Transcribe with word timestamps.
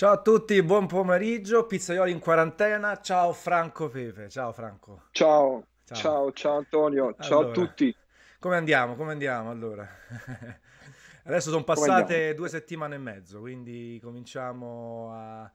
Ciao 0.00 0.12
a 0.12 0.22
tutti, 0.22 0.62
buon 0.62 0.86
pomeriggio, 0.86 1.66
pizzaioli 1.66 2.10
in 2.10 2.20
quarantena. 2.20 2.98
Ciao 3.02 3.34
Franco 3.34 3.90
Pepe, 3.90 4.30
ciao 4.30 4.50
Franco. 4.50 5.02
Ciao, 5.10 5.62
Ciao. 5.84 5.98
ciao, 5.98 6.32
ciao 6.32 6.56
Antonio, 6.56 7.14
ciao 7.20 7.40
a 7.40 7.42
Allora, 7.42 7.52
tutti. 7.52 7.94
come 8.38 8.56
andiamo? 8.56 8.94
Come 8.96 9.12
andiamo 9.12 9.50
allora? 9.50 9.86
Adesso 11.24 11.50
sono 11.50 11.64
passate 11.64 12.32
due 12.32 12.48
settimane 12.48 12.94
e 12.94 12.98
mezzo, 12.98 13.40
quindi 13.40 14.00
cominciamo 14.02 15.10
a- 15.12 15.52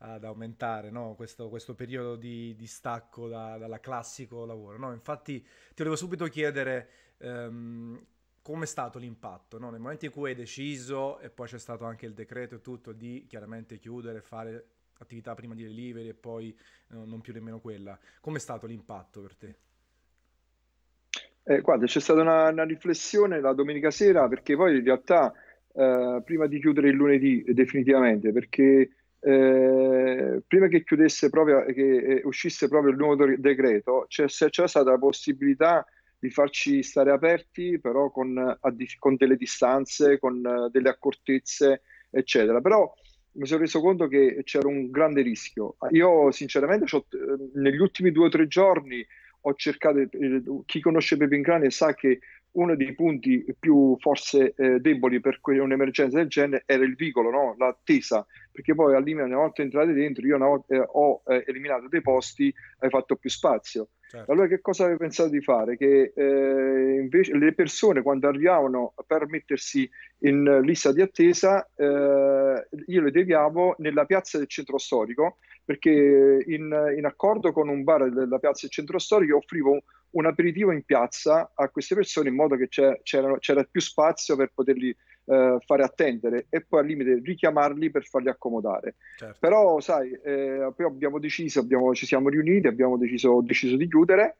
ad 0.00 0.24
aumentare, 0.24 0.90
no? 0.90 1.14
Questo, 1.14 1.48
questo 1.48 1.74
periodo 1.74 2.16
di, 2.16 2.54
di 2.54 2.66
stacco 2.66 3.28
da- 3.28 3.56
dalla 3.56 3.80
classico 3.80 4.44
lavoro, 4.44 4.76
no? 4.76 4.92
Infatti 4.92 5.40
ti 5.40 5.74
volevo 5.78 5.96
subito 5.96 6.26
chiedere 6.26 6.88
ehm, 8.46 8.52
com'è 8.54 8.66
stato 8.66 8.98
l'impatto, 8.98 9.58
no? 9.58 9.70
Nel 9.70 9.80
momento 9.80 10.04
in 10.04 10.10
cui 10.10 10.30
hai 10.30 10.36
deciso, 10.36 11.18
e 11.20 11.30
poi 11.30 11.48
c'è 11.48 11.58
stato 11.58 11.84
anche 11.84 12.06
il 12.06 12.14
decreto 12.14 12.56
e 12.56 12.60
tutto, 12.60 12.92
di 12.92 13.26
chiaramente 13.28 13.78
chiudere, 13.78 14.20
fare 14.20 14.64
attività 14.98 15.34
prima 15.34 15.54
di 15.54 15.62
delivery 15.62 16.08
e 16.08 16.14
poi 16.14 16.56
eh, 16.90 16.94
non 16.94 17.20
più 17.20 17.32
nemmeno 17.32 17.60
quella, 17.60 17.98
com'è 18.20 18.38
stato 18.38 18.66
l'impatto 18.66 19.20
per 19.20 19.34
te? 19.36 19.56
Eh, 21.42 21.60
guarda, 21.60 21.86
c'è 21.86 22.00
stata 22.00 22.22
una, 22.22 22.48
una 22.48 22.64
riflessione 22.64 23.40
la 23.40 23.52
domenica 23.52 23.90
sera 23.90 24.26
perché 24.26 24.56
poi 24.56 24.78
in 24.78 24.84
realtà 24.84 25.32
eh, 25.72 26.22
prima 26.24 26.46
di 26.46 26.58
chiudere 26.58 26.88
il 26.88 26.96
lunedì 26.96 27.44
definitivamente, 27.46 28.32
perché 28.32 28.90
eh, 29.20 30.42
prima 30.46 30.66
che 30.68 30.82
chiudesse 30.82 31.30
proprio, 31.30 31.64
che 31.66 31.96
eh, 31.96 32.20
uscisse 32.24 32.68
proprio 32.68 32.90
il 32.90 32.96
nuovo 32.96 33.26
de- 33.26 33.38
decreto, 33.38 34.06
c'è 34.08 34.26
c'è 34.26 34.66
stata 34.66 34.90
la 34.90 34.98
possibilità 34.98 35.86
di 36.26 36.30
farci 36.30 36.82
stare 36.82 37.12
aperti, 37.12 37.78
però 37.78 38.10
con, 38.10 38.58
con 38.98 39.16
delle 39.16 39.36
distanze, 39.36 40.18
con 40.18 40.44
eh, 40.44 40.70
delle 40.70 40.88
accortezze, 40.88 41.82
eccetera. 42.10 42.60
Però 42.60 42.92
mi 43.32 43.46
sono 43.46 43.60
reso 43.60 43.80
conto 43.80 44.08
che 44.08 44.40
c'era 44.44 44.68
un 44.68 44.90
grande 44.90 45.22
rischio. 45.22 45.76
Io 45.90 46.30
sinceramente 46.32 46.84
eh, 46.84 47.00
negli 47.54 47.78
ultimi 47.78 48.10
due 48.10 48.26
o 48.26 48.30
tre 48.30 48.46
giorni 48.48 49.06
ho 49.42 49.54
cercato, 49.54 49.98
eh, 49.98 50.08
chi 50.64 50.80
conosce 50.80 51.16
Pepe 51.16 51.36
Ingrani 51.36 51.70
sa 51.70 51.94
che 51.94 52.18
uno 52.52 52.74
dei 52.74 52.94
punti 52.94 53.44
più 53.58 53.96
forse 54.00 54.54
eh, 54.56 54.80
deboli 54.80 55.20
per 55.20 55.40
un'emergenza 55.42 56.16
del 56.16 56.28
genere 56.28 56.62
era 56.66 56.84
il 56.84 56.96
vicolo, 56.96 57.30
no? 57.30 57.54
L'attesa, 57.58 58.26
perché 58.56 58.74
poi 58.74 58.94
al 58.94 59.04
limite 59.04 59.26
una 59.26 59.36
volta 59.36 59.60
entrate 59.60 59.92
dentro 59.92 60.26
io 60.26 60.34
una 60.34 60.46
volta, 60.46 60.74
eh, 60.74 60.82
ho 60.82 61.20
eh, 61.26 61.44
eliminato 61.46 61.88
dei 61.88 62.00
posti, 62.00 62.52
hai 62.78 62.88
fatto 62.88 63.16
più 63.16 63.28
spazio. 63.28 63.90
Certo, 64.08 64.32
Allora 64.32 64.46
che 64.46 64.62
cosa 64.62 64.84
avevo 64.84 65.00
pensato 65.00 65.28
di 65.28 65.42
fare? 65.42 65.76
Che 65.76 66.12
eh, 66.16 66.98
invece 66.98 67.36
le 67.36 67.52
persone 67.52 68.00
quando 68.00 68.28
arrivavano 68.28 68.94
per 69.06 69.26
mettersi 69.26 69.88
in 70.20 70.60
lista 70.62 70.90
di 70.90 71.02
attesa, 71.02 71.68
eh, 71.76 72.68
io 72.86 73.02
le 73.02 73.10
deviavo 73.10 73.74
nella 73.80 74.06
piazza 74.06 74.38
del 74.38 74.48
centro 74.48 74.78
storico 74.78 75.36
perché 75.62 76.42
in, 76.46 76.94
in 76.96 77.04
accordo 77.04 77.52
con 77.52 77.68
un 77.68 77.84
bar 77.84 78.08
della 78.10 78.38
piazza 78.38 78.60
del 78.62 78.70
centro 78.70 78.98
storico 78.98 79.36
offrivo 79.36 79.72
un, 79.72 79.80
un 80.12 80.24
aperitivo 80.24 80.72
in 80.72 80.82
piazza 80.82 81.50
a 81.54 81.68
queste 81.68 81.94
persone 81.94 82.30
in 82.30 82.36
modo 82.36 82.56
che 82.56 82.68
c'erano- 82.68 83.36
c'era 83.38 83.64
più 83.64 83.82
spazio 83.82 84.34
per 84.34 84.52
poterli 84.54 84.96
eh, 85.26 85.58
fare 85.64 85.82
attendere 85.82 86.46
e 86.48 86.62
poi 86.62 86.80
al 86.80 86.86
limite 86.86 87.20
richiamarli 87.22 87.90
per 87.90 88.04
farli 88.04 88.28
accomodare. 88.28 88.96
certo. 89.16 89.36
Però, 89.40 89.80
sai, 89.80 90.10
eh, 90.12 90.72
poi 90.74 90.86
abbiamo 90.86 91.18
deciso, 91.18 91.60
abbiamo- 91.60 91.94
ci 91.94 92.06
siamo 92.06 92.28
riuniti, 92.28 92.66
abbiamo 92.66 92.96
deciso, 92.96 93.30
ho 93.30 93.42
deciso 93.42 93.76
di 93.76 93.88
chiudere. 93.88 94.36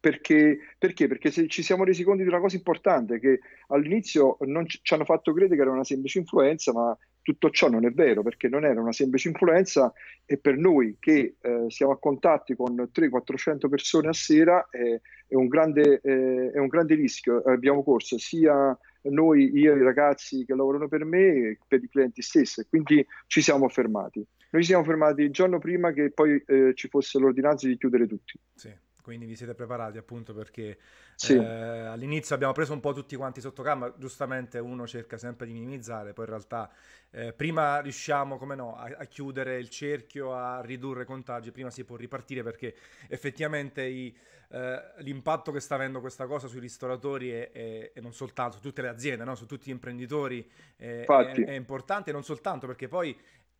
Perché, 0.00 0.58
perché? 0.78 1.08
Perché 1.08 1.32
se 1.32 1.48
ci 1.48 1.64
siamo 1.64 1.82
resi 1.82 2.04
conto 2.04 2.22
di 2.22 2.28
una 2.28 2.38
cosa 2.38 2.54
importante, 2.54 3.18
che 3.18 3.40
all'inizio 3.68 4.36
non 4.42 4.68
ci, 4.68 4.78
ci 4.80 4.94
hanno 4.94 5.04
fatto 5.04 5.32
credere 5.32 5.56
che 5.56 5.62
era 5.62 5.72
una 5.72 5.82
semplice 5.82 6.20
influenza, 6.20 6.72
ma 6.72 6.96
tutto 7.20 7.50
ciò 7.50 7.68
non 7.68 7.84
è 7.84 7.90
vero, 7.90 8.22
perché 8.22 8.48
non 8.48 8.64
era 8.64 8.80
una 8.80 8.92
semplice 8.92 9.28
influenza 9.28 9.92
e 10.24 10.38
per 10.38 10.56
noi 10.56 10.96
che 11.00 11.34
eh, 11.40 11.64
siamo 11.66 11.92
a 11.92 11.98
contatti 11.98 12.54
con 12.54 12.74
300-400 12.74 13.68
persone 13.68 14.08
a 14.08 14.12
sera 14.12 14.68
eh, 14.70 15.02
è 15.26 15.34
un 15.34 15.48
grande, 15.48 16.00
eh, 16.02 16.52
è 16.52 16.58
un 16.58 16.68
grande 16.68 16.94
rischio. 16.94 17.42
Abbiamo 17.42 17.82
corso 17.82 18.18
sia 18.18 18.78
noi, 19.10 19.50
io 19.58 19.76
i 19.76 19.82
ragazzi 19.82 20.44
che 20.44 20.54
lavorano 20.54 20.88
per 20.88 21.04
me, 21.04 21.58
per 21.66 21.82
i 21.82 21.88
clienti 21.88 22.22
stessi, 22.22 22.66
quindi 22.68 23.04
ci 23.26 23.40
siamo 23.42 23.68
fermati. 23.68 24.24
Noi 24.50 24.62
ci 24.62 24.68
siamo 24.68 24.84
fermati 24.84 25.22
il 25.22 25.30
giorno 25.30 25.58
prima 25.58 25.92
che 25.92 26.10
poi 26.10 26.42
eh, 26.46 26.72
ci 26.74 26.88
fosse 26.88 27.18
l'ordinanza 27.18 27.66
di 27.66 27.76
chiudere 27.76 28.06
tutti. 28.06 28.38
Sì, 28.54 28.72
quindi 29.08 29.24
vi 29.24 29.36
siete 29.36 29.54
preparati 29.54 29.96
appunto 29.96 30.34
perché 30.34 30.78
eh, 31.20 31.26
Sì, 31.26 31.34
all'inizio 31.34 32.34
abbiamo 32.34 32.52
preso 32.52 32.74
un 32.74 32.80
po' 32.80 32.92
tutti 32.92 33.16
quanti 33.16 33.40
sotto 33.40 33.62
gamba, 33.62 33.94
giustamente 33.96 34.58
uno 34.58 34.86
cerca 34.86 35.16
sempre 35.16 35.46
di 35.46 35.54
minimizzare, 35.54 36.12
poi 36.12 36.26
in 36.26 36.30
realtà 36.30 36.70
eh, 37.10 37.32
prima 37.32 37.80
riusciamo, 37.80 38.36
come 38.36 38.54
no, 38.54 38.76
a, 38.76 38.94
a 38.98 39.04
chiudere 39.06 39.58
il 39.58 39.70
cerchio, 39.70 40.34
a 40.34 40.60
ridurre 40.60 41.04
i 41.04 41.06
contagi, 41.06 41.50
prima 41.52 41.70
si 41.70 41.84
può 41.84 41.96
ripartire 41.96 42.42
perché 42.42 42.74
effettivamente 43.08 43.82
i, 43.82 44.14
eh, 44.50 44.82
l'impatto 44.98 45.52
che 45.52 45.60
sta 45.60 45.74
avendo 45.74 46.00
questa 46.00 46.26
cosa 46.26 46.46
sui 46.46 46.60
ristoratori 46.60 47.32
e, 47.32 47.92
non 48.00 48.12
soltanto 48.12 48.56
su 48.56 48.62
tutte 48.62 48.82
le 48.82 48.88
aziende, 48.88 49.24
no? 49.24 49.34
Su 49.34 49.46
tutti 49.46 49.68
gli 49.68 49.72
imprenditori 49.72 50.46
eh, 50.76 51.10
è, 51.14 51.42
è 51.42 51.52
importante, 51.52 52.12
non 52.12 52.22
soltanto 52.24 52.66
perché 52.66 52.88
poi 52.88 53.18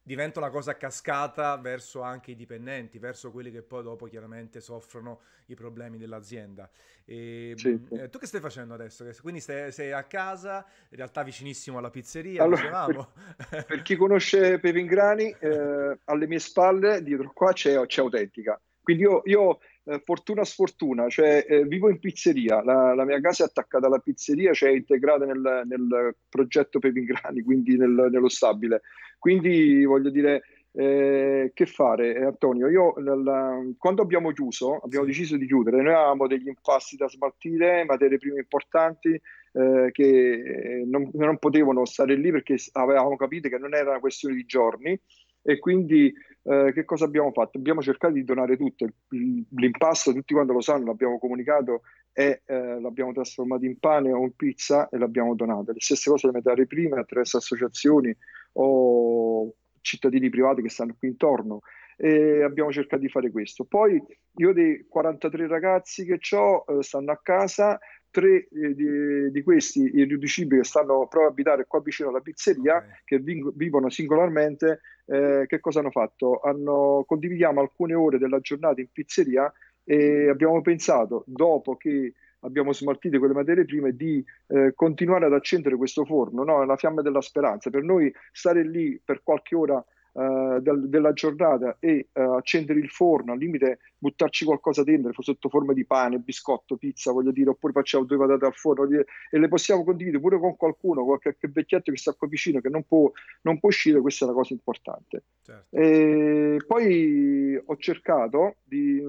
diventa 0.09 0.39
una 0.39 0.49
cosa 0.49 0.71
a 0.71 0.75
cascata 0.75 1.55
verso 1.59 2.01
anche 2.01 2.31
i 2.31 2.35
dipendenti, 2.35 2.99
verso 2.99 3.31
quelli 3.31 3.51
che 3.51 3.61
poi 3.61 3.83
dopo 3.83 4.07
chiaramente 4.07 4.59
soffrono 4.63 5.21
i 5.49 5.55
problemi 5.55 5.99
dell'azienda. 5.99 6.69
E, 7.05 7.53
mh, 7.53 7.59
sì. 7.59 7.81
eh, 7.91 8.09
tu 8.09 8.19
che 8.19 8.25
stai 8.25 8.41
facendo 8.41 8.73
adesso? 8.73 9.07
Quindi 9.21 9.41
stai, 9.41 9.71
sei 9.71 9.93
a 9.93 10.05
casa, 10.05 10.65
in 10.89 10.97
realtà 10.97 11.23
vicinissimo 11.23 11.77
alla 11.77 11.91
pizzeria, 11.91 12.43
Allora, 12.43 12.87
per, 12.87 13.65
per 13.67 13.83
chi 13.83 13.97
conosce 13.97 14.59
Pepe 14.59 14.79
Ingrani, 14.79 15.37
eh, 15.39 15.99
alle 16.05 16.27
mie 16.27 16.39
spalle, 16.39 17.03
dietro 17.03 17.31
qua, 17.35 17.53
c'è, 17.53 17.85
c'è 17.85 18.01
Autentica. 18.01 18.59
Quindi 18.81 19.03
io, 19.03 19.21
io, 19.27 19.61
eh, 19.89 20.01
fortuna 20.05 20.45
sfortuna, 20.45 21.09
cioè 21.09 21.45
eh, 21.49 21.65
vivo 21.65 21.89
in 21.89 21.99
pizzeria, 21.99 22.63
la, 22.63 22.95
la 22.95 23.05
mia 23.05 23.21
casa 23.21 23.45
è 23.45 23.47
attaccata 23.47 23.87
alla 23.87 23.99
pizzeria, 23.99 24.53
cioè 24.53 24.71
è 24.71 24.75
integrata 24.75 25.25
nel, 25.25 25.63
nel 25.67 26.17
progetto 26.29 26.79
Pepe 26.79 26.99
Ingrani, 26.99 27.43
quindi 27.43 27.77
nel- 27.77 28.09
nello 28.11 28.29
stabile. 28.29 28.83
Quindi 29.19 29.85
voglio 29.85 30.11
dire, 30.11 30.43
eh, 30.73 31.51
che 31.55 31.67
fare, 31.67 32.15
eh, 32.15 32.25
Antonio? 32.25 32.69
Io 32.69 32.95
nel- 32.99 33.75
quando 33.79 34.03
abbiamo 34.03 34.31
chiuso, 34.33 34.77
abbiamo 34.77 35.07
Sì, 35.07 35.11
deciso 35.13 35.37
di 35.37 35.47
chiudere, 35.47 35.83
noi 35.83 35.95
avevamo 35.95 36.27
degli 36.27 36.49
impasti 36.49 36.97
da 36.97 37.09
smaltire, 37.09 37.85
materie 37.85 38.19
prime 38.19 38.41
importanti 38.41 39.21
eh, 39.53 39.89
che 39.91 40.85
non, 40.87 41.11
non 41.15 41.39
potevano 41.39 41.85
stare 41.87 42.15
lì 42.15 42.31
perché 42.31 42.57
avevamo 42.73 43.17
capito 43.17 43.49
che 43.49 43.59
non 43.59 43.75
era 43.75 43.91
una 43.91 44.01
questione 44.01 44.35
di 44.35 44.45
giorni 44.45 45.01
e 45.49 45.59
quindi 45.59 46.13
eh, 46.43 46.73
che 46.75 46.85
cosa 46.85 47.07
abbiamo 47.07 47.33
fatto? 47.33 47.57
Abbiamo 47.57 47.81
cercato 47.81 48.13
di 48.13 48.23
donare 48.23 48.59
tutto, 48.59 48.87
l'impasto 49.09 50.13
tutti 50.13 50.35
quanti 50.35 50.53
lo 50.53 50.61
sanno, 50.61 50.85
l'abbiamo 50.85 51.19
comunicato 51.19 51.81
e 52.13 52.43
eh, 52.45 52.79
l'abbiamo 52.79 53.13
trasformato 53.13 53.65
in 53.65 53.79
pane 53.79 54.13
o 54.13 54.25
in 54.25 54.37
pizza 54.37 54.91
e 54.91 54.99
l'abbiamo 54.99 55.35
donato. 55.35 55.73
Le 55.73 55.81
stesse 55.81 56.11
cose 56.11 56.27
le 56.27 56.35
materie 56.35 56.67
prime 56.67 57.01
attraverso 57.01 57.39
associazioni 57.39 58.15
o 58.53 59.55
cittadini 59.81 60.29
privati 60.29 60.61
che 60.61 60.69
stanno 60.69 60.95
qui 60.99 61.09
intorno 61.09 61.61
e 61.97 62.43
abbiamo 62.43 62.71
cercato 62.71 63.01
di 63.01 63.09
fare 63.09 63.31
questo. 63.31 63.65
Poi 63.65 63.99
io 64.35 64.53
dei 64.53 64.85
43 64.87 65.47
ragazzi 65.47 66.05
che 66.05 66.21
ho 66.37 66.65
eh, 66.69 66.83
stanno 66.83 67.11
a 67.11 67.21
casa 67.23 67.79
tre 68.11 68.49
eh, 68.49 68.75
di, 68.75 69.31
di 69.31 69.43
questi 69.43 69.81
irriducibili 69.95 70.61
che 70.61 70.67
stanno 70.67 71.07
proprio 71.07 71.25
a 71.25 71.29
abitare 71.29 71.67
qua 71.67 71.81
vicino 71.81 72.09
alla 72.09 72.21
pizzeria, 72.21 72.85
che 73.05 73.19
ving- 73.19 73.53
vivono 73.55 73.89
singolarmente, 73.91 74.81
eh, 75.07 75.45
che 75.47 75.61
cosa 75.61 75.81
hanno 75.81 75.91
fatto? 75.91 76.41
Hanno, 76.41 77.05
condividiamo 77.07 77.61
alcune 77.61 77.95
ore 77.95 78.19
della 78.19 78.41
giornata 78.41 78.81
in 78.81 78.89
pizzeria 78.93 79.53
e 79.85 80.29
abbiamo 80.29 80.61
pensato, 80.61 81.25
dopo 81.27 81.77
che 81.77 82.13
abbiamo 82.41 82.73
smaltito 82.73 83.19
quelle 83.19 83.35
materie 83.35 83.65
prime, 83.65 83.97
di 83.97 84.25
eh, 84.49 84.73
continuare 84.75 85.27
ad 85.27 85.33
accendere 85.33 85.77
questo 85.77 86.05
forno, 86.05 86.45
no? 86.45 86.65
La 86.65 86.77
fiamma 86.77 87.03
della 87.03 87.21
speranza. 87.21 87.71
Per 87.71 87.83
noi 87.83 88.13
stare 88.33 88.63
lì 88.63 89.01
per 89.03 89.23
qualche 89.23 89.57
ora 89.57 89.85
eh, 90.19 90.59
del- 90.61 90.89
della 90.89 91.13
giornata 91.13 91.77
e 91.79 92.09
eh, 92.13 92.21
accendere 92.21 92.81
il 92.81 92.89
forno, 92.89 93.33
al 93.33 93.39
limite 93.39 93.79
buttarci 93.99 94.45
qualcosa 94.45 94.83
dentro, 94.83 95.13
sotto 95.23 95.49
forma 95.49 95.73
di 95.73 95.85
pane, 95.85 96.19
biscotto, 96.19 96.77
pizza, 96.77 97.13
voglio 97.13 97.31
dire, 97.31 97.51
oppure 97.51 97.73
facciamo 97.73 98.05
due 98.05 98.17
patate 98.17 98.45
al 98.47 98.55
forno 98.55 98.87
dire, 98.87 99.07
e 99.31 99.39
le 99.39 99.49
possiamo 99.49 99.85
condividere 99.85 100.21
pure 100.21 100.39
con 100.39 100.57
qualcuno, 100.57 101.05
qualche 101.05 101.37
vecchietto 101.53 101.91
che 101.93 101.97
sta 101.99 102.13
qua 102.15 102.27
vicino, 102.27 102.61
che 102.61 102.69
non 102.69 102.83
può, 102.83 103.11
non 103.43 103.59
può 103.61 103.69
uscire, 103.69 104.01
questa 104.01 104.25
è 104.25 104.29
una 104.29 104.37
cosa 104.37 104.53
importante. 104.55 105.23
certo, 105.45 105.77
E 105.77 106.57
poi 106.67 107.61
ho 107.65 107.77
cercato 107.77 108.57
di, 108.65 109.03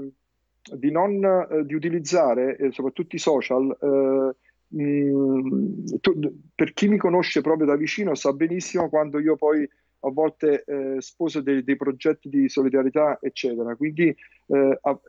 di 0.73 0.91
non 0.91 1.23
eh, 1.23 1.65
di 1.65 1.73
utilizzare 1.73 2.57
eh, 2.57 2.71
soprattutto 2.71 3.15
i 3.15 3.19
social. 3.19 3.75
eh, 3.81 4.35
mh, 4.75 6.00
tu- 6.00 6.19
per 6.53 6.73
chi 6.73 6.88
mi 6.88 6.97
conosce 6.97 7.41
proprio 7.41 7.65
da 7.65 7.75
vicino 7.75 8.13
sa 8.15 8.33
benissimo 8.33 8.89
quando 8.89 9.19
io 9.19 9.35
poi 9.35 9.67
a 10.01 10.10
volte 10.12 10.63
eh, 10.66 10.96
sposo 11.01 11.42
dei, 11.42 11.63
dei 11.63 11.75
progetti 11.75 12.30
di 12.30 12.48
solidarietà, 12.50 13.18
eccetera. 13.22 13.75
Quindi 13.75 14.16
eh, 14.48 14.78
a- 14.81 15.00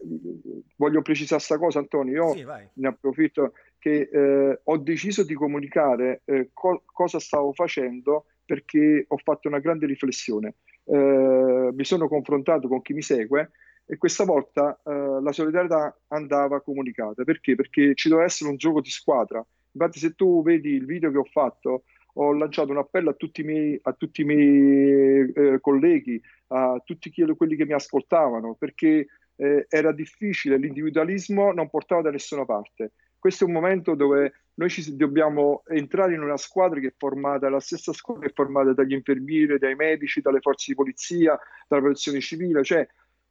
voglio 0.77 1.03
precisare 1.03 1.37
questa 1.43 1.59
cosa, 1.59 1.79
Antonio. 1.79 2.13
Io 2.27 2.33
sì, 2.33 2.45
ne 2.75 2.89
approfitto 2.89 3.53
che 3.79 4.09
eh, 4.13 4.61
ho 4.63 4.77
deciso 4.79 5.23
di 5.25 5.35
comunicare 5.35 6.23
eh, 6.25 6.51
co- 6.53 6.83
cosa 6.87 7.19
stavo 7.19 7.53
facendo 7.53 8.27
perché 8.45 9.05
ho 9.09 9.17
fatto 9.19 9.49
una 9.49 9.61
grande 9.61 9.87
riflessione. 9.87 10.55
eh, 10.85 11.71
mi 11.73 11.85
sono 11.85 12.09
confrontato 12.09 12.67
con 12.67 12.83
chi 12.83 12.95
mi 12.95 13.03
segue 13.03 13.51
e 13.87 13.97
questa 13.97 14.25
volta 14.25 14.81
eh, 14.85 15.21
la 15.23 15.33
solidarietà 15.33 15.97
andava 16.09 16.61
comunicata. 16.61 17.23
Perché? 17.25 17.55
Perché 17.55 17.95
ci 17.95 18.09
doveva 18.09 18.27
essere 18.27 18.51
un 18.51 18.57
gioco 18.57 18.81
di 18.81 18.91
squadra. 18.91 19.45
Infatti 19.73 19.99
se 20.01 20.15
tu 20.15 20.43
vedi 20.43 20.71
il 20.71 20.85
video 20.85 21.13
che 21.13 21.19
ho 21.19 21.25
fatto, 21.25 21.85
ho 22.15 22.33
lanciato 22.33 22.71
un 22.71 22.79
appello 22.79 23.11
a 23.11 23.15
tutti 23.15 23.41
i 23.41 23.45
miei, 23.45 23.81
tutti 23.97 24.23
i 24.23 24.25
miei 24.25 25.33
eh, 25.33 25.59
colleghi, 25.61 26.21
a 26.49 26.81
tutti 26.85 27.13
quelli 27.37 27.57
che 27.57 27.65
mi 27.65 27.73
ascoltavano, 27.73 28.55
perché 28.59 29.07
eh, 29.37 29.67
era 29.69 29.93
difficile, 29.93 30.59
l'individualismo 30.59 31.53
non 31.53 31.71
portava 31.71 32.03
da 32.03 32.11
nessuna 32.11 32.45
parte. 32.45 32.93
Questo 33.19 33.45
è 33.45 33.47
un 33.47 33.53
momento 33.53 33.95
dove 33.95 34.33
noi 34.55 34.71
ci 34.71 34.97
dobbiamo 34.97 35.63
entrare 35.69 36.15
in 36.15 36.23
una 36.23 36.37
squadra 36.37 36.81
che 36.81 36.89
è 36.89 36.95
formata, 36.97 37.49
la 37.49 37.61
stessa 37.61 37.93
squadra 37.93 38.27
è 38.27 38.33
formata 38.33 38.73
dagli 38.73 38.93
infermieri, 38.93 39.59
dai 39.59 39.75
medici, 39.75 40.21
dalle 40.21 40.41
forze 40.41 40.67
di 40.69 40.75
polizia, 40.75 41.39
dalla 41.69 41.83
protezione 41.83 42.21
civile, 42.21 42.63
cioè 42.65 42.87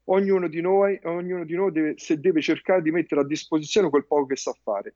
ognuno 0.06 0.48
di 0.48 0.62
noi, 0.62 1.00
ognuno 1.04 1.44
di 1.44 1.56
noi 1.56 1.72
deve, 1.72 1.94
se 1.98 2.20
deve 2.20 2.42
cercare 2.42 2.81
di 2.81 2.92
mettere 2.92 3.22
a 3.22 3.26
disposizione 3.26 3.90
quel 3.90 4.06
poco 4.06 4.28
che 4.28 4.36
sa 4.36 4.54
fare. 4.64 4.96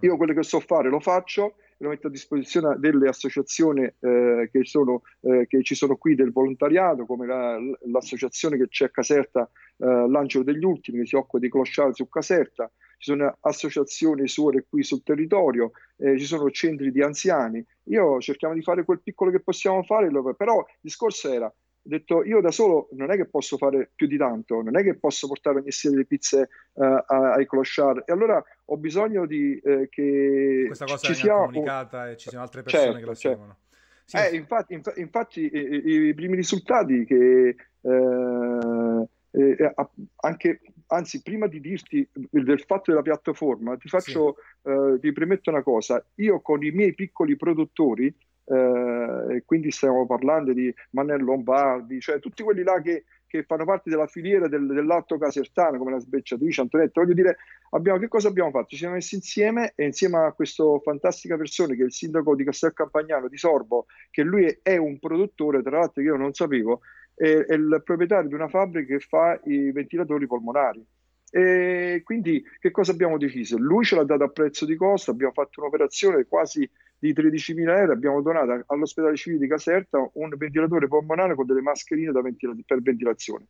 Io 0.00 0.16
quello 0.16 0.34
che 0.34 0.42
so 0.42 0.60
fare 0.60 0.90
lo 0.90 1.00
faccio, 1.00 1.54
lo 1.78 1.88
metto 1.88 2.08
a 2.08 2.10
disposizione 2.10 2.78
delle 2.78 3.08
associazioni 3.08 3.84
eh, 3.84 4.48
che, 4.52 4.64
sono, 4.64 5.02
eh, 5.20 5.46
che, 5.46 5.62
ci 5.62 5.74
sono 5.74 5.96
qui 5.96 6.14
del 6.14 6.32
volontariato, 6.32 7.06
come 7.06 7.26
la, 7.26 7.58
l'associazione 7.90 8.58
che 8.58 8.68
c'è 8.68 8.86
a 8.86 8.90
Caserta, 8.90 9.48
eh, 9.78 9.86
l'Angelo 9.86 10.44
degli 10.44 10.64
Ultimi, 10.64 11.00
che 11.00 11.06
si 11.06 11.16
occupa 11.16 11.38
di 11.38 11.50
clochard 11.50 11.94
su 11.94 12.08
Caserta, 12.08 12.70
ci 12.98 13.10
sono 13.10 13.36
associazioni 13.40 14.26
suore 14.28 14.66
qui 14.68 14.82
sul 14.82 15.02
territorio, 15.02 15.72
eh, 15.96 16.18
ci 16.18 16.24
sono 16.24 16.50
centri 16.50 16.90
di 16.90 17.02
anziani. 17.02 17.64
Io 17.84 18.20
cerchiamo 18.20 18.54
di 18.54 18.62
fare 18.62 18.84
quel 18.84 19.00
piccolo 19.02 19.30
che 19.30 19.40
possiamo 19.40 19.82
fare, 19.82 20.10
però 20.36 20.58
il 20.58 20.78
discorso 20.80 21.30
era 21.30 21.52
ho 21.86 21.88
detto 21.88 22.24
io 22.24 22.40
da 22.40 22.50
solo 22.50 22.88
non 22.92 23.12
è 23.12 23.16
che 23.16 23.26
posso 23.26 23.56
fare 23.56 23.90
più 23.94 24.08
di 24.08 24.16
tanto, 24.16 24.60
non 24.60 24.76
è 24.76 24.82
che 24.82 24.96
posso 24.96 25.28
portare 25.28 25.60
ogni 25.60 25.70
sera 25.70 25.96
le 25.96 26.04
pizze 26.04 26.48
uh, 26.72 26.82
ai 26.82 27.46
clochard 27.46 28.02
e 28.04 28.12
allora 28.12 28.42
ho 28.64 28.76
bisogno 28.76 29.24
di 29.24 29.60
uh, 29.62 29.88
che 29.88 30.64
questa 30.66 30.84
cosa 30.84 31.06
ci 31.06 31.14
sia 31.14 31.34
comunicata 31.34 32.02
un... 32.02 32.08
e 32.08 32.16
ci 32.16 32.28
siano 32.28 32.44
altre 32.44 32.62
persone 32.62 32.84
certo, 32.84 32.98
che 32.98 33.04
lo 33.04 33.14
certo. 33.14 33.36
seguono. 33.36 33.58
Sì, 34.04 34.16
eh, 34.16 34.28
sì. 34.28 34.36
Infatti, 34.36 34.74
inf- 34.74 34.96
infatti 34.96 35.40
i, 35.40 36.08
i, 36.08 36.14
primi 36.14 36.36
risultati 36.36 37.04
che 37.04 37.56
eh, 37.80 39.08
eh, 39.30 39.74
anche, 40.16 40.60
anzi 40.88 41.22
prima 41.22 41.46
di 41.46 41.60
dirti 41.60 42.08
del 42.12 42.62
fatto 42.62 42.90
della 42.90 43.02
piattaforma 43.02 43.76
ti 43.76 43.88
faccio, 43.88 44.36
sì. 44.62 44.68
eh, 44.70 44.98
ti 45.00 45.12
premetto 45.12 45.50
una 45.50 45.62
cosa, 45.62 46.04
io 46.16 46.40
con 46.40 46.64
i 46.64 46.70
miei 46.70 46.94
piccoli 46.94 47.36
produttori 47.36 48.14
eh, 48.46 49.42
quindi 49.44 49.70
stiamo 49.70 50.06
parlando 50.06 50.52
di 50.52 50.72
Manello 50.90 51.24
Lombardi, 51.24 52.00
cioè 52.00 52.20
tutti 52.20 52.42
quelli 52.42 52.62
là 52.62 52.80
che, 52.80 53.04
che 53.26 53.42
fanno 53.42 53.64
parte 53.64 53.90
della 53.90 54.06
filiera 54.06 54.46
del, 54.46 54.66
dell'alto 54.66 55.18
casertano, 55.18 55.78
come 55.78 55.90
la 55.90 55.98
Sbecciatrice, 55.98 56.60
Antonetta, 56.60 57.00
voglio 57.00 57.14
dire, 57.14 57.36
abbiamo, 57.70 57.98
che 57.98 58.08
cosa 58.08 58.28
abbiamo 58.28 58.50
fatto? 58.50 58.68
Ci 58.68 58.76
siamo 58.76 58.94
messi 58.94 59.16
insieme 59.16 59.72
e 59.74 59.86
insieme 59.86 60.18
a 60.18 60.32
questa 60.32 60.64
fantastica 60.78 61.36
persona 61.36 61.74
che 61.74 61.82
è 61.82 61.86
il 61.86 61.92
sindaco 61.92 62.36
di 62.36 62.44
Castel 62.44 62.72
Campagnano 62.72 63.28
di 63.28 63.36
Sorbo, 63.36 63.86
che 64.10 64.22
lui 64.22 64.46
è, 64.62 64.76
un 64.76 64.98
produttore, 64.98 65.62
tra 65.62 65.78
l'altro 65.78 66.02
che 66.02 66.08
io 66.08 66.16
non 66.16 66.32
sapevo, 66.32 66.80
è, 67.14 67.24
è 67.24 67.54
il 67.54 67.82
proprietario 67.84 68.28
di 68.28 68.34
una 68.34 68.48
fabbrica 68.48 68.94
che 68.94 69.00
fa 69.00 69.40
i 69.44 69.72
ventilatori 69.72 70.26
polmonari. 70.26 70.86
E 71.28 72.02
quindi 72.04 72.42
che 72.60 72.70
cosa 72.70 72.92
abbiamo 72.92 73.18
deciso? 73.18 73.58
Lui 73.58 73.84
ce 73.84 73.96
l'ha 73.96 74.04
dato 74.04 74.22
a 74.22 74.28
prezzo 74.28 74.64
di 74.64 74.76
costo, 74.76 75.10
abbiamo 75.10 75.32
fatto 75.32 75.60
un'operazione 75.60 76.24
quasi 76.26 76.70
di 76.98 77.12
13.000 77.12 77.78
euro 77.78 77.92
abbiamo 77.92 78.22
donato 78.22 78.64
all'ospedale 78.66 79.16
civile 79.16 79.42
di 79.42 79.48
Caserta 79.48 79.98
un 80.14 80.34
ventilatore 80.36 80.88
polmonare 80.88 81.34
con 81.34 81.46
delle 81.46 81.60
mascherine 81.60 82.10
ventila- 82.12 82.54
per 82.64 82.80
ventilazione. 82.80 83.46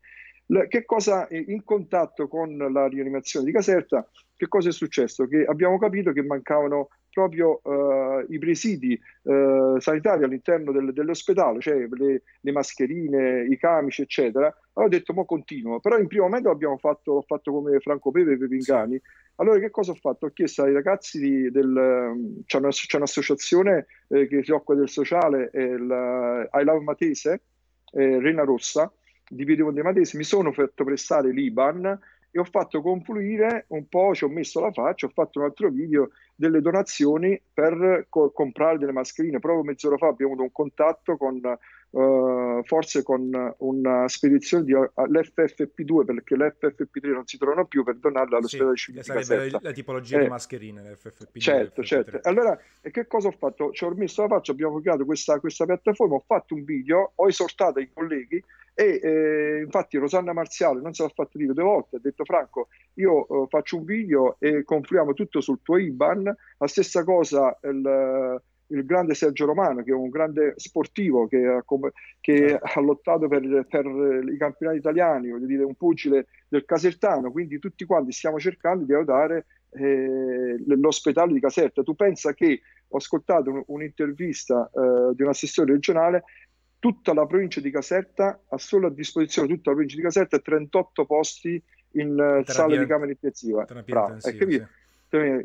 L- 0.46 0.66
che 0.68 0.84
cosa 0.84 1.26
in 1.30 1.62
contatto 1.64 2.28
con 2.28 2.56
la 2.56 2.88
rianimazione 2.88 3.46
di 3.46 3.52
Caserta? 3.52 4.08
Che 4.34 4.48
cosa 4.48 4.68
è 4.68 4.72
successo? 4.72 5.26
Che 5.26 5.44
abbiamo 5.44 5.78
capito 5.78 6.12
che 6.12 6.22
mancavano 6.22 6.88
proprio 7.16 7.62
uh, 7.62 8.26
i 8.28 8.38
presidi 8.38 9.00
uh, 9.22 9.78
sanitari 9.78 10.24
all'interno 10.24 10.70
del, 10.70 10.92
dell'ospedale, 10.92 11.60
cioè 11.60 11.88
le, 11.90 12.22
le, 12.38 12.52
mascherine, 12.52 13.46
i 13.48 13.56
camici, 13.56 14.02
eccetera. 14.02 14.54
Allora 14.74 14.94
ho 14.94 14.98
detto, 14.98 15.14
mo 15.14 15.24
continuo. 15.24 15.80
Però 15.80 15.96
in 15.96 16.08
primo 16.08 16.24
momento 16.24 16.50
abbiamo 16.50 16.76
fatto, 16.76 17.12
ho 17.12 17.22
fatto 17.22 17.52
come 17.52 17.80
Franco 17.80 18.10
Pepe 18.10 18.32
e 18.32 18.36
Pepingani, 18.36 19.00
allora 19.36 19.58
che 19.58 19.70
cosa 19.70 19.92
ho 19.92 19.94
fatto? 19.94 20.26
Ho 20.26 20.30
chiesto 20.30 20.64
ai 20.64 20.74
ragazzi 20.74 21.50
del... 21.50 22.42
C'è, 22.44 22.58
una, 22.58 22.68
c'è 22.68 22.96
un'associazione 22.98 23.86
eh, 24.08 24.26
che 24.28 24.44
si 24.44 24.50
occupa 24.50 24.74
del 24.74 24.90
sociale, 24.90 25.48
eh, 25.54 25.62
il, 25.62 26.48
I 26.52 26.64
Love 26.64 26.84
Matese, 26.84 27.40
eh, 27.92 28.20
Rena 28.20 28.42
Rossa, 28.42 28.92
di 29.26 29.46
Piedemonte 29.46 29.82
Matese, 29.82 30.18
mi 30.18 30.24
sono 30.24 30.52
fatto 30.52 30.84
prestare 30.84 31.32
l'IBAN 31.32 31.98
e 32.36 32.38
ho 32.38 32.44
fatto 32.44 32.82
confluire 32.82 33.64
un 33.68 33.88
po', 33.88 34.14
ci 34.14 34.24
ho 34.24 34.28
messo 34.28 34.60
la 34.60 34.70
faccia, 34.70 35.06
ho 35.06 35.10
fatto 35.10 35.38
un 35.38 35.46
altro 35.46 35.70
video 35.70 36.10
delle 36.34 36.60
donazioni 36.60 37.40
per 37.52 38.06
co- 38.10 38.30
comprare 38.30 38.76
delle 38.76 38.92
mascherine. 38.92 39.38
Proprio 39.38 39.64
mezz'ora 39.64 39.96
fa 39.96 40.08
abbiamo 40.08 40.32
avuto 40.32 40.44
un 40.44 40.52
contatto 40.52 41.16
con 41.16 41.40
uh, 41.96 42.62
forse 42.64 43.02
con 43.02 43.54
una 43.58 44.08
spedizione 44.08 44.64
di 44.64 44.72
l'FFP2 44.72 46.04
perché 46.04 46.36
l'FFP3 46.36 47.12
non 47.12 47.26
si 47.26 47.38
trovano 47.38 47.66
più 47.66 47.82
per 47.82 47.96
donarla 47.96 48.36
all'ospedale 48.36 48.76
sì, 48.76 48.84
civile 48.84 49.02
sarebbe 49.02 49.58
la, 49.60 49.72
tipologia 49.72 50.18
eh, 50.18 50.22
di 50.22 50.28
mascherine 50.28 50.92
l'FFP2 50.92 51.38
certo 51.38 51.82
certo. 51.82 52.20
Allora 52.22 52.58
e 52.80 52.90
che 52.90 53.06
cosa 53.06 53.28
ho 53.28 53.32
fatto? 53.32 53.72
Ci 53.72 53.84
ho 53.84 53.94
messo 53.94 54.22
la 54.22 54.28
faccia 54.28 54.52
abbiamo 54.52 54.80
creato 54.80 55.04
questa, 55.04 55.40
questa 55.40 55.64
piattaforma 55.64 56.16
ho 56.16 56.24
fatto 56.26 56.54
un 56.54 56.64
video 56.64 57.12
ho 57.14 57.28
esortato 57.28 57.80
i 57.80 57.90
colleghi 57.92 58.42
e 58.78 59.00
eh, 59.02 59.62
infatti 59.62 59.96
Rosanna 59.96 60.34
Marziale 60.34 60.82
non 60.82 60.92
se 60.92 61.02
l'ha 61.02 61.08
fatto 61.08 61.38
dire 61.38 61.54
due 61.54 61.64
volte, 61.64 61.96
ha 61.96 61.98
detto 61.98 62.24
Franco, 62.26 62.68
io 62.94 63.26
eh, 63.26 63.46
faccio 63.48 63.78
un 63.78 63.84
video 63.86 64.36
e 64.38 64.64
confluiamo 64.64 65.14
tutto 65.14 65.40
sul 65.40 65.60
tuo 65.62 65.78
IBAN, 65.78 66.24
la 66.58 66.66
stessa 66.66 67.02
cosa 67.02 67.58
il, 67.62 68.42
il 68.68 68.84
grande 68.84 69.14
Sergio 69.14 69.46
Romano, 69.46 69.82
che 69.82 69.90
è 69.90 69.94
un 69.94 70.08
grande 70.08 70.54
sportivo 70.56 71.26
che 71.26 71.44
ha, 71.44 71.64
che 72.20 72.48
certo. 72.48 72.66
ha 72.66 72.80
lottato 72.82 73.28
per, 73.28 73.66
per, 73.68 73.86
i 73.86 74.36
campionati 74.36 74.78
italiani, 74.78 75.30
voglio 75.30 75.46
dire, 75.46 75.62
un 75.62 75.74
pugile 75.74 76.26
del 76.48 76.64
Casertano, 76.64 77.30
quindi 77.30 77.58
tutti 77.58 77.84
quanti 77.84 78.12
stiamo 78.12 78.38
cercando 78.38 78.84
di 78.84 78.92
aiutare 78.92 79.46
eh, 79.70 80.56
l'ospedale 80.66 81.32
di 81.32 81.40
Caserta. 81.40 81.82
Tu 81.82 81.94
pensa 81.94 82.34
che 82.34 82.60
ho 82.88 82.96
ascoltato 82.96 83.50
un, 83.50 83.62
un'intervista 83.66 84.70
eh, 84.72 85.14
di 85.14 85.22
un 85.22 85.28
assessore 85.28 85.72
regionale 85.72 86.24
tutta 86.78 87.14
la 87.14 87.26
provincia 87.26 87.60
di 87.60 87.70
Caserta 87.70 88.40
ha 88.48 88.58
solo 88.58 88.86
a 88.86 88.90
disposizione 88.90 89.48
tutta 89.48 89.70
la 89.70 89.76
provincia 89.76 89.96
di 89.96 90.02
Caserta 90.02 90.38
38 90.38 91.04
posti 91.04 91.60
in 91.92 92.10
uh, 92.10 92.16
terapia, 92.16 92.52
sala 92.52 92.76
di 92.76 92.86
camera 92.86 93.10
intensiva. 93.10 93.66
Bravo, 93.84 94.20
sì. 94.20 94.36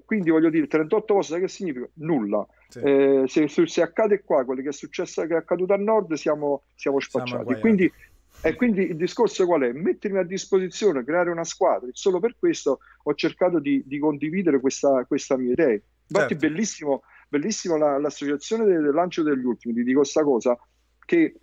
Quindi 0.06 0.30
voglio 0.30 0.50
dire, 0.50 0.68
38 0.68 1.14
posti, 1.14 1.40
che 1.40 1.48
significa? 1.48 1.88
Nulla. 1.96 2.46
Sì. 2.72 2.80
Eh, 2.80 3.24
se, 3.28 3.48
se, 3.50 3.82
accade 3.82 4.24
qua 4.24 4.46
quello 4.46 4.62
che 4.62 4.70
è 4.70 4.74
successo, 4.74 5.26
che 5.28 5.34
è 5.34 5.38
accaduto 5.38 5.74
a 5.74 5.78
nord, 5.78 6.14
siamo, 6.14 6.64
siamo 6.76 7.02
spacciati. 7.02 7.56
Quindi, 7.56 7.92
e 8.44 8.56
quindi 8.56 8.84
il 8.84 8.96
discorso 8.96 9.46
qual 9.46 9.64
è? 9.64 9.72
Mettermi 9.74 10.20
a 10.20 10.24
disposizione, 10.24 11.04
creare 11.04 11.30
una 11.30 11.44
squadra. 11.44 11.90
E 11.90 11.92
solo 11.94 12.20
per 12.20 12.36
questo 12.40 12.80
ho 13.04 13.14
cercato 13.14 13.60
di, 13.60 13.84
di 13.86 14.00
condividere 14.00 14.62
questa, 14.62 15.04
questa, 15.06 15.36
mia 15.38 15.52
idea. 15.52 15.72
Infatti, 15.72 16.34
certo. 16.34 16.48
bellissimo, 16.48 17.04
bellissimo 17.28 17.76
la, 17.76 18.00
l'associazione 18.00 18.64
del 18.64 18.94
lancio 18.94 19.22
degli 19.22 19.44
ultimi. 19.44 19.74
Ti 19.74 19.84
dico 19.84 20.00
questa 20.00 20.24
cosa 20.24 20.58
che 21.06 21.36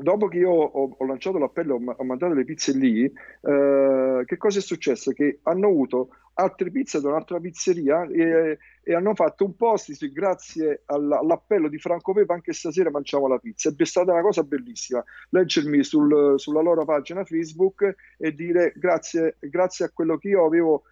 dopo 0.00 0.28
che 0.28 0.38
io 0.38 0.50
ho, 0.50 0.96
ho 0.96 1.06
lanciato 1.06 1.38
l'appello, 1.38 1.74
ho, 1.74 1.94
ho, 1.96 2.04
mandato 2.04 2.32
le 2.32 2.44
pizze 2.44 2.72
lì, 2.72 3.04
eh, 3.04 4.22
che 4.24 4.36
cosa 4.36 4.58
è 4.58 4.62
successo? 4.62 5.12
Che 5.12 5.40
hanno 5.42 5.68
avuto 5.68 6.08
altre 6.34 6.70
pizze 6.70 7.00
da 7.00 7.08
un'altra 7.08 7.38
pizzeria 7.40 8.08
e, 8.08 8.58
e 8.82 8.94
hanno 8.94 9.14
fatto 9.14 9.44
un 9.44 9.54
post 9.54 9.92
sì, 9.92 10.10
grazie 10.12 10.82
all, 10.86 11.12
all'appello 11.12 11.68
di 11.68 11.78
Franco 11.78 12.14
Pepa 12.14 12.32
anche 12.34 12.54
stasera 12.54 12.90
mangiamo 12.90 13.28
la 13.28 13.38
pizza 13.38 13.70
è 13.76 13.84
stata 13.84 14.12
una 14.12 14.22
cosa 14.22 14.42
bellissima 14.42 15.04
leggermi 15.28 15.84
sul, 15.84 16.34
sulla 16.38 16.62
loro 16.62 16.86
pagina 16.86 17.24
Facebook 17.24 17.94
e 18.16 18.32
dire 18.32 18.72
grazie, 18.76 19.36
grazie 19.40 19.84
a 19.84 19.90
quello 19.92 20.16
che 20.16 20.28
io 20.28 20.46
avevo 20.46 20.84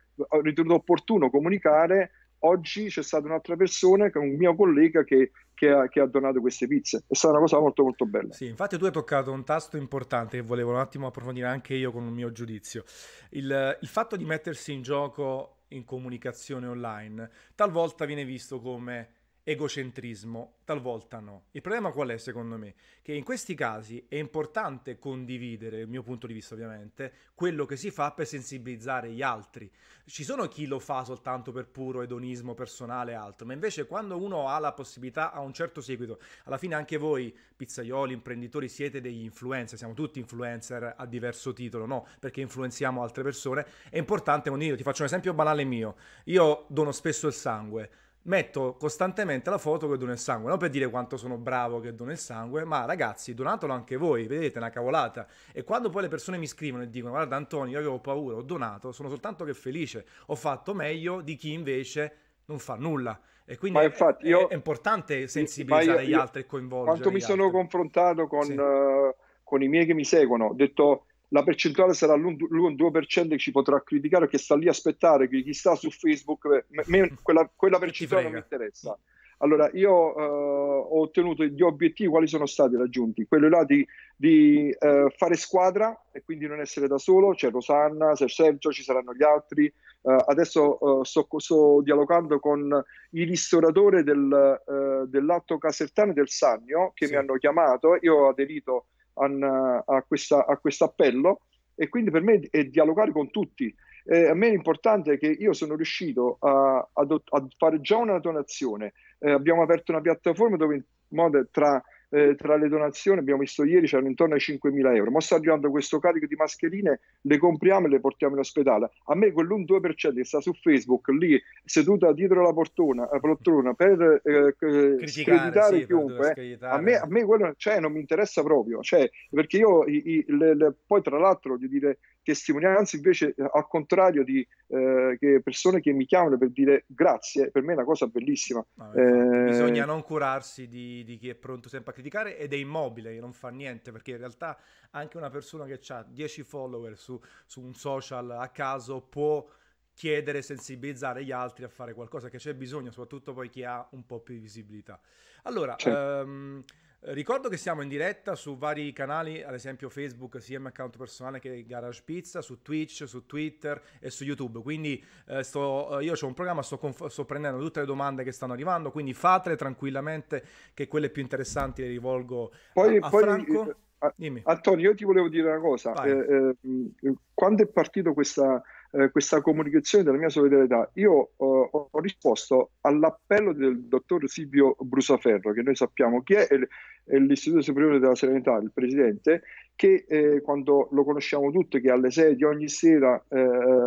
ritenuto 0.43 0.75
opportuno 0.75 1.31
comunicare 1.31 2.11
oggi 2.41 2.89
c'è 2.89 3.03
stata 3.03 3.27
un'altra 3.27 3.57
persona, 3.57 4.11
un 4.15 4.37
mio 4.37 4.55
collega 4.55 5.05
che, 5.05 5.33
che, 5.55 5.71
ha, 5.71 5.89
che, 5.89 6.01
ha, 6.01 6.07
donato 6.07 6.41
queste 6.41 6.67
pizze. 6.67 7.05
È 7.07 7.15
stata 7.15 7.35
una 7.35 7.43
cosa 7.43 7.59
molto 7.59 7.83
molto 7.83 8.07
bella. 8.07 8.33
Sì, 8.33 8.47
infatti 8.47 8.79
tu 8.79 8.85
hai 8.85 8.93
toccato 8.93 9.33
un 9.33 9.45
tasto 9.45 9.77
importante 9.77 10.37
che 10.37 10.43
volevo 10.43 10.71
un 10.71 10.79
attimo 10.79 11.07
approfondire 11.07 11.47
anche 11.47 11.75
io 11.75 11.93
con 11.93 12.05
un 12.05 12.13
mio 12.13 12.33
giudizio. 12.33 12.85
Il, 13.31 13.79
il 13.81 13.89
fatto 13.89 14.17
di 14.17 14.25
mettersi 14.25 14.73
in 14.73 14.83
gioco 14.83 15.57
in 15.69 15.85
comunicazione 15.85 16.67
online 16.67 17.31
talvolta 17.55 18.05
viene 18.05 18.25
visto 18.25 18.61
come 18.61 19.20
egocentrismo, 19.51 20.59
talvolta 20.65 21.19
no. 21.19 21.47
Il 21.51 21.61
problema 21.61 21.91
qual 21.91 22.11
è 22.11 22.19
secondo 22.19 22.57
me? 22.57 22.75
Che 23.03 23.13
in 23.13 23.25
questi 23.25 23.57
casi 23.57 24.05
è 24.09 24.15
importante 24.15 24.99
condividere, 24.99 25.81
il 25.81 25.89
mio 25.89 26.05
punto 26.05 26.29
di 26.29 26.33
vista 26.33 26.55
ovviamente, 26.55 27.13
quello 27.35 27.67
che 27.67 27.77
si 27.77 27.91
fa 27.91 28.13
per 28.13 28.29
sensibilizzare 28.29 29.11
gli 29.11 29.23
altri. 29.23 29.69
Ci 30.05 30.23
sono 30.23 30.47
chi 30.47 30.67
lo 30.67 30.79
fa 30.79 31.03
soltanto 31.03 31.51
per 31.51 31.67
puro 31.67 32.03
edonismo 32.03 32.55
personale 32.55 33.11
e 33.11 33.15
altro, 33.15 33.45
ma 33.47 33.53
invece 33.53 33.87
quando 33.87 34.17
uno 34.19 34.47
ha 34.47 34.59
la 34.61 34.73
possibilità, 34.73 35.33
ha 35.33 35.41
un 35.41 35.53
certo 35.53 35.81
seguito, 35.81 36.21
alla 36.45 36.59
fine 36.59 36.77
anche 36.77 36.97
voi 36.97 37.37
pizzaioli, 37.57 38.13
imprenditori, 38.13 38.69
siete 38.69 39.01
degli 39.01 39.25
influencer, 39.25 39.79
siamo 39.79 39.95
tutti 39.95 40.21
influencer 40.21 40.95
a 40.97 41.07
diverso 41.07 41.53
titolo, 41.53 41.87
no? 41.87 42.07
Perché 42.21 42.41
influenziamo 42.41 43.03
altre 43.03 43.25
persone, 43.25 43.67
è 43.91 43.99
importante 43.99 44.49
condividere. 44.49 44.83
Ti 44.83 44.89
faccio 44.89 45.03
un 45.03 45.09
esempio 45.09 45.35
banale 45.35 45.65
mio. 45.65 45.97
Io 46.27 46.67
dono 46.69 46.93
spesso 46.93 47.27
il 47.27 47.33
sangue 47.33 47.91
metto 48.23 48.77
costantemente 48.79 49.49
la 49.49 49.59
foto 49.59 49.89
che 49.89 49.97
dono 49.97 50.13
il 50.13 50.19
sangue, 50.19 50.51
non 50.51 50.59
per 50.59 50.71
dire 50.71 50.89
quanto 50.91 51.17
sono 51.17 51.39
bravo 51.39 51.81
che 51.81 51.95
dono 51.95 52.11
il 52.11 52.19
sangue, 52.19 52.65
ma 52.65 52.85
ragazzi, 52.85 53.35
donatelo 53.35 53.73
anche 53.73 53.97
voi, 53.97 54.27
vedete, 54.27 54.55
è 54.55 54.59
una 54.59 54.71
cavolata. 54.71 55.27
E 55.53 55.65
quando 55.65 55.89
poi 55.89 56.03
le 56.03 56.09
persone 56.09 56.37
mi 56.37 56.47
scrivono 56.47 56.83
e 56.83 56.91
dicono 56.91 57.15
guarda 57.15 57.37
Antonio, 57.37 57.73
io 57.73 57.79
avevo 57.79 57.99
paura, 57.99 58.37
ho 58.37 58.43
donato, 58.43 58.93
sono 58.93 59.09
soltanto 59.09 59.45
che 59.45 59.55
felice, 59.55 60.05
ho 60.27 60.35
fatto 60.35 60.75
meglio 60.75 61.21
di 61.23 61.37
chi 61.37 61.53
invece 61.53 62.17
non 62.47 62.59
fa 62.59 62.75
nulla. 62.75 63.19
E 63.45 63.57
quindi 63.57 63.83
infatti, 63.83 64.27
io, 64.27 64.47
è, 64.49 64.55
importante 64.55 65.27
sensibilizzare 65.27 66.03
io, 66.03 66.09
gli 66.09 66.13
altri 66.13 66.43
e 66.43 66.47
coinvolgere. 66.47 66.99
Quanto 66.99 67.11
mi 67.11 67.21
sono 67.21 67.45
altri. 67.45 67.59
confrontato 67.59 68.27
con, 68.29 68.45
sì. 68.45 68.53
uh, 68.53 69.15
con 69.43 69.63
i 69.63 69.69
miei 69.69 69.87
che 69.87 69.95
mi 69.95 70.05
seguono, 70.05 70.47
ho 70.47 70.55
detto 70.55 71.07
la 71.31 71.43
percentuale 71.43 71.95
sarà 71.95 72.15
l'1-2% 72.15 73.29
che 73.29 73.39
ci 73.39 73.51
potrà 73.51 73.83
criticare, 73.83 74.29
che 74.29 74.39
sta 74.39 74.57
lì 74.57 74.67
a 74.67 74.71
aspettare, 74.71 75.29
che 75.29 75.43
chi 75.43 75.53
sta 75.53 75.75
su 75.75 75.91
Facebook, 75.91 76.67
me, 76.87 77.17
quella, 77.23 77.51
quella 77.55 77.79
percentuale 77.79 78.25
non 78.25 78.33
mi 78.33 78.39
interessa. 78.39 78.97
Allora, 79.43 79.71
io 79.73 79.91
uh, 79.91 80.21
ho 80.21 81.01
ottenuto 81.01 81.45
gli 81.45 81.63
obiettivi, 81.63 82.11
quali 82.11 82.27
sono 82.27 82.45
stati 82.45 82.77
raggiunti? 82.77 83.25
Quello 83.27 83.49
là 83.49 83.65
di, 83.65 83.87
di 84.15 84.75
uh, 84.79 85.09
fare 85.17 85.35
squadra 85.37 85.99
e 86.13 86.23
quindi 86.23 86.47
non 86.47 86.61
essere 86.61 86.87
da 86.87 86.99
solo, 86.99 87.33
c'è 87.33 87.51
Rosanna, 87.51 88.13
c'è 88.13 88.29
Sergio, 88.29 88.71
ci 88.71 88.83
saranno 88.83 89.15
gli 89.15 89.23
altri. 89.23 89.73
Uh, 90.03 90.17
adesso 90.27 91.05
sto, 91.05 91.27
sto, 91.37 91.81
dialogando 91.83 92.39
con 92.39 92.85
i 93.11 93.25
ristoratori 93.25 94.03
del, 94.03 95.07
dell'Atto 95.09 95.59
Casertano 95.59 96.11
e 96.11 96.15
del 96.15 96.29
Sannio 96.29 96.93
che 96.95 97.07
sì. 97.07 97.13
mi 97.13 97.19
hanno 97.19 97.35
chiamato, 97.35 97.97
io 98.01 98.17
ho 98.17 98.29
aderito 98.29 98.87
a, 99.25 100.05
questa, 100.07 100.47
a 100.47 100.57
questo 100.57 100.85
appello 100.85 101.41
e 101.75 101.89
quindi 101.89 102.11
per 102.11 102.23
me 102.23 102.41
è 102.51 102.65
dialogare 102.65 103.13
con 103.13 103.31
tutti. 103.31 103.75
Eh, 104.05 104.29
a 104.29 104.35
me 104.35 104.49
è 104.49 104.53
importante 104.53 105.19
che 105.19 105.29
io 105.29 105.53
sono 105.53 105.77
riuscito 105.77 106.37
a, 106.41 106.77
a, 106.93 107.07
a 107.07 107.47
fare 107.57 107.81
già 107.81 107.97
una 107.97 108.19
donazione. 108.19 108.93
Eh, 109.19 109.31
abbiamo 109.31 109.63
aperto 109.63 109.93
una 109.93 110.01
piattaforma 110.01 110.57
dove 110.57 110.75
in 110.75 110.83
modo 111.09 111.47
tra 111.51 111.83
eh, 112.11 112.35
tra 112.35 112.57
le 112.57 112.69
donazioni, 112.69 113.21
abbiamo 113.21 113.41
visto 113.41 113.65
ieri, 113.65 113.87
c'erano 113.87 114.09
intorno 114.09 114.35
ai 114.35 114.41
5.000 114.41 114.95
euro. 114.95 115.11
Ma 115.11 115.21
sta 115.21 115.37
arrivando 115.37 115.71
questo 115.71 115.99
carico 115.99 116.27
di 116.27 116.35
mascherine, 116.35 117.01
le 117.23 117.39
compriamo 117.39 117.87
e 117.87 117.91
le 117.91 118.01
portiamo 118.01 118.35
in 118.35 118.41
ospedale. 118.41 118.91
A 119.07 119.15
me 119.15 119.33
quell'1-2% 119.33 120.15
che 120.15 120.25
sta 120.25 120.41
su 120.41 120.53
Facebook, 120.53 121.09
lì 121.09 121.41
seduta 121.65 122.13
dietro 122.13 122.43
la 122.43 122.53
portona, 122.53 123.09
la 123.11 123.21
poltrona 123.21 123.75
per 123.75 124.21
eh, 124.25 125.07
screditare 125.07 125.81
sì, 125.81 125.87
chiunque, 125.87 126.33
per 126.35 126.59
a, 126.61 126.81
me, 126.81 126.95
a 126.97 127.07
me 127.07 127.25
quello 127.25 127.55
cioè, 127.57 127.81
non 127.81 127.93
mi 127.93 128.01
interessa 128.01 128.43
proprio. 128.43 128.83
Cioè, 128.83 129.09
perché 129.31 129.59
io 129.59 129.85
i, 129.87 130.03
i, 130.05 130.25
le, 130.29 130.55
le, 130.55 130.75
poi 130.87 131.03
tra 131.03 131.19
l'altro 131.19 131.57
di 131.57 131.69
dire 131.69 131.99
testimonianze 132.33 132.97
invece 132.97 133.35
al 133.37 133.67
contrario 133.67 134.25
di 134.25 134.47
eh, 134.69 135.17
che 135.19 135.41
persone 135.43 135.81
che 135.81 135.93
mi 135.93 136.07
chiamano 136.07 136.39
per 136.39 136.51
dire 136.51 136.85
grazie, 136.87 137.51
per 137.51 137.63
me 137.63 137.73
è 137.73 137.77
una 137.77 137.85
cosa 137.85 138.07
bellissima. 138.07 138.65
No, 138.75 138.93
eh... 138.93 139.45
Bisogna 139.47 139.85
non 139.85 140.03
curarsi 140.03 140.69
di, 140.69 141.03
di, 141.05 141.17
chi 141.17 141.29
è 141.29 141.35
pronto 141.35 141.69
sempre 141.69 141.91
a 141.91 141.95
criticare 141.95 142.39
ed 142.39 142.53
è 142.53 142.57
immobile, 142.57 143.13
che 143.15 143.21
non 143.21 143.33
fa 143.33 143.49
niente, 143.49 143.91
perché 143.91 144.13
in 144.13 144.19
realtà 144.19 144.59
anche 144.91 145.17
una 145.17 145.31
persona 145.31 145.65
che 145.65 145.81
ha 145.89 146.05
10 146.09 146.43
follower 146.43 146.97
su, 146.97 147.21
su 147.47 147.61
un 147.61 147.75
social 147.75 148.31
a 148.31 148.49
caso 148.49 149.01
può 149.01 149.47
chiedere, 149.93 150.41
sensibilizzare 150.41 151.25
gli 151.25 151.33
altri 151.33 151.65
a 151.65 151.69
fare 151.69 151.93
qualcosa 151.93 152.29
che 152.29 152.39
c'è 152.39 152.55
bisogno, 152.55 152.91
soprattutto 152.91 153.33
poi 153.33 153.51
chi 153.51 153.65
ha 153.65 153.87
un 153.91 154.07
po' 154.07 154.21
più 154.21 154.35
di 154.35 154.41
visibilità. 154.41 155.01
Allora, 155.43 155.77
certo. 155.77 156.25
um, 156.25 156.65
Ricordo 157.03 157.49
che 157.49 157.57
siamo 157.57 157.81
in 157.81 157.89
diretta 157.89 158.35
su 158.35 158.59
vari 158.59 158.93
canali, 158.93 159.43
ad 159.43 159.55
esempio 159.55 159.89
Facebook, 159.89 160.39
sia 160.43 160.57
il 160.57 160.61
mio 160.61 160.69
account 160.69 160.99
personale 160.99 161.39
che 161.39 161.65
Garage 161.65 162.03
Pizza, 162.05 162.43
su 162.43 162.61
Twitch, 162.61 163.09
su 163.09 163.25
Twitter 163.25 163.81
e 164.01 164.11
su 164.11 164.25
YouTube. 164.25 164.61
Quindi 164.61 165.03
eh, 165.29 165.43
sto, 165.43 165.99
eh, 165.99 166.05
io 166.05 166.13
ho 166.13 166.27
un 166.27 166.35
programma, 166.35 166.61
sto, 166.61 166.77
conf- 166.77 167.07
sto, 167.07 167.25
prendendo 167.25 167.59
tutte 167.59 167.81
le 167.81 167.87
domande 167.87 168.23
che 168.23 168.33
stanno 168.33 168.53
arrivando, 168.53 168.91
quindi 168.91 169.15
fatele 169.15 169.57
tranquillamente 169.57 170.45
che 170.75 170.89
quelle 170.89 171.09
più 171.09 171.23
interessanti 171.23 171.81
le 171.81 171.89
rivolgo 171.89 172.53
poi, 172.75 172.99
a, 172.99 173.07
a 173.07 173.09
poi, 173.09 173.23
Franco. 173.23 173.75
Eh, 174.19 174.43
Antonio, 174.45 174.91
io 174.91 174.95
ti 174.95 175.05
volevo 175.05 175.29
dire 175.31 175.49
una 175.49 175.61
cosa. 175.61 175.95
Eh, 176.05 176.55
eh, 176.61 177.15
quando 177.33 177.63
è 177.63 177.67
partito 177.67 178.13
questa 178.13 178.63
eh, 178.93 179.11
questa 179.11 179.41
comunicazione 179.41 180.03
della 180.03 180.17
mia 180.17 180.29
solidarietà, 180.29 180.91
io 180.95 181.31
uh, 181.37 181.69
ho 181.73 182.01
risposto 182.01 182.73
all'appello 182.81 183.53
del 183.53 183.85
dottor 183.85 184.29
Silvio 184.29 184.77
Brusaferro, 184.81 185.53
che 185.53 185.63
noi 185.63 185.77
sappiamo 185.77 186.23
chi 186.23 186.35
è, 186.35 186.49
è, 186.49 187.17
l'Istituto 187.17 187.63
Superiore 187.63 188.01
della 188.01 188.17
Serenità, 188.17 188.57
il 188.57 188.73
presidente, 188.73 189.43
che 189.77 190.05
eh, 190.09 190.41
quando 190.43 190.89
lo 190.91 191.05
conosciamo 191.05 191.53
tutti, 191.53 191.81
che 191.81 191.91
alle 191.91 192.11
6 192.11 192.35
di 192.35 192.45
ogni 192.45 192.69
sera, 192.69 193.23
eh, 193.29 193.39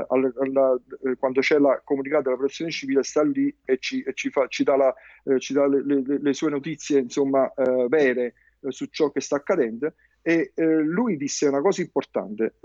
alla, 0.07 0.31
alla, 0.39 0.79
eh, 1.03 1.15
quando 1.17 1.41
c'è 1.41 1.59
la 1.59 1.81
comunicata 1.83 2.23
della 2.23 2.37
protezione 2.37 2.71
civile, 2.71 3.03
sta 3.03 3.23
lì 3.23 3.53
e 3.65 3.77
ci, 3.79 4.01
e 4.03 4.13
ci, 4.13 4.29
fa, 4.29 4.47
ci 4.47 4.63
dà, 4.63 4.77
la, 4.77 4.93
eh, 5.25 5.39
ci 5.39 5.53
dà 5.53 5.67
le, 5.67 5.83
le, 5.85 6.19
le, 6.19 6.33
sue 6.33 6.49
notizie 6.49 6.99
insomma, 6.99 7.51
vere 7.89 8.33
su 8.69 8.85
ciò 8.85 9.11
che 9.11 9.19
sta 9.19 9.35
accadendo. 9.35 9.93
E 10.21 10.53
lui 10.55 11.17
disse 11.17 11.47
una 11.47 11.59
cosa 11.59 11.81
importante 11.81 12.55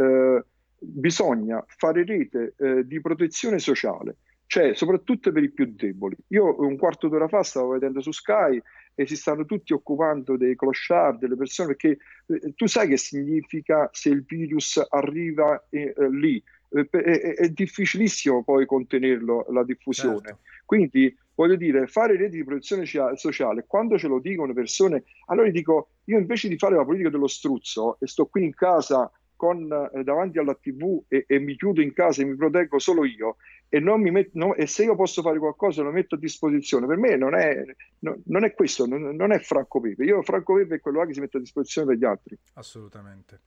bisogna 0.79 1.65
fare 1.67 2.05
rete 2.05 2.55
eh, 2.59 2.87
di 2.87 3.01
protezione 3.01 3.59
sociale, 3.59 4.17
cioè 4.47 4.75
soprattutto 4.75 5.33
per 5.33 5.43
i 5.43 5.51
più 5.51 5.73
deboli. 5.75 6.17
Io 6.29 6.61
un 6.61 6.77
quarto 6.77 7.09
d'ora 7.09 7.29
fa 7.29 7.43
stavo 7.43 7.71
vedendo 7.71 8.01
su 8.01 8.13
Sky 8.13 8.61
e 8.95 9.07
si 9.07 9.17
stanno 9.17 9.45
tutti 9.45 9.73
occupando 9.73 10.37
dei 10.37 10.57
clochard, 10.57 11.21
delle 11.21 11.37
persone, 11.37 11.77
perché 11.77 11.99
eh, 12.27 12.55
tu 12.55 12.67
sai 12.67 12.89
che 12.89 12.97
significa 12.97 13.89
se 13.93 14.09
il 14.09 14.25
virus 14.27 14.85
arriva 14.89 15.67
eh, 15.71 15.95
eh 15.97 16.11
lì, 16.11 16.43
è, 16.69 16.81
è, 16.91 17.49
difficilissimo 17.49 18.43
poi 18.43 18.67
contenerlo, 18.67 19.47
la 19.51 19.65
diffusione. 19.65 20.21
Certo. 20.21 20.39
Quindi 20.65 21.17
voglio 21.35 21.55
dire, 21.55 21.87
fare 21.87 22.17
reti 22.17 22.37
di 22.37 22.45
protezione 22.45 22.85
sociale, 22.85 23.65
quando 23.67 23.97
ce 23.97 24.09
lo 24.09 24.19
dicono 24.19 24.53
persone, 24.53 25.05
allora 25.27 25.49
dico, 25.51 25.91
io 26.05 26.19
invece 26.19 26.49
di 26.49 26.59
fare 26.59 26.75
la 26.75 26.85
politica 26.85 27.11
dello 27.11 27.29
struzzo 27.29 27.97
e 28.01 28.09
sto 28.09 28.27
qui 28.27 28.45
in 28.45 28.55
casa 28.55 29.11
con, 29.39 29.91
eh, 29.95 30.03
davanti 30.03 30.39
alla 30.39 30.55
tv 30.55 31.05
e, 31.07 31.25
e, 31.29 31.39
mi 31.39 31.57
chiudo 31.57 31.81
in 31.81 31.93
casa 31.93 32.23
e 32.23 32.25
mi 32.25 32.35
proteggo 32.35 32.81
solo 32.81 33.05
io 33.05 33.37
e, 33.71 33.81
met, 33.81 34.31
no, 34.33 34.55
e, 34.55 34.67
se 34.67 34.85
io 34.85 34.97
posso 34.97 35.23
fare 35.23 35.39
qualcosa 35.39 35.83
lo 35.83 35.93
metto 35.93 36.17
a 36.17 36.19
disposizione, 36.19 36.87
per 36.87 36.97
me 36.97 37.17
non 37.17 37.35
è, 37.35 37.63
no, 38.01 38.19
non 38.25 38.45
è 38.45 38.53
questo, 38.55 38.87
non, 38.87 39.15
non, 39.15 39.31
è 39.31 39.39
Franco 39.39 39.81
Pepe. 39.81 40.05
Io 40.05 40.23
Franco 40.23 40.55
Pepe 40.55 40.77
è 40.77 40.81
quello 40.81 41.05
che 41.07 41.13
si 41.13 41.21
mette 41.21 41.37
a 41.37 41.41
disposizione 41.41 41.87
per 41.87 41.97
gli 41.97 42.05
altri. 42.05 42.39
Assolutamente. 42.55 43.41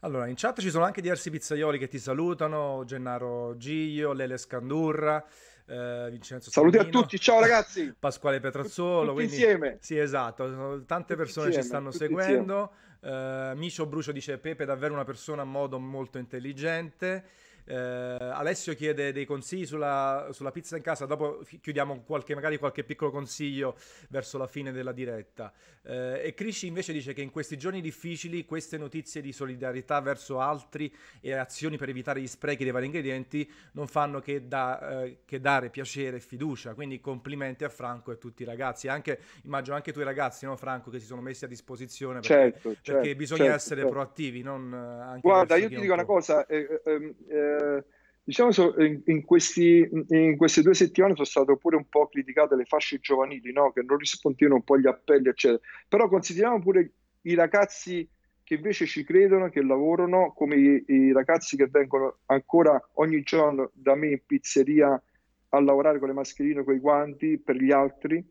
Allora, 0.00 0.26
in 0.26 0.34
chat 0.36 0.60
ci 0.60 0.70
sono 0.70 0.84
anche 0.84 1.00
diversi 1.00 1.30
pizzaioli 1.30 1.78
che 1.78 1.88
ti 1.88 1.98
salutano, 1.98 2.82
Gennaro 2.84 3.56
Giglio, 3.56 4.12
Lele 4.12 4.36
Scandurra. 4.36 5.24
Eh, 5.70 6.08
Vincenzo 6.10 6.50
Saluti 6.50 6.78
Salmino, 6.78 6.98
a 6.98 7.02
tutti, 7.02 7.20
ciao 7.20 7.40
ragazzi! 7.40 7.92
Pasquale 7.98 8.40
Petrazzolo. 8.40 9.12
Tutti 9.12 9.14
quindi, 9.14 9.32
insieme! 9.34 9.76
Sì, 9.80 9.98
esatto, 9.98 10.82
tante 10.86 11.14
tutti 11.14 11.16
persone 11.16 11.46
insieme, 11.48 11.62
ci 11.62 11.62
stanno 11.62 11.90
seguendo. 11.90 12.72
Uh, 13.00 13.54
Micio 13.54 13.86
Brucio 13.86 14.10
dice 14.10 14.38
Pepe 14.38 14.64
è 14.64 14.66
davvero 14.66 14.92
una 14.92 15.04
persona 15.04 15.42
a 15.42 15.44
modo 15.44 15.78
molto 15.78 16.18
intelligente. 16.18 17.24
Eh, 17.70 17.74
Alessio 17.74 18.74
chiede 18.74 19.12
dei 19.12 19.26
consigli 19.26 19.66
sulla, 19.66 20.28
sulla, 20.32 20.50
pizza 20.50 20.76
in 20.76 20.82
casa, 20.82 21.04
dopo 21.04 21.42
chiudiamo 21.60 22.02
qualche, 22.06 22.34
magari 22.34 22.56
qualche 22.56 22.82
piccolo 22.82 23.10
consiglio 23.10 23.76
verso 24.08 24.38
la 24.38 24.46
fine 24.46 24.72
della 24.72 24.92
diretta. 24.92 25.52
Eh, 25.82 26.22
e 26.24 26.34
Crisci 26.34 26.66
invece 26.66 26.94
dice 26.94 27.12
che 27.12 27.20
in 27.20 27.30
questi 27.30 27.58
giorni 27.58 27.82
difficili 27.82 28.46
queste 28.46 28.78
notizie 28.78 29.20
di 29.20 29.32
solidarietà 29.32 30.00
verso 30.00 30.40
altri 30.40 30.90
e 31.20 31.34
azioni 31.34 31.76
per 31.76 31.90
evitare 31.90 32.22
gli 32.22 32.26
sprechi 32.26 32.62
dei 32.62 32.72
vari 32.72 32.86
ingredienti 32.86 33.50
non 33.72 33.86
fanno 33.86 34.20
che, 34.20 34.48
da, 34.48 35.02
eh, 35.02 35.18
che 35.26 35.38
dare 35.38 35.68
piacere 35.68 36.16
e 36.16 36.20
fiducia. 36.20 36.72
Quindi 36.72 37.00
complimenti 37.00 37.64
a 37.64 37.68
Franco 37.68 38.12
e 38.12 38.14
a 38.14 38.16
tutti 38.16 38.42
i 38.44 38.46
ragazzi, 38.46 38.88
anche, 38.88 39.20
immagino 39.44 39.76
anche 39.76 39.90
i 39.90 39.92
tuoi 39.92 40.06
ragazzi, 40.06 40.46
no, 40.46 40.56
Franco, 40.56 40.90
che 40.90 41.00
si 41.00 41.06
sono 41.06 41.20
messi 41.20 41.44
a 41.44 41.48
disposizione 41.48 42.20
perché, 42.20 42.28
certo, 42.28 42.68
perché 42.68 42.80
certo, 42.82 43.14
bisogna 43.14 43.42
certo, 43.42 43.56
essere 43.56 43.80
certo. 43.80 43.94
proattivi. 43.94 44.40
Non, 44.40 45.16
eh, 45.16 45.20
Guarda, 45.20 45.56
io 45.56 45.68
ti 45.68 45.78
dico 45.78 45.92
una 45.92 46.06
cosa. 46.06 46.46
Eh, 46.46 46.80
ehm, 46.84 47.14
eh, 47.58 47.84
diciamo 48.22 48.50
in, 48.78 49.00
in, 49.06 49.24
questi, 49.24 49.88
in, 50.08 50.36
queste 50.36 50.62
due 50.62 50.74
settimane 50.74 51.14
sono 51.14 51.26
state 51.26 51.56
pure 51.56 51.76
un 51.76 51.88
po' 51.88 52.08
criticate 52.08 52.56
le 52.56 52.64
fasce 52.64 52.98
giovanili, 52.98 53.52
no? 53.52 53.72
che 53.72 53.82
non 53.82 53.96
rispondevano 53.96 54.56
un 54.56 54.64
po' 54.64 54.74
agli 54.74 54.86
appelli, 54.86 55.28
eccetera. 55.28 55.60
Però 55.88 56.08
consideriamo 56.08 56.60
pure 56.60 56.92
i 57.22 57.34
ragazzi 57.34 58.08
che 58.44 58.54
invece 58.54 58.86
ci 58.86 59.04
credono, 59.04 59.50
che 59.50 59.62
lavorano, 59.62 60.32
come 60.32 60.56
i, 60.56 60.84
i 60.86 61.12
ragazzi 61.12 61.56
che 61.56 61.66
vengono 61.66 62.20
ancora 62.26 62.80
ogni 62.94 63.22
giorno 63.22 63.70
da 63.74 63.94
me 63.94 64.08
in 64.08 64.20
pizzeria 64.24 65.02
a 65.50 65.60
lavorare 65.60 65.98
con 65.98 66.08
le 66.08 66.14
mascherine, 66.14 66.64
con 66.64 66.74
i 66.74 66.78
guanti 66.78 67.38
per 67.38 67.56
gli 67.56 67.70
altri. 67.70 68.24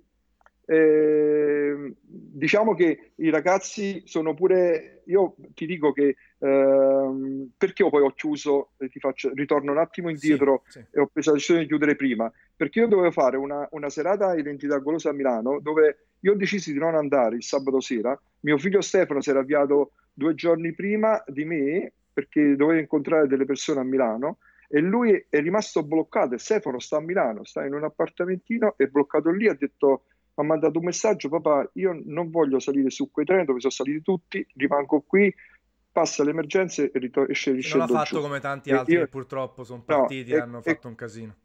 Eh, 0.70 1.94
diciamo 2.04 2.76
che 2.76 3.12
i 3.16 3.30
ragazzi 3.30 4.04
sono 4.06 4.34
pure, 4.34 5.02
io 5.06 5.36
ti 5.54 5.66
dico 5.66 5.94
che 5.94 6.18
eh, 6.38 7.48
perché 7.58 7.84
io 7.84 7.90
poi 7.90 8.04
ho 8.04 8.12
chiuso, 8.12 8.72
ti 8.78 9.00
faccio, 9.00 9.32
ritorno 9.34 9.72
un 9.72 9.78
attimo 9.78 10.10
indietro 10.10 10.64
sì, 10.68 10.82
sì. 10.82 10.86
e 10.92 11.00
ho 11.00 11.08
preso 11.08 11.30
la 11.30 11.36
decisione 11.36 11.62
di 11.62 11.68
chiudere 11.68 11.96
prima, 11.96 12.30
perché 12.54 12.80
io 12.80 12.88
dovevo 12.88 13.12
fare 13.12 13.38
una, 13.38 13.66
una 13.72 13.90
serata 13.90 14.36
identità 14.36 14.78
golosa 14.80 15.10
a 15.10 15.14
Milano 15.14 15.60
dove 15.62 16.08
io 16.20 16.34
ho 16.34 16.36
deciso 16.36 16.70
di 16.72 16.80
non 16.80 16.96
andare 16.96 17.38
il 17.38 17.44
sabato 17.44 17.80
sera, 17.80 18.20
mio 18.42 18.58
figlio 18.58 18.82
Stefano 18.82 19.22
si 19.22 19.30
era 19.30 19.40
avviato 19.40 19.92
due 20.14 20.36
giorni 20.36 20.74
prima 20.74 21.24
di 21.28 21.46
me 21.46 21.94
perché 22.12 22.58
doveva 22.58 22.82
incontrare 22.82 23.28
delle 23.28 23.46
persone 23.46 23.80
a 23.80 23.84
Milano 23.84 24.40
e 24.68 24.82
lui 24.82 25.26
è 25.30 25.40
rimasto 25.40 25.82
bloccato 25.82 26.34
e 26.34 26.40
Stefano 26.40 26.80
sta 26.80 26.98
a 26.98 27.02
Milano, 27.02 27.46
sta 27.46 27.66
in 27.66 27.74
un 27.74 27.86
appartamentino, 27.86 28.74
è 28.76 28.88
bloccato 28.88 29.32
lì, 29.32 29.48
ha 29.48 29.54
detto 29.54 30.04
ha 30.39 30.44
mandato 30.44 30.77
un 30.77 30.86
messaggio, 30.86 31.29
papà, 31.29 31.70
io 31.74 32.00
non 32.06 32.29
voglio 32.29 32.60
salire 32.60 32.91
su 32.91 33.10
quei 33.10 33.25
treni 33.25 33.46
dove 33.46 33.60
sono 33.60 33.74
saliti 33.74 34.01
tutti, 34.03 34.46
rimango 34.56 35.01
qui, 35.01 35.34
passa 35.91 36.24
le 36.24 36.29
emergenze 36.29 36.91
e 36.91 37.00
ritor- 37.00 37.29
esce 37.29 37.51
Non 37.74 37.82
ha 37.82 37.88
fatto 37.88 38.17
giù. 38.17 38.22
come 38.22 38.39
tanti 38.39 38.72
altri 38.72 38.94
io... 38.94 39.00
che 39.01 39.08
purtroppo 39.08 39.63
sono 39.63 39.82
partiti 39.84 40.32
no, 40.32 40.38
e 40.38 40.39
hanno 40.39 40.62
fatto 40.62 40.86
e... 40.86 40.89
un 40.89 40.96
casino. 40.96 41.36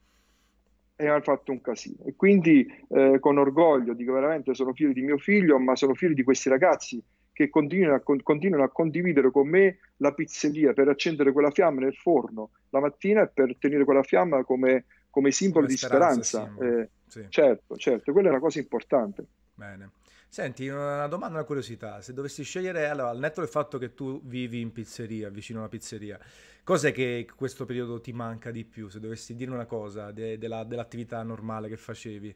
E 0.95 1.07
hanno 1.09 1.23
fatto 1.23 1.53
un 1.53 1.63
casino. 1.63 2.05
E 2.05 2.15
quindi 2.17 2.67
eh, 2.91 3.19
con 3.19 3.39
orgoglio 3.39 3.95
dico 3.95 4.13
veramente 4.13 4.55
sono 4.55 4.75
figlio 4.75 4.93
di 4.93 5.01
mio 5.01 5.17
figlio, 5.17 5.59
ma 5.59 5.75
sono 5.75 5.95
figlio 5.95 6.13
di 6.13 6.23
questi 6.23 6.51
ragazzi 6.51 7.03
che 7.33 7.49
continuano 7.49 7.95
a, 7.95 8.03
continuano 8.23 8.65
a, 8.65 8.69
condividere 8.69 9.31
con 9.31 9.49
me 9.49 9.79
la 9.97 10.13
pizzeria 10.13 10.75
per 10.75 10.89
accendere 10.89 11.33
quella 11.33 11.51
fiamma 11.51 11.81
nel 11.81 11.95
forno 11.95 12.51
la 12.69 12.81
mattina 12.81 13.23
e 13.23 13.29
per 13.29 13.57
tenere 13.59 13.85
quella 13.85 14.03
fiamma 14.03 14.45
come, 14.45 14.85
come 15.09 15.31
simbolo 15.31 15.65
come 15.65 15.75
di 15.75 15.81
speranza. 15.81 16.43
speranza. 16.43 16.83
Eh, 16.83 16.91
sì. 17.13 17.27
Certo, 17.29 17.77
certo, 17.77 18.11
quella 18.11 18.29
è 18.29 18.31
una 18.31 18.41
cosa 18.41 18.59
importante. 18.59 19.27
Bene. 19.55 19.91
Senti, 20.29 20.67
una 20.69 21.07
domanda, 21.09 21.37
una 21.37 21.45
curiosità. 21.45 22.01
Se 22.01 22.15
dovessi 22.15 22.43
scegliere, 22.43 22.89
allora, 22.89 23.11
al 23.11 23.19
netto 23.19 23.41
del 23.41 23.51
fatto 23.51 23.77
che 23.77 23.93
tu 23.93 24.19
vivi 24.25 24.63
in 24.63 24.73
pizzeria, 24.73 25.29
vicino 25.29 25.59
a 25.59 25.63
una 25.63 25.71
pizzeria, 25.71 26.19
cos'è 26.65 26.91
che 26.91 27.29
questo 27.37 27.67
periodo 27.67 28.01
ti 28.01 28.15
manca 28.15 28.51
di 28.51 28.65
più? 28.65 28.89
Se 28.89 28.99
dovessi 28.99 29.37
dire 29.37 29.51
una 29.51 29.67
cosa 29.67 30.11
de, 30.11 30.39
de 30.39 30.49
la, 30.49 30.65
dell'attività 30.65 31.23
normale 31.23 31.69
che 31.69 31.77
facevi, 31.77 32.35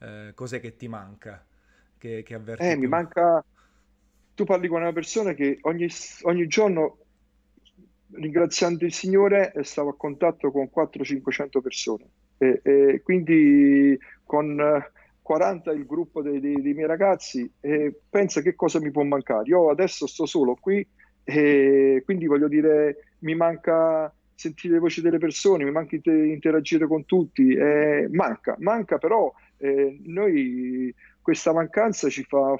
eh, 0.00 0.32
cos'è 0.34 0.58
che 0.58 0.74
ti 0.74 0.88
manca? 0.88 1.46
Che, 1.96 2.24
che 2.24 2.34
avverti 2.34 2.64
eh, 2.64 2.72
più? 2.72 2.80
mi 2.80 2.88
manca... 2.88 3.44
Tu 4.34 4.42
parli 4.42 4.66
con 4.66 4.80
una 4.80 4.92
persona 4.92 5.34
che 5.34 5.58
ogni, 5.62 5.86
ogni 6.22 6.46
giorno, 6.48 6.98
ringraziando 8.10 8.84
il 8.84 8.92
Signore, 8.92 9.52
stava 9.62 9.90
a 9.90 9.94
contatto 9.94 10.50
con 10.50 10.68
400-500 10.74 11.60
persone 11.62 12.10
e, 12.38 12.60
e 12.62 13.00
quindi 13.02 13.98
con 14.24 14.84
40 15.22 15.72
il 15.72 15.86
gruppo 15.86 16.22
dei, 16.22 16.40
dei, 16.40 16.60
dei, 16.62 16.74
miei 16.74 16.86
ragazzi 16.86 17.50
pensa 18.08 18.40
che 18.40 18.54
cosa 18.54 18.80
mi 18.80 18.90
può 18.90 19.02
mancare. 19.02 19.48
Io 19.48 19.70
adesso 19.70 20.06
sto 20.06 20.26
solo 20.26 20.54
qui 20.54 20.86
e 21.24 22.02
quindi 22.04 22.26
voglio 22.26 22.46
dire, 22.46 23.14
mi 23.20 23.34
manca 23.34 24.12
sentire 24.36 24.74
le 24.74 24.80
voci 24.80 25.00
delle 25.00 25.18
persone, 25.18 25.64
mi 25.64 25.72
manca 25.72 25.96
interagire 26.04 26.86
con 26.86 27.04
tutti, 27.04 27.54
eh, 27.54 28.06
manca, 28.12 28.54
manca 28.60 28.98
però 28.98 29.32
eh, 29.56 29.98
noi 30.04 30.94
questa 31.20 31.52
mancanza 31.52 32.08
ci 32.08 32.22
fa 32.22 32.54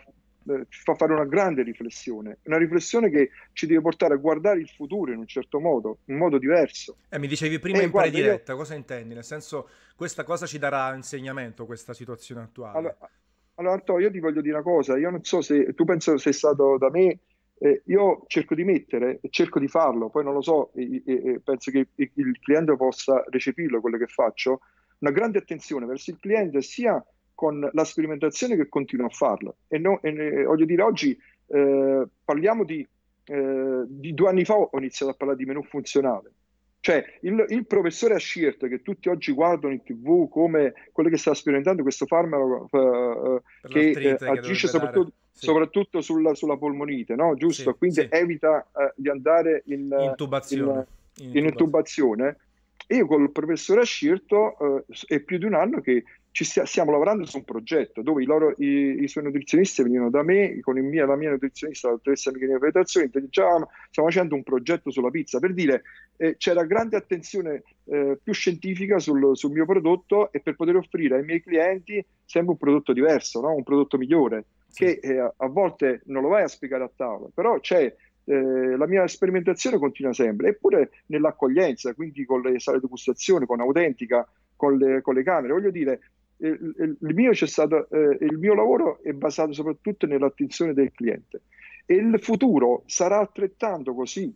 eh, 0.49 0.67
fa 0.69 0.95
fare 0.95 1.13
una 1.13 1.25
grande 1.25 1.63
riflessione, 1.63 2.39
una 2.45 2.59
riflessione 2.59 3.11
che 3.11 3.31
ci 3.53 3.67
deve 3.67 3.81
portare 3.81 4.15
a 4.15 4.17
guardare 4.17 4.61
il 4.61 4.69
futuro 4.69 5.13
in 5.13 5.19
un 5.19 5.27
certo 5.27 5.61
modo, 5.61 5.99
in 6.07 6.17
modo 6.17 6.39
diverso. 6.39 6.99
Eh, 7.09 7.19
mi 7.19 7.27
dicevi 7.27 7.59
prima 7.59 7.81
eh, 7.81 7.85
in 7.85 7.91
guarda, 7.91 8.11
prediretta, 8.11 8.53
io... 8.53 8.59
cosa 8.59 8.75
intendi? 8.75 9.15
Nel 9.15 9.25
senso, 9.25 9.69
questa 9.97 10.25
cosa 10.25 10.47
ci 10.47 10.59
darà 10.59 10.95
insegnamento, 10.95 11.67
questa 11.67 11.95
situazione 11.95 12.43
attuale? 12.43 12.79
Allora, 12.79 12.97
allora 13.55 13.75
Antonio, 13.75 14.07
io 14.07 14.13
ti 14.13 14.21
voglio 14.21 14.41
dire 14.41 14.55
una 14.55 14.63
cosa, 14.63 14.97
io 14.97 15.11
non 15.11 15.25
so 15.25 15.41
se 15.41 15.75
tu 15.75 15.85
penso 15.85 16.17
sei 16.19 16.33
stato 16.33 16.77
da 16.79 16.91
me, 16.91 17.19
eh, 17.59 17.83
io 17.87 18.25
cerco 18.27 18.55
di 18.55 18.65
mettere, 18.65 19.19
e 19.23 19.29
cerco 19.31 19.59
di 19.59 19.69
farlo, 19.69 20.11
poi 20.11 20.25
non 20.25 20.35
lo 20.35 20.43
so, 20.43 20.73
e, 20.75 21.03
e, 21.07 21.41
penso 21.43 21.71
che 21.71 21.89
il 21.95 22.39
cliente 22.41 22.77
possa 22.77 23.25
recepirlo 23.29 23.81
quello 23.81 23.97
che 23.97 24.07
faccio, 24.07 24.61
una 24.99 25.11
grande 25.11 25.39
attenzione 25.39 25.87
verso 25.87 26.11
il 26.11 26.19
cliente 26.19 26.63
sia 26.63 27.03
con 27.37 27.69
la 27.71 27.85
sperimentazione 27.85 28.57
che 28.57 28.69
continua 28.69 29.07
a 29.07 29.11
farlo. 29.11 29.59
E, 29.69 29.79
no, 29.79 30.01
e 30.03 30.43
voglio 30.45 30.65
dire, 30.65 30.83
oggi 30.83 31.17
eh, 31.49 32.09
parliamo 32.25 32.65
di, 32.65 32.85
eh, 33.27 33.83
di, 33.87 34.15
due 34.15 34.29
anni 34.29 34.45
fa 34.45 34.55
ho 34.55 34.71
iniziato 34.79 35.13
a 35.13 35.15
parlare 35.15 35.39
di 35.39 35.45
menù 35.45 35.63
funzionale. 35.63 36.33
Cioè 36.81 37.05
il, 37.23 37.45
il 37.49 37.67
professore 37.67 38.15
Asciert, 38.15 38.69
che 38.69 38.81
tutti 38.81 39.09
oggi 39.09 39.33
guardano 39.33 39.75
in 39.75 39.83
tv 39.83 40.29
come 40.29 40.73
quello 40.93 41.11
che 41.11 41.17
sta 41.19 41.35
sperimentando 41.35 41.83
questo 41.83 42.07
farmaco 42.07 42.69
uh, 42.71 43.41
che, 43.69 43.91
eh, 43.91 44.17
agisce 44.21 44.69
soprattutto, 44.69 45.13
sì. 45.33 45.47
soprattutto 45.47 46.01
sulla, 46.01 46.35
sulla, 46.35 46.57
polmonite, 46.57 47.17
no? 47.17 47.35
giusto? 47.35 47.73
Sì, 47.73 47.79
Quindi 47.79 48.01
sì. 48.01 48.09
evita 48.11 48.67
di 48.95 49.11
andare 49.11 49.63
in 49.67 49.95
intubazione. 49.99 50.87
In, 51.17 51.31
in, 51.31 51.37
in 51.37 51.45
intubazione. 51.45 52.37
Io 52.89 53.07
con 53.07 53.23
il 53.23 53.33
professore 53.33 53.81
Ascirto 53.81 54.57
uh, 54.59 54.85
è 55.07 55.21
più 55.21 55.39
di 55.39 55.45
un 55.45 55.55
anno 55.55 55.81
che 55.81 56.05
ci 56.37 56.45
stia, 56.45 56.67
stiamo 56.67 56.91
lavorando 56.91 57.25
su 57.25 57.39
un 57.39 57.45
progetto 57.45 58.03
dove 58.03 58.23
i, 58.23 58.27
loro, 58.27 58.55
i, 58.59 59.03
i 59.03 59.09
suoi 59.09 59.25
nutrizionisti 59.25 59.83
venivano 59.83 60.11
da 60.11 60.23
me, 60.23 60.61
con 60.61 60.79
mio, 60.79 61.07
la 61.07 61.17
mia 61.17 61.31
nutrizionista, 61.31 61.89
la 61.89 61.95
dottoressa 61.95 62.31
Michelina 62.31 62.59
Federazione, 62.59 63.07
intelligavamo, 63.07 63.71
stiamo 63.89 64.09
facendo 64.11 64.35
un 64.35 64.43
progetto 64.43 64.91
sulla 64.91 65.09
pizza 65.09 65.39
per 65.39 65.55
dire 65.55 65.83
eh, 66.19 66.37
c'era 66.37 66.65
grande 66.65 66.97
attenzione 66.97 67.63
eh, 67.87 68.19
più 68.23 68.35
scientifica 68.35 68.99
sul, 68.99 69.35
sul, 69.35 69.53
mio 69.53 69.65
prodotto 69.65 70.31
e 70.31 70.41
per 70.41 70.57
poter 70.57 70.77
offrire 70.77 71.17
ai 71.17 71.25
miei 71.25 71.43
clienti 71.43 72.05
sempre 72.27 72.53
un 72.53 72.59
prodotto 72.59 72.93
diverso, 72.93 73.41
no? 73.41 73.55
un 73.55 73.63
prodotto 73.63 73.97
migliore, 73.97 74.45
sì. 74.69 74.85
che 74.85 74.99
eh, 75.01 75.19
a 75.19 75.49
volte 75.49 76.03
non 76.05 76.21
lo 76.23 76.29
vai 76.29 76.43
a 76.43 76.49
spiegare 76.49 76.85
a 76.85 76.91
tavola, 76.95 77.31
però 77.35 77.59
c'è 77.61 77.93
eh, 78.27 78.77
la 78.77 78.87
mia 78.87 79.07
sperimentazione 79.07 79.79
continua 79.79 80.13
sempre, 80.13 80.49
eppure 80.49 80.91
nell'accoglienza, 81.07 81.95
quindi 81.95 82.25
con 82.25 82.41
le 82.43 82.59
sale 82.59 82.81
di 82.81 82.87
gustazione, 82.87 83.47
con 83.47 83.61
Autentica, 83.61 84.29
con 84.55 84.77
le, 84.77 85.01
con 85.01 85.15
le 85.15 85.23
camere, 85.23 85.53
voglio 85.53 85.71
dire, 85.71 86.01
il, 86.39 86.75
il, 87.01 87.15
mio, 87.15 87.33
stato, 87.35 87.89
eh, 87.89 88.19
il 88.21 88.37
mio 88.37 88.55
lavoro 88.55 89.03
è 89.03 89.13
basato 89.13 89.53
soprattutto 89.53 90.07
nell'attenzione 90.07 90.75
del 90.75 90.93
cliente 90.93 91.43
e 91.87 91.95
il 91.95 92.19
futuro 92.21 92.83
sarà 92.87 93.19
altrettanto 93.19 93.95
così. 93.95 94.35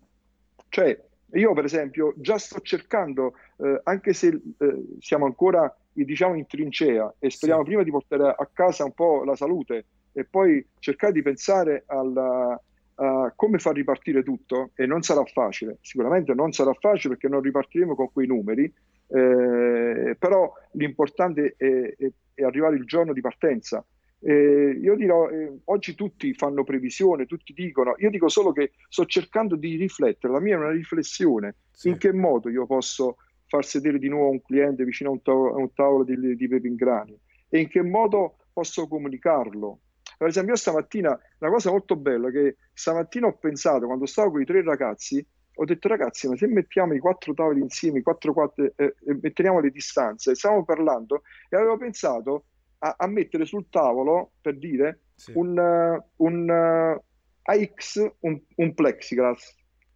Cioè, 0.69 0.99
io 1.33 1.53
per 1.53 1.65
esempio 1.65 2.15
già 2.17 2.39
sto 2.39 2.61
cercando, 2.61 3.35
eh, 3.59 3.81
anche 3.85 4.13
se 4.13 4.29
eh, 4.29 4.85
siamo 5.01 5.27
ancora 5.27 5.75
diciamo 5.93 6.35
in 6.35 6.47
trincea 6.47 7.13
e 7.19 7.31
speriamo 7.31 7.63
sì. 7.63 7.69
prima 7.69 7.83
di 7.83 7.91
portare 7.91 8.35
a 8.37 8.49
casa 8.53 8.85
un 8.85 8.93
po' 8.93 9.25
la 9.25 9.37
salute 9.37 9.85
e 10.13 10.25
poi 10.25 10.65
cercare 10.79 11.13
di 11.13 11.23
pensare 11.23 11.83
alla, 11.87 12.59
a 13.03 13.33
come 13.35 13.59
far 13.59 13.75
ripartire 13.75 14.23
tutto 14.23 14.73
e 14.75 14.85
non 14.85 15.03
sarà 15.03 15.25
facile, 15.25 15.79
sicuramente 15.81 16.35
non 16.35 16.53
sarà 16.53 16.75
facile 16.75 17.15
perché 17.15 17.29
non 17.29 17.41
ripartiremo 17.41 17.95
con 17.95 18.13
quei 18.13 18.27
numeri, 18.27 18.65
eh, 18.65 20.17
però 20.19 20.53
l'importante 20.73 21.55
è, 21.57 21.95
è, 21.97 22.11
è, 22.35 22.43
arrivare 22.43 22.77
il 22.77 22.85
giorno 22.85 23.15
di 23.15 23.23
partenza. 23.23 23.85
Eh, 24.23 24.79
io 24.83 24.95
dirò, 24.97 25.31
eh, 25.31 25.61
oggi 25.65 25.95
tutti 25.95 26.35
fanno 26.35 26.63
previsione, 26.63 27.25
tutti 27.25 27.55
dicono, 27.55 27.95
io 27.97 28.11
dico 28.11 28.29
solo 28.29 28.53
che 28.53 28.73
sto 28.91 29.07
cercando 29.07 29.57
di 29.57 29.77
riflettere, 29.77 30.35
la 30.35 30.41
mia 30.41 30.57
è 30.57 30.59
una 30.59 30.71
riflessione, 30.71 31.55
sì. 31.71 31.89
in 31.89 31.97
che 31.97 32.13
modo 32.13 32.51
io 32.51 32.67
posso 32.67 33.17
far 33.47 33.65
sedere 33.65 33.99
di 33.99 34.09
nuovo 34.09 34.31
un 34.31 34.43
cliente 34.43 34.85
vicino 34.85 35.09
a 35.09 35.13
un 35.13 35.23
tavolo, 35.23 35.55
a 35.55 35.57
un 35.57 35.73
tavolo 35.73 36.05
di, 36.05 36.37
di 36.37 36.49
pepingrani 36.49 37.19
e 37.49 37.61
in 37.61 37.69
che 37.69 37.83
modo 37.83 38.37
posso 38.53 38.87
comunicarlo. 38.87 39.79
Per 40.21 40.29
esempio, 40.29 40.53
io 40.53 40.59
stamattina, 40.59 41.19
una 41.39 41.51
cosa 41.51 41.71
molto 41.71 41.97
bella 41.97 42.29
che 42.29 42.57
stamattina 42.75 43.27
ho 43.27 43.39
pensato, 43.39 43.87
quando 43.87 44.05
stavo 44.05 44.33
con 44.33 44.43
i 44.43 44.45
tre 44.45 44.63
ragazzi, 44.63 45.27
ho 45.55 45.65
detto 45.65 45.89
ragazzi, 45.89 46.29
ma 46.29 46.37
se 46.37 46.47
mettiamo 46.47 46.93
i 46.93 46.99
quattro 46.99 47.33
tavoli 47.33 47.61
insieme, 47.61 48.01
i 48.01 48.03
quattro, 48.03 48.35
quattro 48.35 48.71
eh, 48.77 48.97
e 49.07 49.19
metteniamo 49.19 49.61
le 49.61 49.71
distanze, 49.71 50.35
stavamo 50.35 50.63
parlando 50.67 51.23
e 51.49 51.57
avevo 51.57 51.79
pensato 51.79 52.45
a, 52.81 52.97
a 52.99 53.07
mettere 53.07 53.47
sul 53.47 53.71
tavolo, 53.71 54.33
per 54.43 54.59
dire, 54.59 55.05
sì. 55.15 55.33
un, 55.37 55.57
uh, 55.57 56.25
un 56.27 56.51
uh, 56.51 57.03
AX, 57.51 58.13
un, 58.19 58.39
un, 58.57 58.75
plexiglass, 58.75 59.55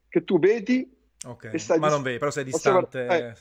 che 0.08 0.24
tu 0.24 0.38
vedi 0.38 0.90
okay. 1.22 1.52
e 1.52 1.58
stai... 1.58 1.78
Ma 1.78 1.90
non 1.90 2.00
vedi, 2.00 2.16
però 2.16 2.30
sei 2.30 2.44
distante. 2.44 3.34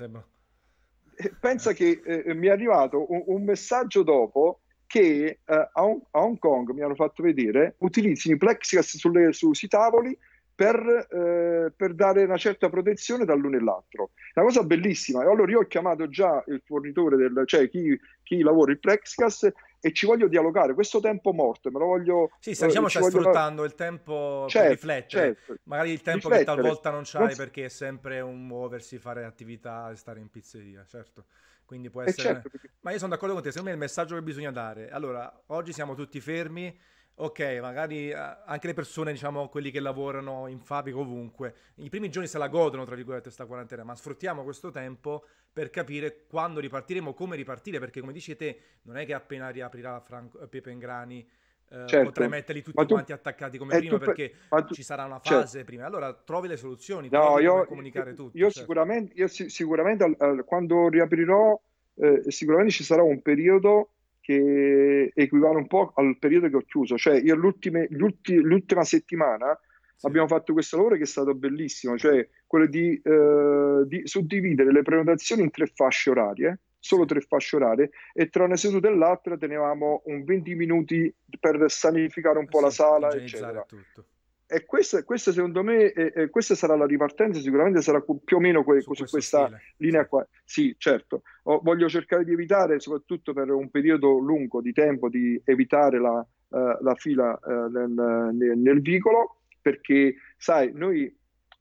Eh. 1.15 1.32
Pensa 1.39 1.72
che 1.72 2.02
eh, 2.04 2.34
mi 2.34 2.48
è 2.48 2.52
arrivato 2.52 3.10
un, 3.10 3.24
un 3.28 3.43
messaggio 3.46 4.04
dopo 4.04 4.62
che 4.93 5.39
uh, 5.43 5.53
a, 5.53 5.71
Hong, 6.12 6.38
Kong 6.38 6.69
mi 6.69 6.84
hanno 6.84 6.93
fatto 6.93 7.23
vedere 7.23 7.77
utilizzino 7.79 8.36
i 8.36 8.38
plexiglass 8.38 8.97
sulle, 8.97 9.34
sui 9.34 9.67
tavoli 9.67 10.15
per, 10.53 10.77
eh, 10.77 11.73
per, 11.75 11.95
dare 11.95 12.23
una 12.25 12.38
certa 12.38 12.69
protezione 12.69 13.25
dall'uno 13.25 13.58
e 13.58 13.60
l'altro. 13.60 14.12
È 14.32 14.38
una 14.38 14.49
cosa 14.49 14.62
bellissima. 14.62 15.21
Allora 15.21 15.51
io 15.51 15.62
ho 15.62 15.65
chiamato 15.65 16.08
già 16.10 16.43
il 16.45 16.62
fornitore, 16.63 17.17
del, 17.17 17.41
cioè 17.45 17.67
chi, 17.69 17.99
chi 18.21 18.43
lavora 18.43 18.71
il 18.71 18.77
Plexicas 18.77 19.51
e 19.79 19.93
ci 19.93 20.06
voglio 20.06 20.27
dialogare. 20.27 20.75
Questo 20.75 20.99
tempo 20.99 21.34
morto 21.34 21.71
me 21.71 21.79
lo 21.79 21.86
voglio... 21.86 22.29
Sì, 22.39 22.53
sta, 22.53 22.67
diciamo, 22.67 22.88
stai 22.88 23.01
voglio... 23.01 23.19
sfruttando 23.19 23.63
il 23.63 23.73
tempo 23.73 24.45
certo, 24.47 24.67
per 24.67 24.77
riflettere. 24.77 25.36
Certo. 25.36 25.56
Magari 25.63 25.89
il 25.89 26.01
tempo 26.03 26.29
riflettere. 26.29 26.56
che 26.56 26.62
talvolta 26.62 26.89
non 26.91 27.01
c'hai 27.03 27.25
non... 27.25 27.36
perché 27.36 27.65
è 27.65 27.69
sempre 27.69 28.21
un 28.21 28.45
muoversi, 28.45 28.99
fare 28.99 29.25
attività 29.25 29.89
e 29.89 29.95
stare 29.95 30.19
in 30.19 30.29
pizzeria, 30.29 30.86
certo. 30.88 31.25
Quindi 31.65 31.89
può 31.89 32.02
essere... 32.02 32.34
Certo, 32.34 32.49
perché... 32.49 32.69
Ma 32.82 32.91
io 32.91 32.97
sono 32.97 33.12
d'accordo 33.12 33.34
con 33.34 33.43
te, 33.43 33.49
secondo 33.49 33.69
me 33.69 33.76
il 33.76 33.82
messaggio 33.82 34.15
che 34.15 34.21
bisogna 34.21 34.52
dare... 34.52 34.89
Allora, 34.89 35.43
oggi 35.47 35.73
siamo 35.73 35.95
tutti 35.95 36.19
fermi 36.19 36.78
ok, 37.15 37.60
magari 37.62 38.10
eh, 38.10 38.15
anche 38.15 38.67
le 38.67 38.73
persone, 38.73 39.12
diciamo, 39.12 39.49
quelli 39.49 39.71
che 39.71 39.80
lavorano 39.80 40.47
in 40.47 40.60
fabbrica 40.60 40.97
ovunque, 40.97 41.56
i 41.76 41.89
primi 41.89 42.10
giorni 42.10 42.28
se 42.28 42.38
la 42.38 42.47
godono, 42.47 42.86
tra 42.86 42.95
virgolette, 42.95 43.23
questa 43.23 43.45
quarantena, 43.45 43.84
ma 43.84 43.95
sfruttiamo 43.95 44.43
questo 44.43 44.71
tempo 44.71 45.26
per 45.52 45.69
capire 45.69 46.26
quando 46.28 46.60
ripartiremo, 46.60 47.13
come 47.13 47.36
ripartire, 47.36 47.80
perché 47.80 47.99
come 47.99 48.13
dici 48.13 48.36
te, 48.36 48.60
non 48.84 48.97
è 48.97 49.06
che 49.06 49.13
appena 49.13 49.49
riaprirà 49.49 49.99
Franco, 49.99 50.47
Pepe 50.47 50.71
Ingrani 50.71 51.28
eh, 51.69 51.88
certo. 51.88 52.06
potrai 52.06 52.30
metterli 52.30 52.62
tutti 52.62 52.86
tu, 52.86 52.93
quanti 52.93 53.12
attaccati 53.12 53.58
come 53.58 53.78
prima 53.78 53.97
tu, 53.97 54.06
perché 54.06 54.34
tu, 54.67 54.73
ci 54.73 54.84
sarà 54.84 55.06
una 55.06 55.19
certo. 55.21 55.41
fase 55.41 55.58
certo. 55.58 55.65
prima. 55.65 55.86
Allora 55.86 56.13
trovi 56.13 56.47
le 56.47 56.58
soluzioni, 56.58 57.10
no, 57.12 57.39
io, 57.39 57.65
comunicare 57.65 58.13
tutto. 58.13 58.38
Io, 58.38 58.45
certo. 58.45 58.60
sicuramente, 58.60 59.13
io 59.15 59.28
sicuramente 59.28 60.15
quando 60.45 60.89
riaprirò, 60.89 61.60
eh, 61.95 62.23
sicuramente 62.28 62.73
ci 62.73 62.84
sarà 62.84 63.02
un 63.04 63.21
periodo 63.21 63.89
che 64.23 65.12
equivale 65.13 65.58
un 65.58 65.67
po' 65.67 65.91
al 65.95 66.17
periodo 66.17 66.47
che 66.47 66.56
ho 66.56 66.63
chiuso. 66.65 66.97
Cioè, 66.97 67.19
io 67.19 67.36
l'ultima 67.36 68.84
settimana 68.84 69.60
sì. 69.95 70.06
abbiamo 70.06 70.28
fatto 70.28 70.54
questo 70.54 70.78
lavoro 70.78 70.95
che 70.95 71.04
è 71.04 71.08
stato 71.08 71.34
bellissimo, 71.36 71.97
cioè 71.97 72.28
quello 72.47 72.67
di, 72.67 73.02
eh, 73.04 73.84
di 73.86 74.02
suddividere 74.06 74.71
le 74.71 74.82
prenotazioni 74.82 75.41
in 75.41 75.52
tre 75.52 75.67
fasce 75.67 76.10
orarie, 76.10 76.60
solo 76.84 77.06
tre 77.06 77.22
fasce 77.22 77.56
orarie, 77.56 77.91
e 78.13 78.30
tra 78.30 78.43
una 78.43 78.58
seduta 78.58 78.89
e 78.89 78.96
l'altra 78.96 79.38
tenevamo 79.38 80.02
un 80.06 80.26
20 80.26 80.56
minuti 80.56 81.13
per 81.39 81.63
sanificare 81.72 82.38
un 82.39 82.48
po' 82.48 82.58
sì, 82.58 82.63
la 82.65 82.69
sala, 82.72 83.13
eccetera. 83.13 83.63
Tutto 83.65 84.06
e 84.54 84.65
questa, 84.65 85.04
questa, 85.04 85.32
secondo 85.32 85.63
me 85.63 85.91
eh, 85.93 86.30
questa 86.30 86.54
sarà 86.54 86.76
la 86.76 86.86
ripartenza, 86.86 87.39
sicuramente 87.39 87.82
sarà 87.82 88.02
più 88.02 88.38
o 88.38 88.39
meno 88.39 88.63
que- 88.63 88.82
su, 88.82 88.93
su 88.93 89.06
questa 89.06 89.46
stile. 89.46 89.62
linea 89.78 90.06
qua. 90.06 90.28
Sì, 90.43 90.76
certo. 90.78 91.24
O, 91.43 91.60
voglio 91.63 91.89
cercare 91.89 92.24
di 92.24 92.34
evitare, 92.34 92.80
soprattutto 92.80 93.34
per 93.34 93.50
un 93.50 93.72
periodo 93.72 94.19
lungo 94.19 94.62
di 94.62 94.72
tempo, 94.72 95.10
di 95.10 95.41
evitare 95.43 96.00
la, 96.00 96.19
uh, 96.19 96.84
la 96.84 96.93
fila 96.96 97.39
uh, 97.41 97.72
nel, 97.72 97.89
nel, 98.34 98.58
nel, 98.60 98.82
vicolo, 98.82 99.39
perché 99.60 100.17
sai, 100.38 100.72
noi, 100.74 101.06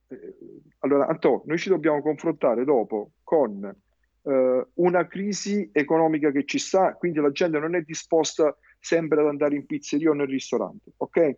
eh, 0.08 0.34
allora 0.80 1.06
Anto, 1.06 1.44
noi 1.46 1.56
ci 1.56 1.70
dobbiamo 1.70 2.02
confrontare 2.02 2.64
dopo 2.64 3.12
con 3.22 3.74
uh, 4.22 4.66
una 4.74 5.06
crisi 5.06 5.68
economica 5.72 6.30
che 6.30 6.44
ci 6.44 6.58
sta, 6.58 6.94
quindi 6.94 7.20
la 7.20 7.32
gente 7.32 7.58
non 7.58 7.74
è 7.74 7.82
disposta 7.82 8.56
sempre 8.78 9.20
ad 9.20 9.26
andare 9.26 9.54
in 9.54 9.66
pizzeria 9.66 10.10
o 10.10 10.14
nel 10.14 10.26
ristorante, 10.26 10.92
ok? 10.96 11.36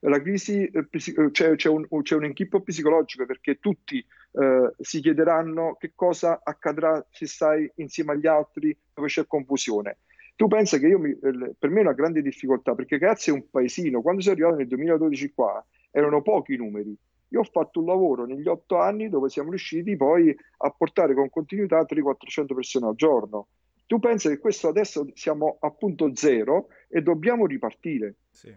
la 0.00 0.20
crisi, 0.20 0.64
eh, 0.64 0.86
eh, 0.90 1.30
c'è, 1.30 1.54
c'è, 1.54 1.68
un, 1.68 1.86
c'è 2.02 2.14
un 2.14 2.24
inchippo 2.24 2.60
psicologico 2.60 3.26
perché 3.26 3.58
tutti 3.58 4.04
eh, 4.32 4.72
si 4.78 5.00
chiederanno 5.00 5.76
che 5.78 5.92
cosa 5.94 6.40
accadrà 6.42 7.04
se 7.10 7.26
stai 7.26 7.70
insieme 7.76 8.12
agli 8.12 8.26
altri 8.26 8.76
dove 8.92 9.08
c'è 9.08 9.26
confusione. 9.26 9.98
Tu 10.36 10.48
pensa 10.48 10.78
che 10.78 10.86
io 10.86 10.98
mi, 10.98 11.16
per 11.16 11.70
me 11.70 11.78
è 11.78 11.82
una 11.82 11.94
grande 11.94 12.20
difficoltà 12.20 12.74
perché 12.74 12.98
grazie 12.98 13.32
a 13.32 13.36
un 13.36 13.48
paesino, 13.48 14.02
quando 14.02 14.20
sono 14.20 14.34
arrivato 14.34 14.56
nel 14.56 14.66
2012 14.66 15.32
qua, 15.32 15.64
erano 15.90 16.20
pochi 16.20 16.54
i 16.54 16.56
numeri. 16.58 16.94
Io 17.28 17.40
ho 17.40 17.44
fatto 17.44 17.80
un 17.80 17.86
lavoro 17.86 18.24
negli 18.24 18.46
otto 18.46 18.78
anni 18.78 19.08
dove 19.08 19.28
siamo 19.28 19.50
riusciti 19.50 19.96
poi 19.96 20.34
a 20.58 20.70
portare 20.70 21.14
con 21.14 21.28
continuità 21.28 21.80
300-400 21.82 22.54
persone 22.54 22.86
al 22.86 22.94
giorno. 22.94 23.48
Tu 23.86 23.98
pensa 23.98 24.28
che 24.28 24.38
questo 24.38 24.68
adesso 24.68 25.06
siamo 25.14 25.58
a 25.60 25.70
punto 25.70 26.14
zero 26.14 26.68
e 26.88 27.02
dobbiamo 27.02 27.46
ripartire. 27.46 28.16
Sì. 28.30 28.54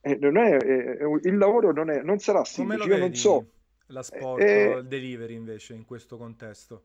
Eh, 0.00 0.16
non 0.16 0.36
è, 0.36 0.56
eh, 0.56 1.20
il 1.22 1.36
lavoro 1.36 1.72
non, 1.72 1.90
è, 1.90 2.02
non 2.02 2.18
sarà 2.18 2.44
semplice, 2.44 2.88
io 2.88 2.98
non 2.98 3.14
so. 3.14 3.46
L'asport, 3.86 4.42
eh, 4.42 4.78
il 4.78 4.86
delivery 4.86 5.34
invece 5.34 5.74
in 5.74 5.84
questo 5.84 6.16
contesto. 6.16 6.84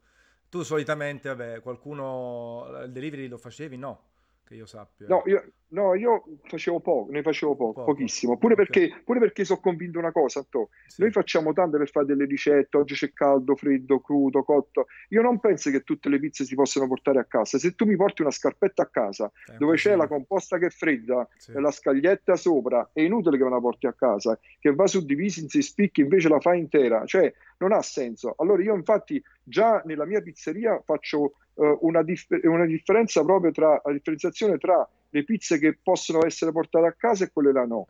Tu 0.50 0.62
solitamente, 0.62 1.30
vabbè, 1.30 1.62
qualcuno 1.62 2.68
il 2.84 2.92
delivery 2.92 3.28
lo 3.28 3.38
facevi? 3.38 3.78
No 3.78 4.16
che 4.48 4.56
io 4.56 4.66
sappia. 4.66 5.08
No, 5.08 5.24
io, 5.26 5.52
no, 5.70 5.94
io 5.94 6.24
facevo 6.44 6.80
poco, 6.80 7.12
ne 7.12 7.22
facevo 7.22 7.56
poco, 7.56 7.74
poco. 7.74 7.92
pochissimo. 7.92 8.38
Pure, 8.38 8.54
okay. 8.54 8.66
perché, 8.66 9.02
pure 9.04 9.20
perché 9.20 9.44
sono 9.44 9.60
convinto 9.60 10.00
una 10.00 10.12
cosa, 10.12 10.40
Anto. 10.40 10.70
Sì. 10.88 11.02
Noi 11.02 11.12
facciamo 11.12 11.52
tanto 11.52 11.78
per 11.78 11.90
fare 11.90 12.06
delle 12.06 12.26
ricette, 12.26 12.78
oggi 12.78 12.96
c'è 12.96 13.12
caldo, 13.12 13.56
freddo, 13.56 14.00
crudo, 14.00 14.44
cotto. 14.44 14.88
Io 15.10 15.22
non 15.22 15.40
penso 15.40 15.70
che 15.70 15.84
tutte 15.84 16.08
le 16.08 16.20
pizze 16.20 16.46
si 16.46 16.56
possano 16.56 16.88
portare 16.88 17.20
a 17.20 17.26
casa. 17.26 17.58
Se 17.58 17.76
tu 17.76 17.86
mi 17.86 17.98
porti 17.98 18.22
una 18.22 18.32
scarpetta 18.32 18.84
a 18.84 18.88
casa 18.88 19.30
Sempre 19.34 19.58
dove 19.58 19.76
c'è 19.76 19.92
sì. 19.92 19.98
la 19.98 20.08
composta 20.08 20.58
che 20.58 20.68
è 20.68 20.70
fredda 20.70 21.28
sì. 21.36 21.52
e 21.52 21.60
la 21.60 21.72
scaglietta 21.72 22.36
sopra, 22.38 22.90
è 22.94 23.02
inutile 23.02 23.38
che 23.38 23.44
me 23.44 23.50
la 23.50 23.60
porti 23.60 23.88
a 23.88 23.94
casa, 23.94 24.40
che 24.60 24.74
va 24.74 24.88
suddivisa 24.88 25.42
in 25.42 25.50
sei 25.50 25.62
spicchi, 25.62 26.02
invece 26.02 26.30
la 26.30 26.40
fai 26.40 26.60
intera. 26.60 27.06
Cioè, 27.06 27.34
non 27.58 27.74
ha 27.74 27.82
senso. 27.82 28.34
Allora 28.38 28.64
io 28.64 28.76
infatti 28.76 29.22
già 29.44 29.82
nella 29.86 30.06
mia 30.06 30.22
pizzeria 30.22 30.82
faccio 30.86 31.34
uh, 31.58 31.78
una, 31.82 32.02
dif- 32.04 32.44
una, 32.44 32.66
differenza 32.66 33.24
proprio 33.24 33.52
tra 33.52 33.82
la 33.84 33.92
differenziazione 33.92 34.58
tra 34.58 34.88
le 35.10 35.24
pizze 35.24 35.60
che 35.60 35.78
possono 35.82 36.26
essere 36.26 36.52
portate 36.52 36.88
a 36.88 36.94
casa 36.94 37.26
e 37.26 37.32
quelle 37.32 37.52
là 37.52 37.66
no. 37.66 37.88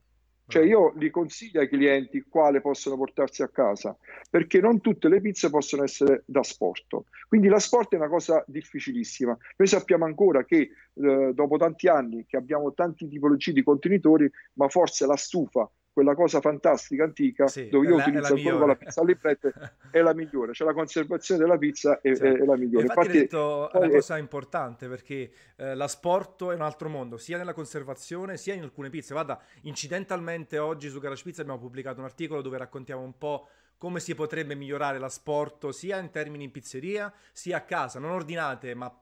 Cioè 0.49 0.63
io 0.63 0.93
li 0.95 1.09
consiglio 1.09 1.59
ai 1.59 1.67
clienti 1.67 2.23
quale 2.27 2.61
possono 2.61 2.95
portarsi 2.95 3.41
a 3.41 3.49
casa, 3.49 3.97
perché 4.29 4.61
non 4.61 4.79
tutte 4.79 5.09
le 5.09 5.19
pizze 5.19 5.49
possono 5.49 5.83
essere 5.83 6.23
da 6.25 6.41
sport. 6.41 7.01
Quindi 7.27 7.49
la 7.49 7.59
sport 7.59 7.93
è 7.93 7.97
una 7.97 8.07
cosa 8.07 8.41
difficilissima. 8.47 9.37
Noi 9.57 9.67
sappiamo 9.67 10.05
ancora 10.05 10.45
che 10.45 10.69
eh, 10.93 11.31
dopo 11.33 11.57
tanti 11.57 11.89
anni 11.89 12.25
che 12.25 12.37
abbiamo 12.37 12.73
tanti 12.73 13.09
tipologie 13.09 13.51
di 13.51 13.61
contenitori, 13.61 14.31
ma 14.53 14.69
forse 14.69 15.05
la 15.05 15.17
stufa 15.17 15.69
quella 15.97 16.13
cosa 16.13 16.41
fantastica 16.41 17.05
antica 17.05 17.47
sì, 17.47 17.69
dove 17.69 17.87
io 17.87 17.95
la, 17.95 18.03
utilizzo 18.03 18.35
ancora 18.35 18.67
la 18.67 18.75
pizza 18.75 19.01
alle 19.01 19.13
librette 19.13 19.53
è 19.89 19.99
la 20.01 20.13
migliore, 20.13 20.53
cioè 20.53 20.67
la 20.67 20.75
conservazione 20.75 21.41
della 21.41 21.57
pizza 21.57 21.99
è, 22.01 22.15
cioè, 22.15 22.33
è 22.33 22.45
la 22.45 22.55
migliore. 22.55 22.85
Infatti, 22.85 23.17
infatti 23.17 23.17
hai 23.17 23.23
detto 23.23 23.69
una 23.73 23.89
cosa 23.89 24.17
importante 24.19 24.87
perché 24.87 25.31
eh, 25.55 25.73
l'asporto 25.73 26.51
è 26.51 26.53
un 26.53 26.61
altro 26.61 26.87
mondo, 26.87 27.17
sia 27.17 27.37
nella 27.37 27.53
conservazione 27.53 28.37
sia 28.37 28.53
in 28.53 28.61
alcune 28.61 28.91
pizze. 28.91 29.13
Guarda, 29.13 29.41
incidentalmente 29.61 30.59
oggi 30.59 30.87
su 30.87 30.99
Garage 30.99 31.23
Pizza 31.23 31.41
abbiamo 31.41 31.59
pubblicato 31.59 31.97
un 31.97 32.05
articolo 32.05 32.43
dove 32.43 32.59
raccontiamo 32.59 33.01
un 33.01 33.17
po' 33.17 33.47
come 33.79 33.99
si 33.99 34.13
potrebbe 34.13 34.53
migliorare 34.53 34.99
l'asporto 34.99 35.71
sia 35.71 35.97
in 35.97 36.11
termini 36.11 36.43
in 36.43 36.51
pizzeria 36.51 37.11
sia 37.31 37.57
a 37.57 37.61
casa, 37.61 37.97
non 37.97 38.11
ordinate 38.11 38.75
ma 38.75 38.95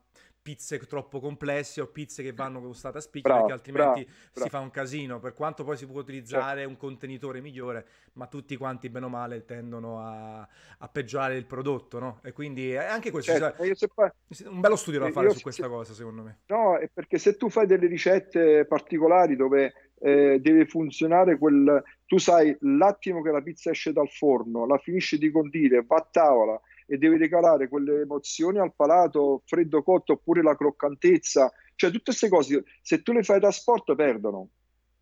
pizze 0.45 0.77
troppo 0.77 1.19
complesse 1.19 1.81
o 1.81 1.87
pizze 1.87 2.21
che 2.21 2.31
vanno 2.31 2.61
gustate 2.61 2.99
a 2.99 3.01
spicchi 3.01 3.27
perché 3.27 3.51
altrimenti 3.51 4.03
bravo, 4.03 4.19
bravo. 4.31 4.45
si 4.45 4.49
fa 4.49 4.59
un 4.59 4.69
casino 4.69 5.19
per 5.19 5.33
quanto 5.33 5.63
poi 5.63 5.75
si 5.75 5.87
può 5.87 5.99
utilizzare 5.99 6.57
certo. 6.57 6.69
un 6.69 6.77
contenitore 6.77 7.41
migliore 7.41 7.85
ma 8.13 8.27
tutti 8.27 8.55
quanti 8.55 8.89
bene 8.89 9.07
o 9.07 9.09
male 9.09 9.43
tendono 9.43 10.01
a, 10.01 10.47
a 10.77 10.87
peggiorare 10.87 11.35
il 11.35 11.47
prodotto 11.47 11.97
no? 11.97 12.19
e 12.23 12.31
quindi 12.31 12.77
anche 12.77 13.09
questo 13.09 13.31
certo, 13.31 13.63
sai, 13.63 14.47
un 14.47 14.59
bello 14.59 14.75
studio 14.75 14.99
da 14.99 15.09
fare 15.09 15.31
su 15.31 15.41
questa 15.41 15.63
se, 15.63 15.69
cosa 15.69 15.93
secondo 15.95 16.21
me 16.21 16.37
no 16.45 16.77
è 16.77 16.91
perché 16.93 17.17
se 17.17 17.37
tu 17.37 17.49
fai 17.49 17.65
delle 17.65 17.87
ricette 17.87 18.65
particolari 18.65 19.35
dove 19.35 19.73
eh, 19.97 20.37
deve 20.39 20.67
funzionare 20.67 21.39
quel 21.39 21.83
tu 22.05 22.19
sai 22.19 22.55
l'attimo 22.59 23.23
che 23.23 23.31
la 23.31 23.41
pizza 23.41 23.71
esce 23.71 23.91
dal 23.91 24.09
forno 24.09 24.67
la 24.67 24.77
finisci 24.77 25.17
di 25.17 25.31
condire 25.31 25.83
va 25.83 25.95
a 25.95 26.07
tavola 26.11 26.61
e 26.85 26.97
devi 26.97 27.17
regalare 27.17 27.67
quelle 27.67 28.01
emozioni 28.01 28.59
al 28.59 28.73
palato, 28.75 29.41
freddo 29.45 29.83
cotto 29.83 30.13
oppure 30.13 30.41
la 30.41 30.55
croccantezza, 30.55 31.51
cioè 31.75 31.89
tutte 31.89 32.03
queste 32.05 32.29
cose, 32.29 32.63
se 32.81 33.01
tu 33.01 33.11
le 33.11 33.23
fai 33.23 33.39
da 33.39 33.51
sport 33.51 33.95
perdono. 33.95 34.49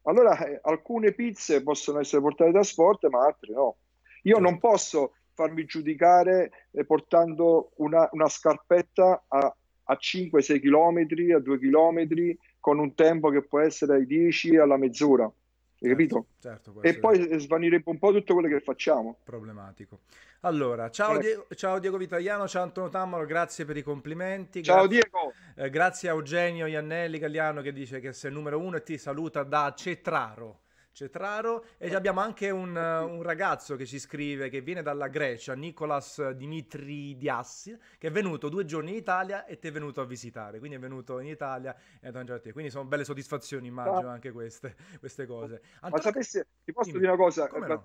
Allora 0.04 0.38
eh, 0.46 0.60
alcune 0.64 1.14
pizze 1.14 1.64
possono 1.64 2.00
essere 2.00 2.22
portate 2.22 2.52
da 2.52 2.64
sport, 2.64 3.08
ma 3.08 3.26
altre 3.26 3.54
no. 3.54 3.78
Io 4.24 4.40
non 4.40 4.60
posso 4.60 5.14
farmi 5.34 5.66
giudicare 5.66 6.68
eh, 6.72 6.86
portando 6.86 7.72
una, 7.78 8.08
una 8.12 8.28
scarpetta 8.28 9.26
a, 9.28 9.56
a 9.84 9.98
5-6 10.00 10.60
km, 10.60 11.36
a 11.36 11.40
2 11.40 11.60
km, 11.60 12.36
con 12.60 12.80
un 12.80 12.94
tempo 12.96 13.30
che 13.30 13.44
può 13.44 13.60
essere 13.60 13.96
ai 13.96 14.06
10 14.06 14.58
alla 14.58 14.78
mezz'ora. 14.78 15.24
Hai 15.26 15.90
capito? 15.90 16.28
Certo, 16.40 16.72
certo 16.72 16.88
e 16.88 16.98
poi 16.98 17.40
svanirebbe 17.40 17.90
un 17.90 18.00
po' 18.00 18.14
tutto 18.14 18.34
quello 18.34 18.48
che 18.48 18.62
facciamo. 18.62 19.18
Problematico. 19.24 20.00
Allora, 20.46 20.90
ciao, 20.90 21.18
Diego, 21.20 21.48
ciao 21.56 21.80
Diego 21.80 21.96
Vitaliano, 21.96 22.50
ciao 22.50 22.64
Antonio 22.64 22.90
Tammaro, 22.90 23.26
grazie 23.26 23.64
per 23.64 23.78
i 23.78 23.82
complimenti. 23.82 24.62
Ciao 24.62 24.88
grazie, 24.88 25.10
Diego. 25.10 25.34
Eh, 25.56 25.70
grazie 25.70 26.10
a 26.10 26.12
Eugenio 26.12 26.66
Iannelli 26.66 27.18
Galliano 27.18 27.62
che 27.62 27.72
dice 27.72 28.02
che 28.02 28.12
sei 28.12 28.32
il 28.32 28.36
numero 28.36 28.60
uno 28.60 28.76
e 28.76 28.84
ti 28.84 28.98
saluta 28.98 29.44
da 29.44 29.74
Cetraro. 29.74 30.64
Cetraro 30.94 31.66
e 31.80 31.96
abbiamo 31.96 32.20
anche 32.20 32.52
un, 32.52 32.76
un, 32.76 33.24
ragazzo 33.24 33.76
che 33.76 33.86
ci 33.88 33.98
scrive 33.98 34.50
che 34.50 34.62
viene 34.62 34.84
dalla 34.84 35.08
Grecia, 35.08 35.56
Nicolas 35.56 36.30
Dimitridias, 36.30 37.76
che 37.98 38.08
è 38.10 38.12
venuto 38.12 38.48
due 38.48 38.64
giorni 38.64 38.92
in 38.92 38.98
Italia 38.98 39.46
e 39.46 39.58
ti 39.58 39.70
è 39.70 39.72
venuto 39.72 40.02
a 40.02 40.06
visitare, 40.06 40.60
quindi 40.60 40.78
è 40.78 40.80
venuto 40.80 41.20
in 41.20 41.28
Italia 41.28 41.76
e 42.00 42.10
a 42.10 42.12
mangiare 42.12 42.38
a 42.38 42.42
te, 42.42 42.52
quindi 42.52 42.70
sono 42.70 42.86
belle 42.86 43.06
soddisfazioni 43.06 43.66
immagino 43.66 44.08
anche 44.08 44.32
queste, 44.32 44.76
queste 45.00 45.26
cose. 45.26 45.62
Antonio, 45.82 45.96
Ma 45.96 46.02
sapessi, 46.02 46.44
ti 46.64 46.72
posso 46.72 46.92
dimmi, 46.92 47.00
dire 47.02 47.14
una 47.14 47.24
cosa? 47.24 47.50
No? 47.52 47.82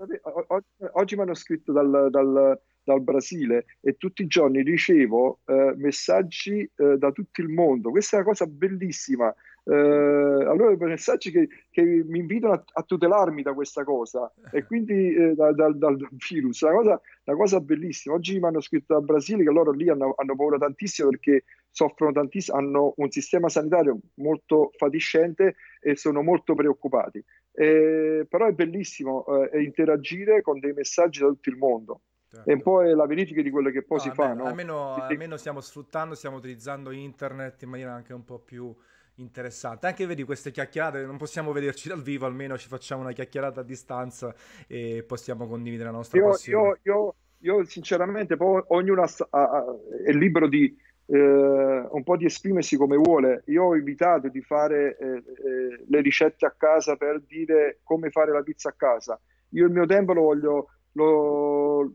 Oggi, 0.48 0.66
oggi 0.92 1.16
mi 1.16 1.22
hanno 1.22 1.34
scritto 1.34 1.72
dal, 1.72 2.08
dal 2.10 2.60
dal 2.88 3.02
Brasile 3.02 3.66
e 3.82 3.98
tutti 3.98 4.22
i 4.22 4.26
giorni 4.26 4.62
ricevo 4.62 5.40
eh, 5.44 5.74
messaggi 5.76 6.60
eh, 6.74 6.96
da 6.96 7.12
tutto 7.12 7.42
il 7.42 7.48
mondo. 7.48 7.90
Questa 7.90 8.16
è 8.16 8.20
una 8.20 8.28
cosa 8.28 8.46
bellissima. 8.46 9.34
Eh, 9.70 9.74
allora, 9.74 10.74
messaggi 10.86 11.30
che, 11.30 11.46
che 11.70 11.82
mi 11.82 12.20
invitano 12.20 12.54
a, 12.54 12.64
a, 12.72 12.82
tutelarmi 12.82 13.42
da 13.42 13.52
questa 13.52 13.84
cosa 13.84 14.32
e 14.50 14.64
quindi 14.64 15.14
eh, 15.14 15.34
da, 15.34 15.52
da, 15.52 15.70
dal 15.70 16.08
virus. 16.30 16.62
Una 16.62 16.72
cosa, 16.72 17.00
una 17.24 17.36
cosa, 17.36 17.60
bellissima. 17.60 18.14
Oggi 18.14 18.38
mi 18.38 18.46
hanno 18.46 18.62
scritto 18.62 18.94
dal 18.94 19.04
Brasile 19.04 19.44
che 19.44 19.50
loro 19.50 19.72
lì 19.72 19.90
hanno, 19.90 20.14
hanno 20.16 20.36
paura 20.36 20.56
tantissimo 20.56 21.10
perché 21.10 21.44
soffrono 21.70 22.12
tantissimo, 22.12 22.56
hanno 22.56 22.94
un 22.96 23.10
sistema 23.10 23.50
sanitario 23.50 23.98
molto 24.14 24.70
fatiscente 24.74 25.56
e 25.80 25.96
sono 25.96 26.22
molto 26.22 26.54
preoccupati. 26.54 27.22
Eh, 27.52 28.26
però 28.26 28.46
è 28.46 28.52
bellissimo 28.52 29.26
eh, 29.50 29.62
interagire 29.62 30.40
con 30.40 30.60
dei 30.60 30.72
messaggi 30.72 31.20
da 31.20 31.26
tutto 31.26 31.50
il 31.50 31.56
mondo. 31.56 32.00
Certo. 32.30 32.48
E 32.48 32.54
un 32.54 32.62
po' 32.62 32.82
è 32.82 32.94
la 32.94 33.06
verifica 33.06 33.42
di 33.42 33.50
quello 33.50 33.70
che 33.70 33.82
poi 33.82 33.98
no, 33.98 34.02
si 34.02 34.08
almeno, 34.08 34.28
fa. 34.28 34.42
No? 34.42 34.48
Almeno, 34.48 34.94
almeno, 34.94 35.36
stiamo 35.36 35.60
sfruttando, 35.60 36.14
stiamo 36.14 36.36
utilizzando 36.36 36.90
internet 36.90 37.60
in 37.62 37.68
maniera 37.68 37.92
anche 37.92 38.14
un 38.14 38.24
po' 38.24 38.38
più 38.38 38.74
interessante. 39.18 39.86
Anche 39.86 40.06
vedi 40.06 40.22
queste 40.24 40.50
chiacchierate, 40.50 41.04
non 41.04 41.16
possiamo 41.16 41.52
vederci 41.52 41.88
dal 41.88 42.02
vivo, 42.02 42.26
almeno 42.26 42.56
ci 42.56 42.68
facciamo 42.68 43.02
una 43.02 43.12
chiacchierata 43.12 43.60
a 43.60 43.64
distanza 43.64 44.34
e 44.66 45.04
possiamo 45.06 45.46
condividere 45.46 45.90
la 45.90 45.96
nostra 45.96 46.18
io, 46.18 46.28
passione. 46.28 46.78
Io, 46.82 46.92
io, 46.92 47.14
io 47.38 47.64
sinceramente, 47.64 48.36
poi 48.36 48.62
ognuno 48.68 49.04
è 49.04 50.12
libero 50.12 50.48
di 50.48 50.76
eh, 51.06 51.86
un 51.90 52.02
po' 52.04 52.16
di 52.16 52.26
esprimersi 52.26 52.76
come 52.76 52.96
vuole. 52.96 53.42
Io 53.46 53.64
ho 53.64 53.76
evitato 53.76 54.28
di 54.28 54.42
fare 54.42 54.96
eh, 54.96 55.06
eh, 55.06 55.84
le 55.86 56.00
ricette 56.00 56.46
a 56.46 56.54
casa 56.56 56.96
per 56.96 57.20
dire 57.22 57.80
come 57.82 58.10
fare 58.10 58.32
la 58.32 58.42
pizza 58.42 58.70
a 58.70 58.74
casa. 58.76 59.18
Io 59.50 59.66
il 59.66 59.72
mio 59.72 59.86
tempo 59.86 60.12
lo 60.12 60.22
voglio 60.22 60.68
lo, 60.92 61.92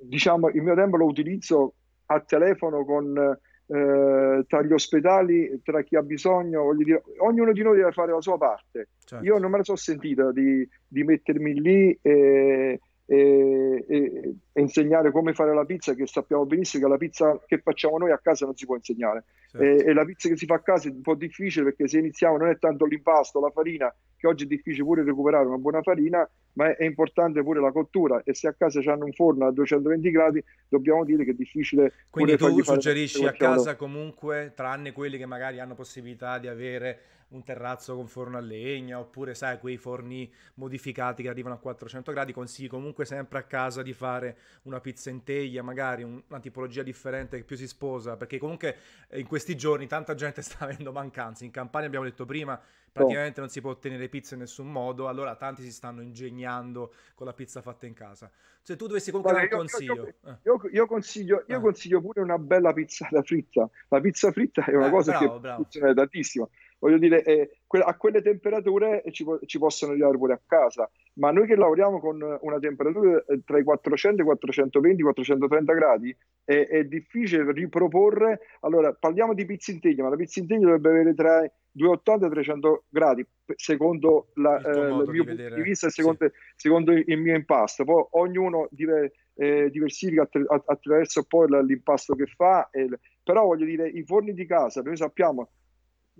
diciamo, 0.00 0.48
il 0.50 0.62
mio 0.62 0.74
tempo 0.74 0.96
lo 0.96 1.06
utilizzo 1.06 1.74
a 2.06 2.20
telefono 2.20 2.84
con, 2.84 3.38
eh, 3.66 4.44
tra 4.46 4.62
gli 4.62 4.72
ospedali, 4.72 5.60
tra 5.62 5.82
chi 5.82 5.96
ha 5.96 6.02
bisogno, 6.02 6.74
dire, 6.74 7.02
ognuno 7.18 7.52
di 7.52 7.62
noi 7.62 7.76
deve 7.76 7.92
fare 7.92 8.12
la 8.12 8.20
sua 8.20 8.36
parte. 8.36 8.88
Certo. 9.04 9.24
Io 9.24 9.38
non 9.38 9.50
me 9.50 9.58
la 9.58 9.64
sono 9.64 9.76
sentita 9.76 10.32
di, 10.32 10.68
di 10.86 11.02
mettermi 11.02 11.60
lì 11.60 11.98
e, 12.02 12.80
e, 13.06 13.84
e, 13.88 14.34
e, 14.52 14.60
insegnare 14.60 15.10
come 15.10 15.32
fare 15.32 15.54
la 15.54 15.64
pizza, 15.64 15.94
che 15.94 16.06
sappiamo 16.06 16.44
benissimo 16.46 16.84
che 16.84 16.90
la 16.90 16.98
pizza 16.98 17.40
che 17.46 17.58
facciamo 17.58 17.98
noi 17.98 18.12
a 18.12 18.18
casa 18.18 18.44
non 18.44 18.54
si 18.54 18.66
può 18.66 18.76
insegnare. 18.76 19.24
Certo. 19.50 19.88
E, 19.88 19.92
la 19.92 20.04
pizza 20.04 20.28
che 20.28 20.36
si 20.36 20.46
fa 20.46 20.56
a 20.56 20.60
casa 20.60 20.88
è 20.88 20.92
un 20.92 21.02
po' 21.02 21.14
difficile 21.14 21.64
perché 21.64 21.88
se 21.88 21.98
iniziamo 21.98 22.36
non 22.36 22.48
è 22.48 22.58
tanto 22.58 22.84
l'impasto, 22.84 23.40
la 23.40 23.50
farina, 23.50 23.94
che 24.16 24.26
oggi 24.26 24.44
è 24.44 24.46
difficile 24.46 24.84
pure 24.84 25.04
recuperare 25.04 25.46
una 25.46 25.58
buona 25.58 25.82
farina, 25.82 26.28
ma 26.54 26.74
è, 26.76 26.84
importante 26.84 27.42
pure 27.42 27.60
la 27.60 27.72
cottura 27.72 28.22
e 28.24 28.34
se 28.34 28.48
a 28.48 28.52
casa 28.52 28.80
hanno 28.90 29.04
un 29.04 29.12
forno 29.12 29.46
a 29.46 29.52
220 29.52 30.10
gradi 30.10 30.44
dobbiamo 30.68 31.04
dire 31.04 31.24
che 31.24 31.32
è 31.32 31.34
difficile. 31.34 31.92
Quindi 32.10 32.36
tu 32.36 32.62
suggerisci 32.62 33.24
a 33.24 33.32
casa 33.32 33.76
comunque, 33.76 34.52
tranne 34.54 34.92
quelli 34.92 35.18
che 35.18 35.26
magari 35.26 35.60
hanno 35.60 35.74
possibilità 35.74 36.38
di 36.38 36.48
avere 36.48 36.98
un 37.34 37.42
terrazzo 37.42 37.94
con 37.96 38.06
forno 38.06 38.36
a 38.36 38.40
legna 38.40 38.98
oppure 38.98 39.34
sai 39.34 39.58
quei 39.58 39.76
forni 39.76 40.32
modificati 40.54 41.22
che 41.22 41.28
arrivano 41.28 41.56
a 41.56 41.58
400 41.58 42.12
gradi 42.12 42.32
consigli 42.32 42.68
comunque 42.68 43.04
sempre 43.04 43.38
a 43.38 43.42
casa 43.42 43.82
di 43.82 43.92
fare 43.92 44.36
una 44.62 44.80
pizza 44.80 45.10
in 45.10 45.24
teglia 45.24 45.62
magari 45.62 46.02
una 46.02 46.40
tipologia 46.40 46.82
differente 46.82 47.36
che 47.36 47.44
più 47.44 47.56
si 47.56 47.66
sposa 47.66 48.16
perché 48.16 48.38
comunque 48.38 48.76
eh, 49.08 49.18
in 49.18 49.26
questi 49.26 49.56
giorni 49.56 49.86
tanta 49.86 50.14
gente 50.14 50.40
sta 50.42 50.64
avendo 50.64 50.92
mancanze. 50.92 51.44
In 51.44 51.50
campagna 51.50 51.86
abbiamo 51.86 52.04
detto 52.04 52.24
prima 52.24 52.60
praticamente 52.94 53.40
non 53.40 53.48
si 53.48 53.60
può 53.60 53.70
ottenere 53.70 54.08
pizza 54.08 54.34
in 54.34 54.40
nessun 54.40 54.70
modo 54.70 55.08
allora 55.08 55.34
tanti 55.34 55.62
si 55.62 55.72
stanno 55.72 56.00
ingegnando 56.00 56.92
con 57.16 57.26
la 57.26 57.32
pizza 57.32 57.60
fatta 57.60 57.86
in 57.86 57.94
casa. 57.94 58.30
Se 58.62 58.76
tu 58.76 58.86
dovessi 58.86 59.10
comunque 59.10 59.34
dare 59.34 59.48
un 59.52 59.58
consiglio. 59.58 59.94
io, 59.94 60.14
io, 60.24 60.38
io, 60.42 60.70
io 60.70 60.86
consiglio, 60.86 61.44
io 61.48 61.56
eh. 61.58 61.60
consiglio 61.60 62.00
pure 62.00 62.20
una 62.20 62.38
bella 62.38 62.72
pizzata 62.72 63.20
fritta. 63.22 63.68
La 63.88 64.00
pizza 64.00 64.30
fritta 64.30 64.64
è 64.64 64.74
una 64.74 64.86
eh, 64.86 64.90
cosa 64.90 65.18
bravo, 65.18 65.34
che 65.34 65.40
bravo. 65.40 65.62
funziona 65.62 65.92
tantissimo 65.92 66.50
voglio 66.84 66.98
dire, 66.98 67.22
eh, 67.22 67.50
a 67.66 67.96
quelle 67.96 68.20
temperature 68.20 69.02
ci, 69.10 69.24
ci, 69.46 69.58
possono 69.58 69.92
arrivare 69.92 70.18
pure 70.18 70.34
a 70.34 70.40
casa, 70.46 70.88
ma 71.14 71.30
noi 71.30 71.46
che 71.46 71.56
lavoriamo 71.56 71.98
con 71.98 72.20
una 72.42 72.58
temperatura 72.58 73.24
eh, 73.26 73.40
tra 73.42 73.58
i 73.58 73.64
400 73.64 74.20
e 74.20 74.22
i 74.22 74.26
420, 74.26 75.02
430 75.02 75.72
gradi, 75.72 76.16
è, 76.44 76.66
è 76.66 76.84
difficile 76.84 77.50
riproporre. 77.52 78.40
Allora, 78.60 78.92
parliamo 78.92 79.32
di 79.32 79.46
pizza 79.46 79.72
in 79.72 79.80
teglia, 79.80 80.02
ma 80.02 80.10
la 80.10 80.16
pizza 80.16 80.40
in 80.40 80.46
teglia 80.46 80.66
dovrebbe 80.66 80.90
avere 80.90 81.14
tra 81.14 81.50
280 81.70 82.26
e 82.26 82.30
300 82.30 82.84
gradi, 82.90 83.26
secondo 83.56 84.28
la, 84.34 84.58
il, 84.58 84.66
eh, 84.66 84.88
il 84.88 85.08
mio 85.08 85.24
punto 85.24 85.54
di 85.54 85.62
vista 85.62 85.86
e 85.86 85.90
secondo, 85.90 86.26
sì. 86.26 86.32
secondo, 86.54 86.92
il 86.92 87.18
mio 87.18 87.34
impasto. 87.34 87.84
Poi 87.84 88.04
ognuno 88.10 88.68
dive, 88.70 89.12
eh, 89.36 89.70
diversifica 89.70 90.28
attraverso 90.66 91.24
poi 91.24 91.48
l'impasto 91.64 92.14
che 92.14 92.26
fa, 92.26 92.68
eh, 92.70 92.90
però 93.22 93.46
voglio 93.46 93.64
dire, 93.64 93.88
i 93.88 94.04
forni 94.04 94.34
di 94.34 94.44
casa, 94.44 94.82
noi 94.82 94.98
sappiamo 94.98 95.48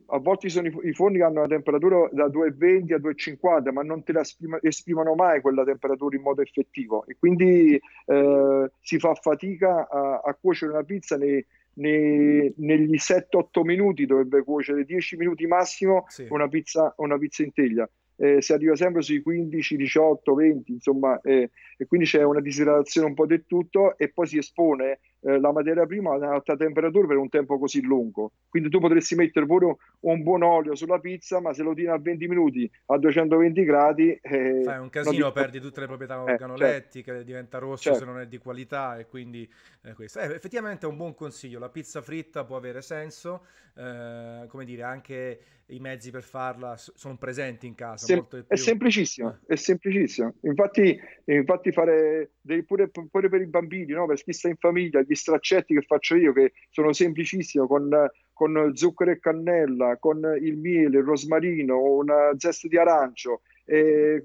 a 0.06 0.18
volte 0.18 0.48
sono 0.48 0.66
i, 0.66 0.92
forni 0.92 1.18
che 1.18 1.22
hanno 1.22 1.40
una 1.40 1.48
temperatura 1.48 2.08
da 2.12 2.26
2,20 2.26 2.94
a 2.94 2.98
2,50, 2.98 3.72
ma 3.72 3.82
non 3.82 4.02
te 4.02 4.12
la 4.12 4.20
esprima, 4.20 4.58
esprimono 4.60 5.14
mai 5.14 5.40
quella 5.40 5.64
temperatura 5.64 6.16
in 6.16 6.22
modo 6.22 6.42
effettivo 6.42 7.04
e 7.06 7.16
quindi 7.18 7.80
eh, 8.06 8.70
si 8.80 8.98
fa 8.98 9.14
fatica 9.14 9.88
a, 9.88 10.20
a 10.24 10.36
cuocere 10.40 10.72
una 10.72 10.84
pizza 10.84 11.16
nei, 11.16 11.44
nei, 11.74 12.52
negli 12.56 12.96
7-8 12.96 13.62
minuti, 13.62 14.06
dovrebbe 14.06 14.42
cuocere 14.42 14.84
10 14.84 15.16
minuti 15.16 15.46
massimo 15.46 16.04
sì. 16.08 16.26
una, 16.30 16.48
pizza, 16.48 16.92
una 16.98 17.18
pizza 17.18 17.42
in 17.42 17.52
teglia. 17.52 17.88
Eh, 18.16 18.40
si 18.40 18.52
arriva 18.52 18.76
sempre 18.76 19.02
sui 19.02 19.20
15, 19.20 19.76
18, 19.76 20.34
20, 20.34 20.72
insomma, 20.72 21.20
eh, 21.22 21.50
e 21.76 21.86
quindi 21.86 22.06
c'è 22.06 22.22
una 22.22 22.40
disidratazione 22.40 23.08
un 23.08 23.14
po' 23.14 23.26
del 23.26 23.44
tutto 23.44 23.98
e 23.98 24.08
poi 24.08 24.28
si 24.28 24.38
espone 24.38 25.00
eh, 25.26 25.40
la 25.40 25.52
materia 25.52 25.86
prima 25.86 26.14
ad 26.14 26.22
alta 26.22 26.54
temperatura 26.54 27.06
per 27.06 27.16
un 27.16 27.30
tempo 27.30 27.58
così 27.58 27.80
lungo. 27.80 28.32
Quindi 28.48 28.68
tu 28.68 28.78
potresti 28.78 29.14
mettere 29.14 29.46
pure 29.46 29.76
un 30.00 30.22
buon 30.22 30.42
olio 30.42 30.74
sulla 30.74 30.98
pizza, 30.98 31.40
ma 31.40 31.54
se 31.54 31.62
lo 31.62 31.72
tieni 31.72 31.90
a 31.90 31.98
20 31.98 32.28
minuti 32.28 32.70
a 32.86 32.98
220 32.98 33.64
gradi... 33.64 34.18
Eh, 34.20 34.60
Fai 34.64 34.78
un 34.78 34.90
casino, 34.90 35.28
ti... 35.28 35.32
perdi 35.32 35.60
tutte 35.60 35.80
le 35.80 35.86
proprietà 35.86 36.16
eh, 36.16 36.32
organolettiche, 36.32 37.10
certo. 37.10 37.24
diventa 37.24 37.58
rosso 37.58 37.84
certo. 37.84 37.98
se 38.00 38.04
non 38.04 38.20
è 38.20 38.26
di 38.26 38.36
qualità 38.36 38.98
e 38.98 39.06
quindi 39.06 39.50
eh, 39.82 39.94
questo. 39.94 40.18
Effettivamente 40.18 40.84
è 40.84 40.88
un 40.88 40.96
buon 40.96 41.14
consiglio, 41.14 41.58
la 41.58 41.70
pizza 41.70 42.02
fritta 42.02 42.44
può 42.44 42.56
avere 42.56 42.82
senso, 42.82 43.46
come 43.74 44.64
dire, 44.64 44.82
anche 44.82 45.40
i 45.68 45.78
mezzi 45.78 46.10
per 46.10 46.22
farla 46.22 46.76
sono 46.76 47.16
presenti 47.16 47.66
in 47.66 47.74
casa. 47.74 48.04
Sem- 48.04 48.46
è 48.46 48.56
semplicissimo, 48.56 49.38
è 49.46 49.54
semplicissimo. 49.54 50.34
Infatti, 50.42 50.98
infatti 51.24 51.72
fare 51.72 52.32
dei, 52.40 52.64
pure, 52.64 52.90
pure, 52.90 53.28
per 53.28 53.40
i 53.40 53.46
bambini, 53.46 53.92
no? 53.92 54.06
per 54.06 54.22
chi 54.22 54.32
sta 54.32 54.48
in 54.48 54.56
famiglia, 54.56 55.00
gli 55.00 55.14
straccetti 55.14 55.74
che 55.74 55.82
faccio 55.82 56.16
io, 56.16 56.32
che 56.32 56.52
sono 56.70 56.92
semplicissimi, 56.92 57.66
con, 57.66 57.88
con 58.32 58.72
zucchero 58.74 59.10
e 59.12 59.20
cannella, 59.20 59.96
con 59.98 60.20
il 60.40 60.58
miele, 60.58 60.98
il 60.98 61.04
rosmarino, 61.04 61.80
una 61.80 62.32
zesta 62.36 62.68
di 62.68 62.76
arancio, 62.76 63.40
e, 63.66 64.22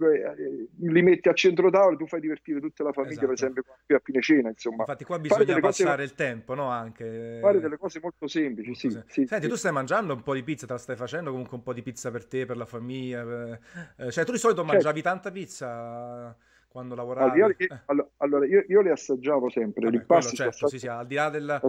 li 0.80 1.02
metti 1.02 1.30
a 1.30 1.34
centro 1.34 1.70
tavolo 1.70 1.96
tu 1.96 2.06
fai 2.08 2.20
divertire 2.20 2.60
tutta 2.60 2.84
la 2.84 2.92
famiglia, 2.92 3.12
esatto. 3.14 3.28
per 3.28 3.36
esempio, 3.36 3.64
qui 3.86 3.96
a 3.96 4.02
fine 4.04 4.22
cena. 4.22 4.50
Insomma. 4.50 4.78
Infatti, 4.80 5.06
qua 5.06 5.20
bisogna 5.20 5.60
passare 5.60 5.92
cose, 5.92 6.04
il 6.04 6.16
tempo, 6.16 6.54
no? 6.54 6.70
Anche 6.70 7.40
fare 7.42 7.60
delle 7.60 7.78
cose 7.78 8.00
molto 8.02 8.28
semplici. 8.28 8.76
Sì, 8.76 8.90
sem- 8.90 9.06
sì, 9.08 9.26
Senti, 9.26 9.46
sì. 9.46 9.50
tu 9.50 9.56
stai 9.56 9.72
mangiando 9.72 10.14
un 10.14 10.22
po' 10.22 10.34
di 10.34 10.44
pizza, 10.44 10.66
te 10.66 10.74
la 10.74 10.80
stai 10.80 10.96
facendo 10.96 11.30
comunque 11.32 11.56
un 11.56 11.64
po' 11.64 11.74
di 11.74 11.82
pizza 11.82 12.12
per 12.12 12.26
te, 12.26 12.46
per 12.46 12.58
la 12.58 12.66
famiglia. 12.66 13.24
Per... 13.24 13.60
Eh, 13.98 14.12
cioè, 14.12 14.26
tu 14.26 14.32
di 14.32 14.38
solito 14.38 14.62
certo. 14.62 14.74
mangiavi 14.74 15.02
tanta 15.02 15.32
pizza 15.32 16.36
quando 16.70 16.96
lavoravi? 16.96 17.42
Allora, 17.42 17.56
io, 17.58 17.68
eh. 17.68 18.10
allora, 18.18 18.46
io, 18.46 18.64
io 18.68 18.82
le 18.82 18.92
assaggiavo 18.92 19.50
sempre. 19.50 19.90
Vabbè, 19.90 20.06
quello, 20.06 20.22
certo, 20.22 20.68
sì, 20.68 20.80
sì, 20.80 20.88
al 20.88 21.08
di 21.08 21.16
là 21.16 21.30
del... 21.30 21.60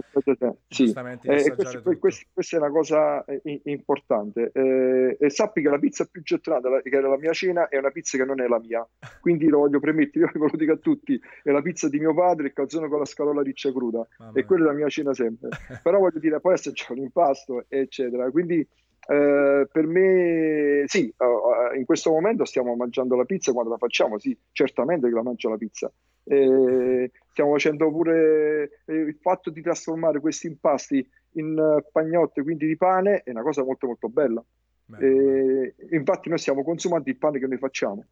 Sì. 0.67 0.93
Eh, 1.23 1.55
questo, 1.55 1.81
questo, 1.97 2.25
questa 2.31 2.57
è 2.57 2.59
una 2.59 2.69
cosa 2.69 3.25
eh, 3.25 3.61
importante. 3.65 4.51
Eh, 4.53 5.17
e 5.19 5.29
sappi 5.29 5.61
che 5.61 5.69
la 5.69 5.79
pizza 5.79 6.05
più 6.05 6.21
gettonata, 6.21 6.81
che 6.81 6.95
era 6.95 7.09
la 7.09 7.17
mia 7.17 7.33
cena, 7.33 7.67
è 7.67 7.77
una 7.77 7.89
pizza 7.89 8.17
che 8.17 8.25
non 8.25 8.39
è 8.39 8.47
la 8.47 8.59
mia. 8.59 8.87
Quindi 9.19 9.47
lo 9.47 9.59
voglio 9.59 9.79
premettere, 9.79 10.25
io 10.25 10.31
ve 10.33 10.49
lo 10.51 10.57
dico 10.57 10.73
a 10.73 10.77
tutti, 10.77 11.19
è 11.43 11.49
la 11.49 11.61
pizza 11.61 11.89
di 11.89 11.99
mio 11.99 12.13
padre, 12.13 12.47
il 12.47 12.53
calzone 12.53 12.87
con 12.87 12.99
la 12.99 13.05
scatola 13.05 13.41
riccia 13.41 13.71
cruda. 13.71 14.07
Vabbè. 14.17 14.39
E 14.39 14.45
quella 14.45 14.65
è 14.65 14.67
la 14.67 14.73
mia 14.73 14.89
cena 14.89 15.13
sempre. 15.13 15.49
Però 15.81 15.97
voglio 15.97 16.19
dire, 16.19 16.39
poi 16.39 16.53
assaggiavo 16.53 16.93
l'impasto, 16.93 17.65
eccetera. 17.67 18.29
Quindi 18.29 18.67
eh, 19.11 19.67
per 19.69 19.87
me 19.87 20.83
sì, 20.85 21.13
uh, 21.17 21.77
in 21.77 21.83
questo 21.83 22.11
momento 22.11 22.45
stiamo 22.45 22.75
mangiando 22.75 23.17
la 23.17 23.25
pizza 23.25 23.51
quando 23.51 23.71
la 23.71 23.77
facciamo, 23.77 24.17
sì, 24.17 24.37
certamente 24.53 25.09
che 25.09 25.13
la 25.13 25.21
mangio 25.21 25.49
la 25.49 25.57
pizza. 25.57 25.91
Eh, 26.23 27.11
stiamo 27.29 27.51
facendo 27.51 27.91
pure 27.91 28.83
eh, 28.85 28.93
il 28.93 29.17
fatto 29.19 29.49
di 29.49 29.61
trasformare 29.61 30.21
questi 30.21 30.47
impasti 30.47 31.05
in 31.31 31.81
pagnotte, 31.91 32.41
quindi 32.41 32.67
di 32.67 32.77
pane, 32.77 33.23
è 33.23 33.31
una 33.31 33.41
cosa 33.41 33.65
molto 33.65 33.87
molto 33.87 34.07
bella. 34.07 34.41
Beh, 34.85 35.75
infatti 35.89 36.29
noi 36.29 36.37
stiamo 36.37 36.63
consumando 36.63 37.09
il 37.09 37.17
pane 37.17 37.39
che 37.39 37.47
noi 37.47 37.57
facciamo. 37.57 38.05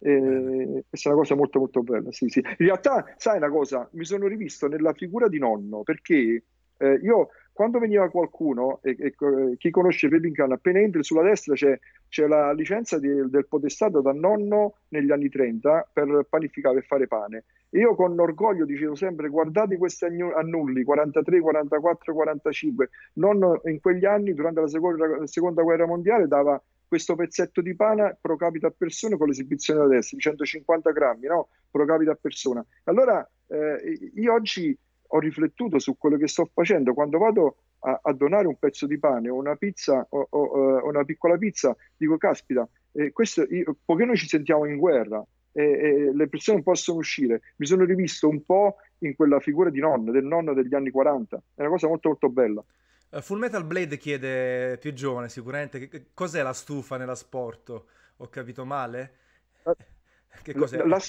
Eh, 0.00 0.84
questa 0.88 1.10
è 1.10 1.12
una 1.12 1.20
cosa 1.20 1.36
molto 1.36 1.60
molto 1.60 1.82
bella. 1.82 2.10
Sì, 2.10 2.28
sì. 2.28 2.40
In 2.40 2.66
realtà, 2.66 3.14
sai 3.16 3.36
una 3.36 3.50
cosa, 3.50 3.88
mi 3.92 4.04
sono 4.04 4.26
rivisto 4.26 4.66
nella 4.66 4.94
figura 4.94 5.28
di 5.28 5.38
nonno 5.38 5.82
perché 5.84 6.42
eh, 6.76 6.98
io 7.02 7.28
quando 7.60 7.78
veniva 7.78 8.08
qualcuno, 8.08 8.80
e, 8.82 8.96
e 8.98 9.56
chi 9.58 9.68
conosce 9.68 10.08
Pepincan, 10.08 10.50
appena 10.50 10.78
entri 10.78 11.04
sulla 11.04 11.20
destra 11.20 11.52
c'è, 11.54 11.78
c'è 12.08 12.26
la 12.26 12.52
licenza 12.52 12.98
di, 12.98 13.06
del 13.28 13.46
podestato 13.46 14.00
da 14.00 14.14
nonno 14.14 14.76
negli 14.88 15.10
anni 15.10 15.28
30 15.28 15.90
per 15.92 16.24
panificare, 16.26 16.76
per 16.76 16.84
fare 16.86 17.06
pane. 17.06 17.44
Io 17.72 17.94
con 17.94 18.18
orgoglio 18.18 18.64
dicevo 18.64 18.94
sempre 18.94 19.28
guardate 19.28 19.76
questi 19.76 20.06
annulli 20.06 20.84
43, 20.84 21.38
44, 21.38 22.14
45. 22.14 22.88
Nonno 23.16 23.60
in 23.64 23.78
quegli 23.78 24.06
anni, 24.06 24.32
durante 24.32 24.60
la 24.62 24.68
seconda, 24.68 25.06
la 25.06 25.26
seconda 25.26 25.60
guerra 25.60 25.84
mondiale, 25.84 26.26
dava 26.26 26.58
questo 26.88 27.14
pezzetto 27.14 27.60
di 27.60 27.76
pane 27.76 28.16
pro 28.22 28.36
capite 28.36 28.68
a 28.68 28.74
persona 28.74 29.18
con 29.18 29.28
l'esibizione 29.28 29.80
da 29.80 29.86
destra 29.86 30.16
di 30.16 30.22
150 30.22 30.92
grammi 30.92 31.26
no? 31.26 31.48
pro 31.70 31.84
capite 31.84 32.10
a 32.10 32.18
persona. 32.18 32.64
Allora 32.84 33.28
eh, 33.48 34.10
io 34.14 34.32
oggi 34.32 34.74
ho 35.12 35.18
riflettuto 35.18 35.78
su 35.78 35.96
quello 35.96 36.16
che 36.16 36.28
sto 36.28 36.48
facendo 36.52 36.94
quando 36.94 37.18
vado 37.18 37.56
a, 37.80 38.00
a 38.02 38.12
donare 38.12 38.46
un 38.46 38.58
pezzo 38.58 38.86
di 38.86 38.98
pane 38.98 39.28
o 39.28 39.34
una 39.34 39.56
pizza 39.56 40.06
o, 40.08 40.26
o, 40.28 40.38
o 40.38 40.88
una 40.88 41.04
piccola 41.04 41.36
pizza, 41.36 41.76
dico 41.96 42.16
caspita, 42.16 42.68
eh, 42.92 43.12
questo 43.12 43.44
io, 43.48 43.76
poiché 43.84 44.04
noi 44.04 44.16
ci 44.16 44.28
sentiamo 44.28 44.66
in 44.66 44.76
guerra 44.76 45.24
e, 45.52 45.62
e, 45.62 46.14
le 46.14 46.28
persone 46.28 46.58
non 46.58 46.64
possono 46.64 46.98
uscire, 46.98 47.40
mi 47.56 47.66
sono 47.66 47.84
rivisto 47.84 48.28
un 48.28 48.44
po' 48.44 48.76
in 48.98 49.14
quella 49.16 49.40
figura 49.40 49.70
di 49.70 49.80
nonno, 49.80 50.12
del 50.12 50.24
nonno 50.24 50.54
degli 50.54 50.74
anni 50.74 50.90
40, 50.90 51.42
è 51.54 51.60
una 51.62 51.70
cosa 51.70 51.88
molto 51.88 52.08
molto 52.08 52.28
bella. 52.28 52.64
Uh, 53.10 53.20
Full 53.20 53.38
Metal 53.38 53.64
Blade 53.64 53.96
chiede 53.96 54.78
più 54.78 54.92
giovane 54.92 55.28
sicuramente 55.28 55.88
che, 55.88 56.06
cos'è 56.14 56.42
la 56.42 56.52
stufa 56.52 56.96
nella 56.96 57.16
sport? 57.16 57.84
Ho 58.16 58.28
capito 58.28 58.64
male? 58.64 59.12
Uh, 59.64 59.72
che 60.42 60.54
cos'è? 60.54 60.84
La, 60.84 61.00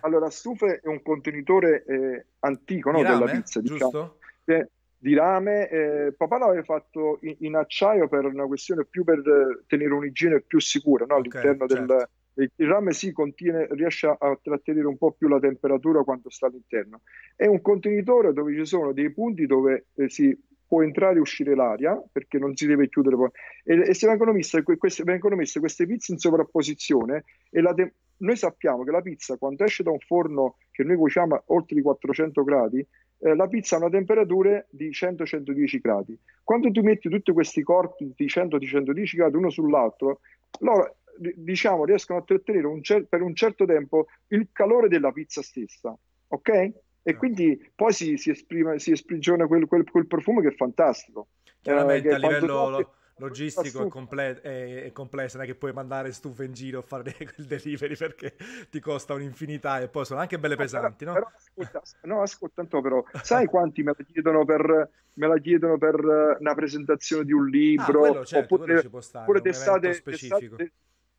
allora, 0.00 0.26
la 0.26 0.30
stufa 0.30 0.66
è 0.66 0.86
un 0.86 1.02
contenitore 1.02 1.84
eh, 1.84 2.26
antico 2.40 2.90
no, 2.90 3.02
della 3.02 3.26
pizza, 3.26 3.60
diciamo. 3.60 4.16
Eh, 4.44 4.68
di 4.98 5.14
rame. 5.14 5.68
Eh, 5.68 6.14
papà 6.16 6.38
l'aveva 6.38 6.62
fatto 6.62 7.18
in, 7.22 7.36
in, 7.40 7.54
acciaio 7.54 8.08
per 8.08 8.24
una 8.24 8.46
questione 8.46 8.84
più 8.84 9.04
per 9.04 9.22
tenere 9.66 9.92
un'igiene 9.92 10.40
più 10.40 10.60
sicura 10.60 11.04
no, 11.06 11.16
all'interno 11.16 11.64
okay, 11.64 11.76
certo. 11.76 11.94
del 11.94 12.08
il 12.38 12.68
rame 12.68 12.92
si 12.92 13.10
contiene, 13.12 13.66
riesce 13.70 14.06
a 14.06 14.38
trattenere 14.40 14.86
un 14.86 14.96
po' 14.96 15.10
più 15.10 15.26
la 15.26 15.40
temperatura 15.40 16.04
quando 16.04 16.30
sta 16.30 16.46
all'interno. 16.46 17.00
È 17.34 17.46
un 17.46 17.60
contenitore 17.60 18.32
dove 18.32 18.54
ci 18.54 18.64
sono 18.64 18.92
dei 18.92 19.12
punti 19.12 19.46
dove 19.46 19.86
eh, 19.94 20.08
si 20.08 20.36
può 20.64 20.82
entrare 20.82 21.16
e 21.16 21.20
uscire 21.20 21.56
l'aria 21.56 22.00
perché 22.12 22.38
non 22.38 22.54
si 22.54 22.66
deve 22.66 22.88
chiudere 22.88 23.16
poi. 23.16 23.30
E, 23.64 23.88
e 23.88 23.94
se 23.94 24.06
vengono 24.06 24.32
messe, 24.32 24.62
queste, 24.62 25.02
vengono 25.02 25.34
messe, 25.34 25.58
queste, 25.58 25.86
pizze 25.86 26.12
in 26.12 26.18
sovrapposizione 26.18 27.24
e 27.50 27.62
te- 27.74 27.94
noi 28.18 28.36
sappiamo 28.36 28.84
che 28.84 28.90
la 28.90 29.00
pizza 29.00 29.36
quando 29.36 29.64
esce 29.64 29.82
da 29.82 29.90
un 29.90 29.98
forno 29.98 30.56
che 30.70 30.82
noi 30.84 30.96
cuociamo 30.96 31.34
a 31.34 31.42
oltre 31.46 31.78
i 31.78 31.82
400 31.82 32.44
gradi 32.44 32.86
eh, 33.20 33.34
la 33.34 33.48
pizza 33.48 33.76
ha 33.76 33.78
una 33.78 33.90
temperatura 33.90 34.64
di 34.70 34.90
100-110 34.90 35.80
gradi. 35.80 36.18
Quando 36.44 36.70
tu 36.70 36.82
metti 36.82 37.08
tutti 37.08 37.32
questi 37.32 37.62
corpi 37.62 38.12
di 38.14 38.26
100-110 38.26 39.16
gradi 39.16 39.36
uno 39.36 39.50
sull'altro, 39.50 40.20
loro 40.60 40.98
diciamo 41.34 41.84
riescono 41.84 42.20
a 42.20 42.22
trattenere 42.22 42.68
un 42.68 42.80
cer- 42.80 43.06
per 43.08 43.22
un 43.22 43.34
certo 43.34 43.64
tempo 43.64 44.06
il 44.28 44.48
calore 44.52 44.86
della 44.88 45.10
pizza 45.10 45.42
stessa, 45.42 45.96
ok? 46.28 46.72
e 47.08 47.16
quindi 47.16 47.58
poi 47.74 47.90
si, 47.94 48.18
si, 48.18 48.28
esprime, 48.28 48.78
si 48.78 48.92
esprigiona 48.92 49.46
quel, 49.46 49.66
quel, 49.66 49.88
quel, 49.90 50.06
profumo 50.06 50.42
che 50.42 50.48
è 50.48 50.54
fantastico. 50.54 51.28
Chiaramente 51.62 52.08
eh, 52.08 52.12
a 52.12 52.18
livello 52.18 52.68
lo, 52.68 52.94
logistico 53.18 53.86
è, 53.86 53.88
comple- 53.88 54.40
è, 54.40 54.84
è, 54.84 54.92
complesso, 54.92 55.36
non 55.36 55.46
è 55.46 55.48
che 55.48 55.54
puoi 55.54 55.72
mandare 55.72 56.12
stufe 56.12 56.44
in 56.44 56.52
giro 56.52 56.80
a 56.80 56.82
fare 56.82 57.14
il 57.36 57.44
delivery 57.44 57.96
perché 57.96 58.34
ti 58.70 58.80
costa 58.80 59.14
un'infinità 59.14 59.80
e 59.80 59.88
poi 59.88 60.04
sono 60.04 60.20
anche 60.20 60.38
belle 60.38 60.56
pesanti, 60.56 61.04
no? 61.04 61.12
Però, 61.12 61.30
ascolta, 61.34 61.82
no, 62.02 62.22
ascolta 62.22 62.64
però, 62.64 63.04
sai 63.22 63.46
quanti 63.46 63.82
me 63.82 63.94
la 63.96 64.04
chiedono 64.04 64.44
per, 64.44 64.90
me 65.14 65.26
la 65.26 65.38
chiedono 65.38 65.78
per 65.78 66.36
una 66.38 66.54
presentazione 66.54 67.24
di 67.24 67.32
un 67.32 67.46
libro? 67.46 68.04
Ah, 68.04 68.08
quello, 68.08 68.24
certo, 68.24 68.54
oppure, 68.54 68.78
oppure 68.78 69.40
d'estate, 69.40 70.02
d'estate, 70.04 70.72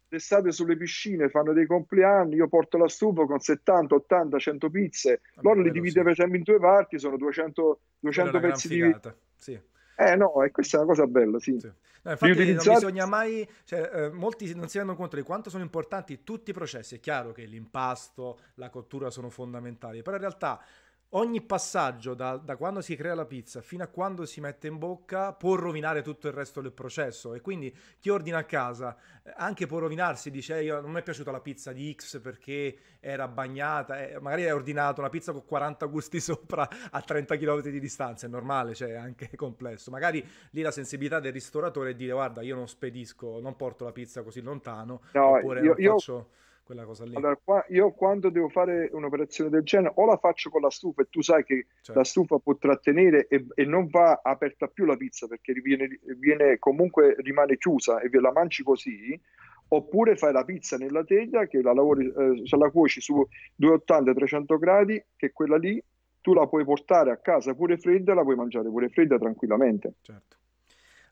d'estate 0.10 0.52
sulle 0.52 0.76
piscine 0.76 1.30
fanno 1.30 1.54
dei 1.54 1.68
compleanni, 1.68 2.36
io 2.36 2.48
porto 2.48 2.78
la 2.78 2.88
stufa 2.88 3.26
con 3.26 3.40
70, 3.40 3.96
80, 3.96 4.40
100 4.40 4.70
pizze, 4.70 5.22
loro 5.42 5.62
li 5.62 5.72
divide 5.72 6.00
sì. 6.00 6.02
per 6.02 6.12
esempio 6.12 6.38
in 6.38 6.44
due 6.44 6.60
parti, 6.60 6.98
sono 6.98 7.16
200, 7.16 7.80
200 8.00 8.40
pezzi 8.40 8.68
di... 8.68 8.96
Sì. 9.36 9.60
Eh 10.02 10.16
no, 10.16 10.42
e 10.44 10.52
questa 10.52 10.78
è 10.78 10.80
una 10.80 10.88
cosa 10.88 11.06
bella, 11.08 11.40
sì. 11.40 11.60
sì. 11.60 11.70
No, 12.04 12.12
infatti 12.12 12.32
utilizzare... 12.32 12.70
non 12.70 12.76
bisogna 12.76 13.06
mai, 13.06 13.46
cioè, 13.66 13.90
eh, 13.94 14.10
molti 14.12 14.56
non 14.56 14.70
si 14.70 14.78
rendono 14.78 14.98
conto 14.98 15.18
di 15.18 15.24
quanto 15.24 15.50
sono 15.50 15.62
importanti 15.62 16.24
tutti 16.24 16.52
i 16.52 16.54
processi, 16.54 16.96
è 16.96 17.00
chiaro 17.02 17.34
che 17.34 17.44
l'impasto, 17.44 18.40
la 18.54 18.70
cottura 18.70 19.10
sono 19.10 19.30
fondamentali, 19.30 20.02
però 20.02 20.16
in 20.16 20.22
realtà 20.22 20.64
ogni 21.12 21.42
passaggio 21.42 22.14
da, 22.14 22.38
da, 22.38 22.56
quando 22.56 22.82
si 22.82 22.96
crea 22.96 23.16
la 23.16 23.26
pizza 23.26 23.62
fino 23.62 23.84
a 23.84 23.88
quando 23.88 24.26
si 24.26 24.42
mette 24.42 24.68
in 24.68 24.78
bocca 24.78 25.34
può 25.34 25.56
rovinare 25.56 26.04
tutto 26.04 26.28
il 26.28 26.34
resto 26.34 26.62
del 26.62 26.72
processo 26.72 27.34
e 27.34 27.42
quindi 27.42 27.76
chi 28.00 28.10
ordina 28.10 28.40
a 28.40 28.44
casa 28.44 28.96
eh, 29.24 29.34
anche 29.36 29.66
può 29.66 29.80
rovinarsi 29.80 30.30
dice 30.30 30.62
io 30.62 30.80
non 30.82 30.92
mi 30.92 31.00
è 31.00 31.04
piaciuta 31.04 31.32
la 31.32 31.40
pizza 31.40 31.72
di 31.72 31.92
X 31.98 32.20
perché 32.20 32.78
era 33.00 33.28
bagnata 33.28 34.08
eh, 34.08 34.20
magari 34.20 34.44
hai 34.44 34.52
ordinato 34.52 35.00
una 35.00 35.10
pizza 35.10 35.32
con 35.32 35.46
40 35.46 35.86
gusti 35.88 36.20
sopra 36.22 36.68
a 36.92 37.02
30 37.02 37.38
km 37.38 37.62
di 37.62 37.80
distanza 37.80 38.28
è 38.28 38.30
normale 38.30 38.76
cioè 38.76 38.90
è 38.90 38.96
anche 38.96 39.30
complesso. 39.36 39.90
Magari 39.90 40.24
lì 40.52 40.62
la 40.62 40.72
sensibilità 40.72 41.20
del 41.20 41.32
ristoratore 41.32 41.92
è 41.92 41.96
dire 41.96 42.14
guarda 42.14 42.42
io 42.42 42.56
non 42.56 42.68
spedisco 42.68 43.40
non 43.42 43.56
porto 43.56 43.84
la 43.84 43.92
pizza 43.92 44.22
così 44.22 44.42
lontano 44.42 45.02
no, 45.14 45.38
oppure 45.38 45.62
io, 45.62 45.76
io... 45.78 45.92
faccio 45.94 46.30
quella 46.70 46.86
cosa 46.86 47.04
lì. 47.04 47.16
Allora, 47.16 47.36
qua, 47.44 47.66
io 47.70 47.92
quando 47.94 48.30
devo 48.30 48.48
fare 48.48 48.90
un'operazione 48.92 49.50
del 49.50 49.64
genere, 49.64 49.94
o 49.96 50.06
la 50.06 50.18
faccio 50.18 50.52
con 50.52 50.62
la 50.62 50.70
stufa, 50.70 51.02
e 51.02 51.08
tu 51.10 51.24
sai 51.24 51.44
che 51.44 51.66
certo. 51.82 52.00
la 52.00 52.06
stufa 52.06 52.38
può 52.38 52.56
trattenere 52.58 53.26
e, 53.28 53.48
e, 53.56 53.66
non 53.66 53.88
va 53.88 54.20
aperta 54.22 54.68
più 54.68 54.86
la 54.86 54.96
pizza 54.96 55.26
perché 55.26 55.54
viene, 55.54 56.00
viene, 56.20 56.60
comunque 56.60 57.16
rimane 57.18 57.58
chiusa 57.58 58.00
e 58.02 58.10
la 58.20 58.32
mangi 58.32 58.62
così, 58.62 59.20
oppure 59.70 60.16
fai 60.16 60.32
la 60.32 60.46
pizza 60.46 60.78
nella 60.78 61.04
teglia 61.04 61.48
che 61.48 61.60
la 61.64 61.74
lavori, 61.74 62.06
eh, 62.06 62.42
se 62.46 62.56
la 62.56 62.70
cuoci 62.70 63.02
su 63.02 63.28
280-300 63.60 64.60
gradi, 64.60 65.04
che 65.16 65.32
quella 65.32 65.58
lì 65.58 65.84
tu 66.22 66.34
la 66.34 66.46
puoi 66.46 66.66
portare 66.66 67.10
a 67.10 67.18
casa 67.18 67.56
pure 67.56 67.80
fredda, 67.80 68.14
la 68.14 68.22
puoi 68.22 68.36
mangiare 68.36 68.70
pure 68.70 68.90
fredda 68.90 69.18
tranquillamente. 69.18 69.94
Certo. 70.02 70.38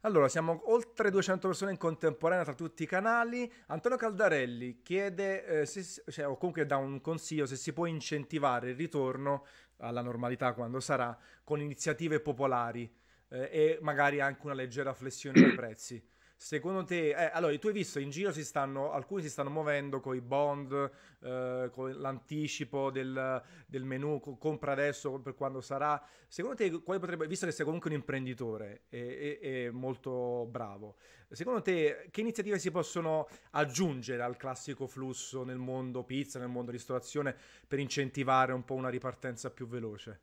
Allora, 0.01 0.29
siamo 0.29 0.61
oltre 0.65 1.09
200 1.09 1.47
persone 1.47 1.71
in 1.71 1.77
contemporanea 1.77 2.43
tra 2.43 2.53
tutti 2.53 2.83
i 2.83 2.85
canali. 2.85 3.51
Antonio 3.67 3.97
Caldarelli 3.97 4.81
chiede, 4.83 5.61
eh, 5.61 5.65
se, 5.65 6.03
cioè, 6.11 6.27
o 6.27 6.37
comunque 6.37 6.65
dà 6.65 6.77
un 6.77 7.01
consiglio, 7.01 7.47
se 7.47 7.55
si 7.55 7.73
può 7.73 7.87
incentivare 7.87 8.69
il 8.69 8.75
ritorno 8.75 9.45
alla 9.77 10.01
normalità 10.01 10.53
quando 10.53 10.79
sarà 10.79 11.17
con 11.43 11.59
iniziative 11.61 12.19
popolari 12.19 12.91
eh, 13.29 13.49
e 13.51 13.79
magari 13.81 14.21
anche 14.21 14.41
una 14.45 14.53
leggera 14.53 14.93
flessione 14.93 15.41
dei 15.41 15.53
prezzi. 15.55 16.03
Secondo 16.39 16.83
te, 16.83 17.09
eh, 17.09 17.31
allora 17.33 17.57
tu 17.57 17.65
hai 17.65 17.73
visto 17.73 17.99
in 17.99 18.11
giro 18.11 18.31
si 18.31 18.43
stanno, 18.45 18.91
alcuni 18.91 19.23
si 19.23 19.29
stanno 19.29 19.49
muovendo 19.49 19.99
con 19.99 20.15
i 20.15 20.21
bond, 20.21 20.91
eh, 21.23 21.69
con 21.71 21.91
l'anticipo 21.99 22.91
del, 22.91 23.41
del 23.65 23.83
menu, 23.83 24.19
compra 24.37 24.73
adesso 24.73 25.19
per 25.19 25.33
quando 25.33 25.61
sarà. 25.61 25.99
Secondo 26.27 26.55
te, 26.55 26.69
quale 26.83 26.99
potrebbe, 26.99 27.25
visto 27.25 27.47
che 27.47 27.51
sei 27.51 27.65
comunque 27.65 27.89
un 27.89 27.95
imprenditore 27.95 28.83
e, 28.87 29.39
e, 29.41 29.49
e 29.65 29.71
molto 29.71 30.47
bravo, 30.47 30.97
secondo 31.31 31.63
te 31.63 32.07
che 32.11 32.21
iniziative 32.21 32.59
si 32.59 32.69
possono 32.69 33.27
aggiungere 33.51 34.21
al 34.21 34.37
classico 34.37 34.85
flusso 34.85 35.43
nel 35.43 35.57
mondo 35.57 36.03
pizza, 36.03 36.37
nel 36.37 36.49
mondo 36.49 36.69
ristorazione 36.69 37.35
per 37.67 37.79
incentivare 37.79 38.53
un 38.53 38.63
po' 38.63 38.75
una 38.75 38.89
ripartenza 38.89 39.49
più 39.49 39.67
veloce? 39.67 40.19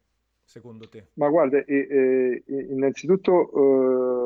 Secondo 0.46 0.86
te? 0.90 1.08
Ma 1.14 1.30
guarda, 1.30 1.64
eh, 1.64 2.44
innanzitutto 2.46 4.23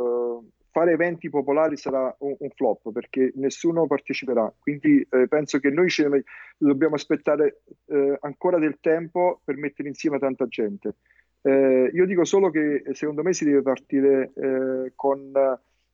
fare 0.79 0.93
eventi 0.93 1.29
popolari 1.29 1.77
sarà 1.77 2.15
un, 2.21 2.37
un 2.39 2.51
flop 2.51 2.93
perché 2.93 3.33
nessuno 3.35 3.87
parteciperà. 3.89 4.53
Quindi 4.57 5.05
eh, 5.11 5.27
penso 5.27 5.59
che 5.59 5.71
noi 5.71 5.89
ce 5.89 6.09
dobbiamo 6.57 6.95
aspettare 6.95 7.63
eh, 7.87 8.17
ancora 8.21 8.59
del 8.59 8.79
tempo 8.81 9.41
per 9.45 9.57
mettere 9.57 9.89
insieme 9.89 10.21
tanta 10.21 10.47
gente. 10.47 10.95
Eh, 11.43 11.91
io 11.93 12.07
dico 12.07 12.25
solo 12.25 12.51
che 12.51 12.85
secondo 12.93 13.23
me 13.23 13.33
si 13.33 13.45
deve 13.45 13.63
partire 13.63 14.33
eh, 14.37 14.93
con 14.95 15.33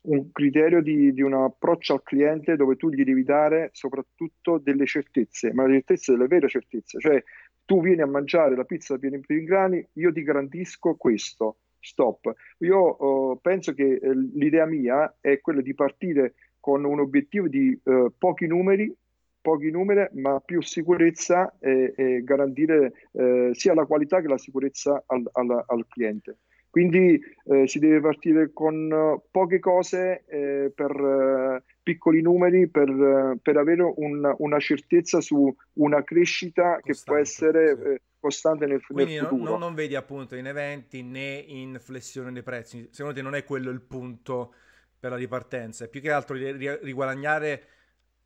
un 0.02 0.30
criterio 0.32 0.82
di, 0.82 1.14
di, 1.14 1.22
un 1.22 1.32
approccio 1.32 1.94
al 1.94 2.02
cliente 2.02 2.56
dove 2.56 2.76
tu 2.76 2.90
gli 2.90 3.04
devi 3.04 3.24
dare 3.24 3.70
soprattutto 3.72 4.58
delle 4.58 4.84
certezze, 4.84 5.54
ma 5.54 5.66
le 5.66 5.76
certezze 5.76 6.12
delle 6.12 6.26
vere 6.26 6.46
certezze, 6.46 6.98
cioè 6.98 7.22
tu 7.64 7.80
vieni 7.80 8.02
a 8.02 8.06
mangiare 8.06 8.54
la 8.54 8.64
pizza 8.64 8.98
piena 8.98 9.18
in 9.26 9.44
grani, 9.44 9.86
io 9.94 10.12
ti 10.12 10.22
garantisco 10.22 10.94
questo 10.96 11.60
stop. 11.84 12.32
Io 12.58 13.02
uh, 13.02 13.40
penso 13.40 13.72
che 13.74 14.00
eh, 14.02 14.14
l'idea 14.34 14.66
mia 14.66 15.14
è 15.20 15.40
quella 15.40 15.60
di 15.60 15.74
partire 15.74 16.34
con 16.60 16.84
un 16.84 16.98
obiettivo 17.00 17.46
di 17.48 17.78
uh, 17.84 18.12
pochi 18.16 18.46
numeri, 18.46 18.94
pochi 19.40 19.70
numeri, 19.70 20.08
ma 20.14 20.40
più 20.40 20.62
sicurezza 20.62 21.54
e, 21.60 21.92
e 21.94 22.22
garantire 22.24 22.92
uh, 23.12 23.52
sia 23.52 23.74
la 23.74 23.84
qualità 23.84 24.20
che 24.20 24.28
la 24.28 24.38
sicurezza 24.38 25.02
al, 25.06 25.28
al, 25.32 25.64
al 25.66 25.86
cliente. 25.86 26.38
Quindi 26.74 27.20
eh, 27.44 27.68
si 27.68 27.78
deve 27.78 28.00
partire 28.00 28.50
con 28.52 28.90
uh, 28.90 29.22
poche 29.30 29.60
cose 29.60 30.24
eh, 30.26 30.72
per 30.74 31.62
piccoli 31.80 32.20
numeri 32.20 32.66
per, 32.66 33.38
per 33.40 33.56
avere 33.58 33.92
un, 33.94 34.34
una 34.38 34.58
certezza 34.58 35.20
su 35.20 35.54
una 35.74 36.02
crescita 36.02 36.80
costante, 36.80 36.92
che 36.92 37.00
può 37.04 37.16
essere 37.16 37.76
sì. 37.76 38.00
Costante 38.24 38.64
nel, 38.64 38.82
Quindi 38.82 39.16
nel 39.16 39.26
futuro. 39.26 39.50
Non, 39.50 39.60
non 39.60 39.74
vedi 39.74 39.94
appunto 39.94 40.34
in 40.34 40.46
eventi 40.46 41.02
né 41.02 41.44
in 41.46 41.76
flessione 41.78 42.32
dei 42.32 42.42
prezzi. 42.42 42.88
Secondo 42.90 43.16
te 43.16 43.22
non 43.22 43.34
è 43.34 43.44
quello 43.44 43.70
il 43.70 43.82
punto 43.82 44.54
per 44.98 45.10
la 45.10 45.18
ripartenza, 45.18 45.84
è 45.84 45.88
più 45.88 46.00
che 46.00 46.10
altro 46.10 46.34
riguadagnare 46.34 47.64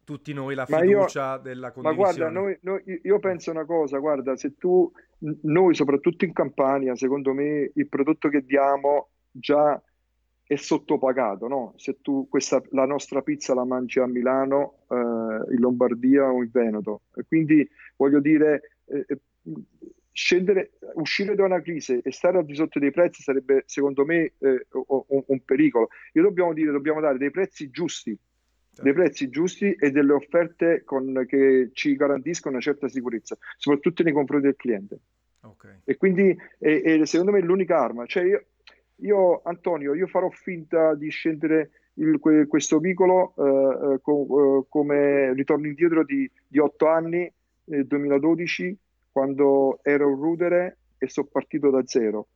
tutti 0.05 0.33
noi 0.33 0.55
la 0.55 0.65
fiducia 0.65 1.35
io, 1.35 1.41
della 1.41 1.73
condivisione. 1.73 1.81
Ma 1.81 1.95
guarda, 1.95 2.29
noi, 2.29 2.59
noi, 2.63 3.01
io 3.03 3.19
penso 3.19 3.51
una 3.51 3.65
cosa, 3.65 3.99
guarda, 3.99 4.37
se 4.37 4.57
tu, 4.57 4.91
noi 5.43 5.75
soprattutto 5.75 6.25
in 6.25 6.33
Campania, 6.33 6.95
secondo 6.95 7.35
me 7.35 7.73
il 7.75 7.89
prodotto 7.89 8.29
che 8.29 8.45
diamo 8.45 9.09
già 9.33 9.83
è 10.45 10.57
sottopagato, 10.57 11.49
no? 11.49 11.75
Se 11.77 12.01
tu 12.01 12.29
questa, 12.29 12.63
la 12.71 12.87
nostra 12.87 13.23
pizza 13.23 13.53
la 13.55 13.65
mangi 13.65 13.99
a 13.99 14.07
Milano, 14.07 14.85
eh, 14.89 14.95
in 14.95 15.59
Lombardia 15.59 16.31
o 16.31 16.43
in 16.43 16.51
Veneto. 16.51 17.03
quindi 17.27 17.69
voglio 17.97 18.21
dire, 18.21 18.79
eh, 18.87 19.05
eh, 19.07 19.21
scendere, 20.13 20.73
uscire 20.95 21.35
da 21.35 21.45
una 21.45 21.61
crisi 21.61 22.01
e 22.03 22.11
stare 22.11 22.39
al 22.39 22.45
di 22.45 22.55
sotto 22.55 22.79
dei 22.79 22.91
prezzi 22.91 23.23
sarebbe 23.23 23.63
secondo 23.67 24.05
me 24.05 24.33
eh, 24.39 24.67
un, 24.71 25.23
un 25.27 25.45
pericolo. 25.45 25.89
Io 26.15 26.23
dobbiamo 26.23 26.53
dire, 26.53 26.73
dobbiamo 26.73 27.01
dare 27.01 27.19
dei 27.19 27.31
prezzi 27.31 27.71
giusti 27.71 28.19
dei 28.83 28.93
prezzi 28.93 29.29
giusti 29.29 29.73
e 29.73 29.91
delle 29.91 30.13
offerte 30.13 30.83
con, 30.85 31.25
che 31.27 31.71
ci 31.73 31.97
garantiscono 31.97 32.55
una 32.55 32.63
certa 32.63 32.89
sicurezza, 32.89 33.37
soprattutto 33.57 34.03
nei 34.03 34.13
confronti 34.13 34.47
del 34.47 34.57
cliente. 34.57 34.99
Okay. 35.41 35.81
E 35.85 35.97
quindi 35.97 36.37
è, 36.59 36.83
è, 36.83 37.05
secondo 37.05 37.33
me 37.33 37.39
è 37.39 37.43
l'unica 37.43 37.79
arma. 37.79 38.07
Cioè 38.07 38.25
io, 38.25 38.45
io, 38.97 39.43
Antonio, 39.43 39.95
io 39.95 40.07
farò 40.07 40.29
finta 40.31 40.95
di 40.95 41.09
scendere 41.09 41.71
il, 41.95 42.19
questo 42.49 42.79
vicolo 42.79 43.35
eh, 43.37 43.95
eh 43.95 44.01
co, 44.01 44.61
eh, 44.61 44.67
come 44.69 45.33
ritorno 45.35 45.67
indietro 45.67 46.05
di, 46.05 46.31
di 46.47 46.59
otto 46.59 46.87
anni, 46.87 47.31
nel 47.65 47.87
2012, 47.87 48.77
quando 49.19 49.81
ero 49.83 50.11
un 50.11 50.15
rudere 50.15 50.79
e 50.97 51.09
sono 51.09 51.27
partito 51.27 51.71
da 51.71 51.85
zero. 51.85 52.29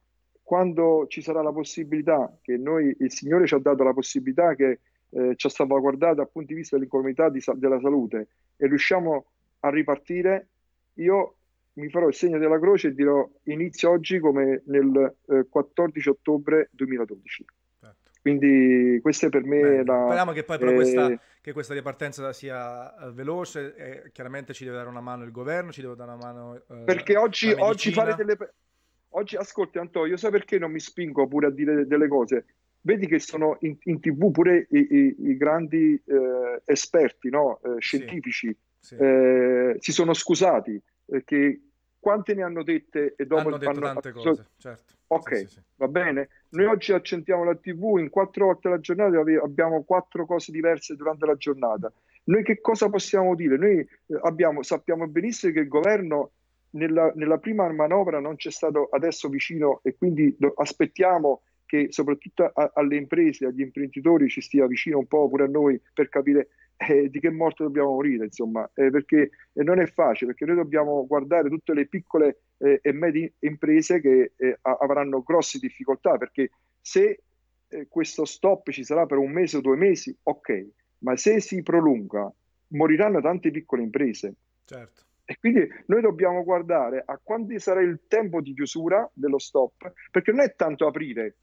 Quando 0.43 1.07
ci 1.07 1.23
sarà 1.23 1.41
la 1.41 1.53
possibilità, 1.53 2.37
che 2.43 2.57
noi, 2.57 2.93
il 2.99 3.13
Signore 3.13 3.47
ci 3.47 3.55
ha 3.55 3.59
dato 3.59 3.85
la 3.85 3.93
possibilità 3.93 4.57
che 4.57 4.81
eh, 5.11 5.35
ci 5.37 5.47
ha 5.47 5.51
salvaguardato 5.51 6.17
dal 6.17 6.31
punto 6.33 6.49
di 6.49 6.55
vista 6.59 6.75
dell'incolumità 6.75 7.29
di, 7.29 7.41
della 7.55 7.79
salute 7.79 8.27
e 8.57 8.67
riusciamo 8.67 9.27
a 9.61 9.71
ripartire, 9.71 10.49
io 10.95 11.37
mi 11.75 11.89
farò 11.89 12.09
il 12.09 12.15
segno 12.15 12.39
della 12.39 12.59
croce 12.59 12.89
e 12.89 12.95
dirò 12.95 13.31
inizio 13.45 13.91
oggi 13.91 14.19
come 14.19 14.63
nel 14.67 15.15
eh, 15.29 15.47
14 15.49 16.09
ottobre 16.09 16.69
2012. 16.73 17.45
Quindi 18.23 19.01
questa 19.03 19.27
è 19.27 19.31
per 19.31 19.45
me 19.45 19.61
Beh, 19.61 19.85
la... 19.85 20.05
Speriamo 20.05 20.31
che 20.31 20.45
poi 20.45 20.59
però 20.59 20.71
eh, 20.71 20.75
questa, 20.75 21.21
che 21.41 21.53
questa 21.53 21.75
ripartenza 21.75 22.33
sia 22.33 22.95
uh, 22.95 23.13
veloce 23.13 23.75
e 23.75 24.11
chiaramente 24.13 24.55
ci 24.55 24.65
deve 24.65 24.77
dare 24.77 24.89
una 24.89 25.01
mano 25.01 25.25
il 25.25 25.33
governo, 25.33 25.73
ci 25.73 25.83
deve 25.83 25.97
dare 25.97 26.13
una 26.13 26.25
mano... 26.25 26.63
Uh, 26.69 26.85
perché 26.85 27.17
oggi, 27.17 27.51
oggi 27.51 27.93
fare 27.93 28.15
delle... 28.15 28.37
Oggi, 29.15 29.37
ascolti 29.37 29.77
Antonio, 29.77 30.13
io 30.13 30.17
so 30.17 30.31
perché 30.31 30.59
non 30.59 30.71
mi 30.71 30.81
spingo 30.81 31.27
pure 31.27 31.49
a 31.49 31.51
dire 31.51 31.87
delle 31.87 32.09
cose? 32.09 32.47
vedi 32.83 33.07
che 33.07 33.19
sono 33.19 33.59
in, 33.61 33.77
in 33.85 34.01
tv 34.01 34.31
pure 34.31 34.67
i, 34.71 34.87
i, 34.91 35.17
i 35.29 35.37
grandi 35.37 36.01
eh, 36.05 36.63
esperti 36.65 37.31
no? 37.31 37.61
eh, 37.63 37.77
scientifici 37.79 38.57
sì, 38.79 38.97
sì. 38.97 39.03
Eh, 39.03 39.77
si 39.79 39.93
sono 39.93 40.15
scusati 40.15 40.81
perché 41.05 41.61
quante 42.03 42.35
ne 42.35 42.43
hanno 42.43 42.65
dette 42.65 43.15
e 43.17 43.27
dopo 43.27 43.47
hanno 43.47 43.59
detto 43.59 43.81
tante 43.81 44.11
cose 44.11 44.47
certo. 44.57 44.95
Ok 45.07 45.49
sì, 45.49 45.61
va 45.77 45.87
bene. 45.87 46.29
Noi 46.49 46.65
oggi 46.65 46.93
accendiamo 46.93 47.45
la 47.45 47.55
tv 47.55 47.99
in 47.99 48.11
quattro 48.11 48.47
volte 48.47 48.67
alla 48.67 48.81
giornata 48.81 49.23
abbiamo 49.41 49.85
quattro 49.85 50.27
cose 50.27 50.51
diverse 50.51 50.97
durante 50.97 51.27
la 51.27 51.37
giornata. 51.37 51.93
Noi 52.25 52.43
che 52.43 52.61
cosa 52.61 52.89
possiamo 52.89 53.37
dire? 53.37 53.57
Noi 53.57 53.79
eh, 53.79 53.89
abbiamo, 54.23 54.65
sappiamo 54.65 55.07
benissimo 55.07 55.53
che 55.53 55.61
il 55.61 55.69
governo 55.69 56.33
nella, 56.71 57.13
nella 57.15 57.39
prima 57.39 57.71
manovra 57.71 58.19
non 58.19 58.35
c'è 58.35 58.51
stato 58.51 58.89
adesso 58.91 59.29
vicino 59.29 59.79
e 59.85 59.95
quindi 59.95 60.37
aspettiamo 60.57 61.43
che 61.67 61.87
soprattutto 61.91 62.51
a, 62.53 62.73
alle 62.75 62.97
imprese, 62.97 63.47
agli 63.47 63.61
imprenditori 63.61 64.29
ci 64.29 64.41
stia 64.41 64.67
vicino 64.67 64.99
un 64.99 65.07
po' 65.07 65.29
pure 65.29 65.45
a 65.45 65.49
noi 65.49 65.81
per 65.95 66.09
capire 66.09 66.49
eh, 66.89 67.09
di 67.09 67.21
che 67.21 67.31
morte 67.31 67.63
dobbiamo 67.63 67.91
morire, 67.91 68.25
insomma, 68.25 68.69
eh, 68.75 68.91
perché 68.91 69.31
eh, 69.53 69.63
non 69.63 69.81
è 69.81 69.87
facile, 69.87 70.33
perché 70.33 70.45
noi 70.45 70.57
dobbiamo 70.57 71.07
guardare 71.07 71.49
tutte 71.49 71.75
le 71.75 71.87
piccole 71.87 72.43
eh, 72.59 72.81
e 72.83 72.93
medie 72.93 73.35
imprese 73.41 74.01
che 74.01 74.33
eh, 74.37 74.59
avranno 74.63 75.23
grosse 75.23 75.59
difficoltà, 75.59 76.17
perché 76.17 76.51
se 76.81 77.21
questo 77.89 78.27
stop 78.27 78.71
ci 78.71 78.85
sarà 78.85 79.07
per 79.07 79.17
un 79.17 79.31
mese 79.31 79.57
o 79.57 79.61
due 79.63 79.77
mesi, 79.77 80.15
ok, 80.25 80.67
ma 80.99 81.17
se 81.17 81.41
si 81.41 81.63
prolunga, 81.63 82.31
moriranno 82.69 83.23
tante 83.23 83.51
piccole 83.51 83.83
imprese. 83.83 84.35
Certo. 84.67 85.03
E 85.25 85.39
quindi 85.39 85.67
noi 85.87 86.03
dobbiamo 86.03 86.45
guardare 86.45 87.03
a 87.07 87.19
quando 87.23 87.59
sarà 87.59 87.81
il 87.81 88.01
tempo 88.09 88.43
di 88.43 88.53
chiusura 88.53 89.09
dello 89.15 89.39
stop, 89.39 89.91
perché 90.11 90.33
non 90.33 90.43
è 90.43 90.55
tanto 90.55 90.87
aprire, 90.87 91.37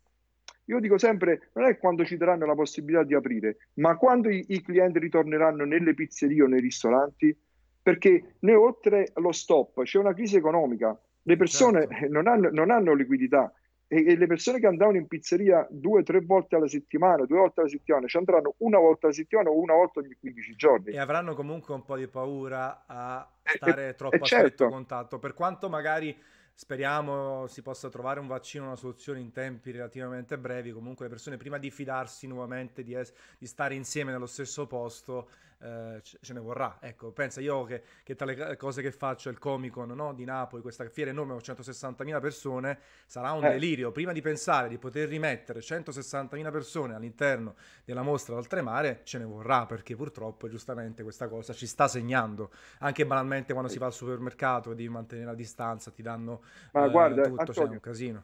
io 0.70 0.80
dico 0.80 1.00
sempre, 1.00 1.50
non 1.54 1.66
è 1.66 1.78
quando 1.78 2.06
ci 2.06 2.16
daranno 2.16 2.46
la 2.46 2.54
possibilità 2.54 3.04
di 3.04 3.16
aprire, 3.16 3.58
ma 3.76 3.98
quando 3.98 4.30
i, 4.30 4.46
i 4.50 4.62
clienti 4.62 5.00
ritorneranno 5.00 5.66
nelle 5.66 5.96
pizzerie 5.96 6.44
o 6.44 6.48
nei 6.48 6.62
ristoranti, 6.62 7.36
perché 7.82 8.36
noi 8.40 8.54
oltre 8.56 9.10
allo 9.14 9.32
stop 9.32 9.82
c'è 9.82 9.98
una 9.98 10.14
crisi 10.14 10.38
economica, 10.38 10.98
le 11.24 11.38
persone 11.38 11.88
certo. 11.88 12.08
non, 12.14 12.28
hanno, 12.28 12.50
non, 12.52 12.70
hanno, 12.70 12.94
liquidità 12.94 13.52
e, 13.88 14.06
e, 14.06 14.16
le 14.16 14.28
persone 14.28 14.60
che 14.60 14.68
andavano 14.68 14.98
in 14.98 15.08
pizzeria 15.08 15.66
due 15.72 16.02
o 16.02 16.04
tre 16.04 16.22
volte 16.22 16.56
alla 16.56 16.68
settimana, 16.68 17.26
due 17.26 17.40
volte 17.40 17.62
alla 17.62 17.70
settimana, 17.70 18.06
ci 18.06 18.18
andranno 18.18 18.54
una 18.58 18.78
volta 18.78 19.08
alla 19.08 19.16
settimana 19.16 19.50
o 19.50 19.60
una 19.60 19.74
volta 19.74 20.02
ogni 20.02 20.16
15 20.20 20.56
giorni. 20.56 20.92
E 20.92 21.00
avranno 21.00 21.34
comunque 21.34 21.74
un 21.74 21.84
po' 21.84 21.98
di 21.98 22.08
paura 22.08 22.84
a 22.86 23.28
stare 23.44 23.90
e, 23.90 23.96
troppo 23.96 24.18
e 24.18 24.20
a 24.20 24.24
certo. 24.24 24.68
contatto, 24.68 25.18
per 25.18 25.34
quanto 25.34 25.68
magari 25.68 26.16
Speriamo 26.62 27.48
si 27.48 27.62
possa 27.62 27.88
trovare 27.88 28.20
un 28.20 28.28
vaccino, 28.28 28.66
una 28.66 28.76
soluzione 28.76 29.22
in 29.22 29.32
tempi 29.32 29.72
relativamente 29.72 30.38
brevi. 30.38 30.74
Comunque 30.74 31.06
le 31.06 31.10
persone 31.10 31.38
prima 31.38 31.58
di 31.58 31.72
fidarsi 31.72 32.28
nuovamente 32.28 32.84
di, 32.84 32.94
es- 32.94 33.14
di 33.38 33.48
stare 33.48 33.76
insieme 33.76 34.12
nello 34.12 34.26
stesso 34.26 34.68
posto 34.68 35.30
eh, 35.62 36.02
ce 36.02 36.34
ne 36.34 36.40
vorrà. 36.40 36.78
Ecco, 36.80 37.12
pensa 37.12 37.42
io 37.42 37.64
che, 37.64 37.84
che, 38.04 38.16
tra 38.16 38.26
le 38.26 38.56
cose 38.56 38.82
che 38.82 38.92
faccio 38.92 39.30
il 39.30 39.38
Comic 39.38 39.74
Con 39.74 39.90
no, 39.90 40.14
di 40.14 40.24
Napoli, 40.24 40.62
questa 40.62 40.88
fiera 40.88 41.12
enorme 41.12 41.34
con 41.34 41.42
160.000 41.42 42.22
persone, 42.22 42.80
sarà 43.06 43.32
un 43.34 43.44
eh. 43.44 43.52
delirio. 43.52 43.92
Prima 43.92 44.14
di 44.14 44.22
pensare 44.22 44.70
di 44.70 44.78
poter 44.78 45.10
rimettere 45.10 45.60
160.000 45.60 46.52
persone 46.52 46.96
all'interno 46.96 47.56
della 47.84 48.02
mostra 48.02 48.36
d'oltremare, 48.36 49.02
ce 49.04 49.18
ne 49.18 49.26
vorrà 49.26 49.66
perché 49.66 49.96
purtroppo 49.96 50.48
giustamente 50.48 51.04
questa 51.04 51.28
cosa 51.28 51.54
ci 51.54 51.68
sta 51.68 51.88
segnando. 51.88 52.52
Anche 52.80 53.06
banalmente 53.06 53.52
quando 53.54 53.70
si 53.70 53.80
va 53.80 53.88
al 53.88 53.94
supermercato 53.94 54.74
devi 54.74 54.90
mantenere 54.90 55.28
la 55.28 55.36
distanza, 55.36 55.92
ti 55.92 56.02
danno 56.02 56.44
Ma 56.72 56.86
eh, 56.86 56.90
guarda, 56.90 57.24
tutto, 57.24 57.42
Antonio, 57.42 57.68
c'è 57.68 57.74
un 57.74 57.80
casino. 57.80 58.24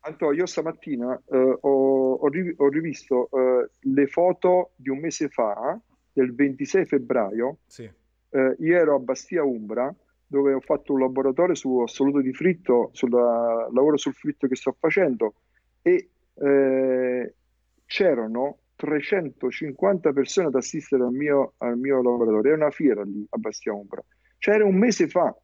Antonio, 0.00 0.38
io 0.38 0.46
stamattina 0.46 1.20
eh, 1.30 1.58
ho, 1.60 2.14
ho, 2.14 2.68
rivisto 2.68 3.28
eh, 3.30 3.70
le 3.80 4.06
foto 4.06 4.70
di 4.76 4.88
un 4.88 4.98
mese 4.98 5.28
fa 5.28 5.78
del 6.16 6.34
26 6.34 6.86
febbraio, 6.86 7.58
sì. 7.66 7.82
eh, 7.82 8.56
io 8.58 8.76
ero 8.76 8.94
a 8.94 8.98
Bastia 8.98 9.44
Umbra, 9.44 9.94
dove 10.26 10.54
ho 10.54 10.60
fatto 10.60 10.94
un 10.94 11.00
laboratorio 11.00 11.54
su 11.54 11.78
assoluto 11.80 12.22
di 12.22 12.32
fritto, 12.32 12.88
sul 12.92 13.10
lavoro 13.10 13.98
sul 13.98 14.14
fritto 14.14 14.48
che 14.48 14.56
sto 14.56 14.74
facendo, 14.78 15.34
e 15.82 16.08
eh, 16.32 17.34
c'erano 17.84 18.58
350 18.76 20.12
persone 20.14 20.46
ad 20.46 20.54
assistere 20.54 21.04
al 21.04 21.12
mio, 21.12 21.52
al 21.58 21.76
mio 21.76 21.96
laboratorio. 22.02 22.52
È 22.52 22.56
una 22.56 22.70
fiera 22.70 23.02
lì 23.02 23.26
a 23.28 23.36
Bastia 23.36 23.74
Umbra. 23.74 24.02
C'era 24.38 24.64
un 24.64 24.74
mese 24.74 25.08
fa. 25.08 25.36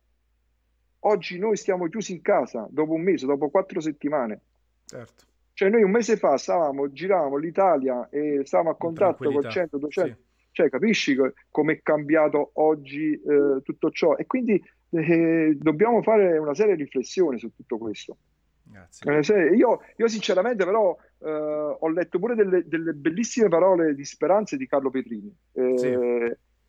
Oggi 1.04 1.38
noi 1.38 1.56
stiamo 1.56 1.86
chiusi 1.88 2.12
in 2.12 2.22
casa 2.22 2.66
dopo 2.70 2.92
un 2.92 3.02
mese, 3.02 3.26
dopo 3.26 3.50
quattro 3.50 3.78
settimane. 3.80 4.40
Certo. 4.86 5.24
Cioè 5.52 5.68
noi 5.68 5.82
un 5.82 5.90
mese 5.90 6.16
fa 6.16 6.38
stavamo, 6.38 6.90
giravamo 6.92 7.36
l'Italia 7.36 8.08
e 8.08 8.40
stavamo 8.44 8.70
a 8.70 8.76
contatto 8.76 9.30
con 9.30 9.50
100, 9.50 9.76
200. 9.76 10.14
Sì 10.14 10.30
cioè, 10.52 10.68
capisci 10.68 11.16
come 11.50 11.72
è 11.72 11.80
cambiato 11.82 12.50
oggi 12.54 13.12
eh, 13.12 13.62
tutto 13.62 13.90
ciò? 13.90 14.16
E 14.16 14.26
quindi 14.26 14.62
eh, 14.90 15.56
dobbiamo 15.58 16.02
fare 16.02 16.36
una 16.38 16.54
seria 16.54 16.74
riflessione 16.74 17.38
su 17.38 17.52
tutto 17.54 17.78
questo. 17.78 18.16
Grazie. 18.64 19.48
Eh, 19.48 19.56
io, 19.56 19.80
io, 19.96 20.08
sinceramente 20.08 20.64
però 20.64 20.96
eh, 21.18 21.30
ho 21.30 21.88
letto 21.88 22.18
pure 22.18 22.34
delle, 22.34 22.66
delle, 22.66 22.92
bellissime 22.92 23.48
parole 23.48 23.94
di 23.94 24.04
speranza 24.04 24.56
di 24.56 24.66
Carlo 24.66 24.90
Petrini. 24.90 25.34
Eh, 25.52 25.78
sì. 25.78 25.86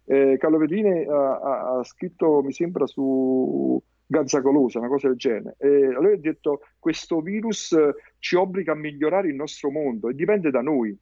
Eh, 0.06 0.38
Carlo 0.38 0.58
Petrini 0.58 1.06
ha, 1.06 1.78
ha, 1.78 1.84
scritto, 1.84 2.42
mi 2.42 2.52
sembra, 2.52 2.86
su 2.88 3.82
Gazzagolosa, 4.06 4.80
una 4.80 4.90
cosa 4.90 5.08
del 5.08 5.18
genere. 5.18 5.56
E 5.58 5.92
lui 5.92 6.14
ha 6.14 6.18
detto 6.18 6.62
questo 6.80 7.22
virus 7.22 7.78
ci 8.20 8.36
obbliga 8.36 8.74
a 8.74 8.76
migliorare 8.76 9.28
il 9.28 9.36
nostro 9.36 9.72
mondo 9.72 10.10
e 10.10 10.14
dipende 10.14 10.52
da 10.52 10.62
noi 10.62 10.98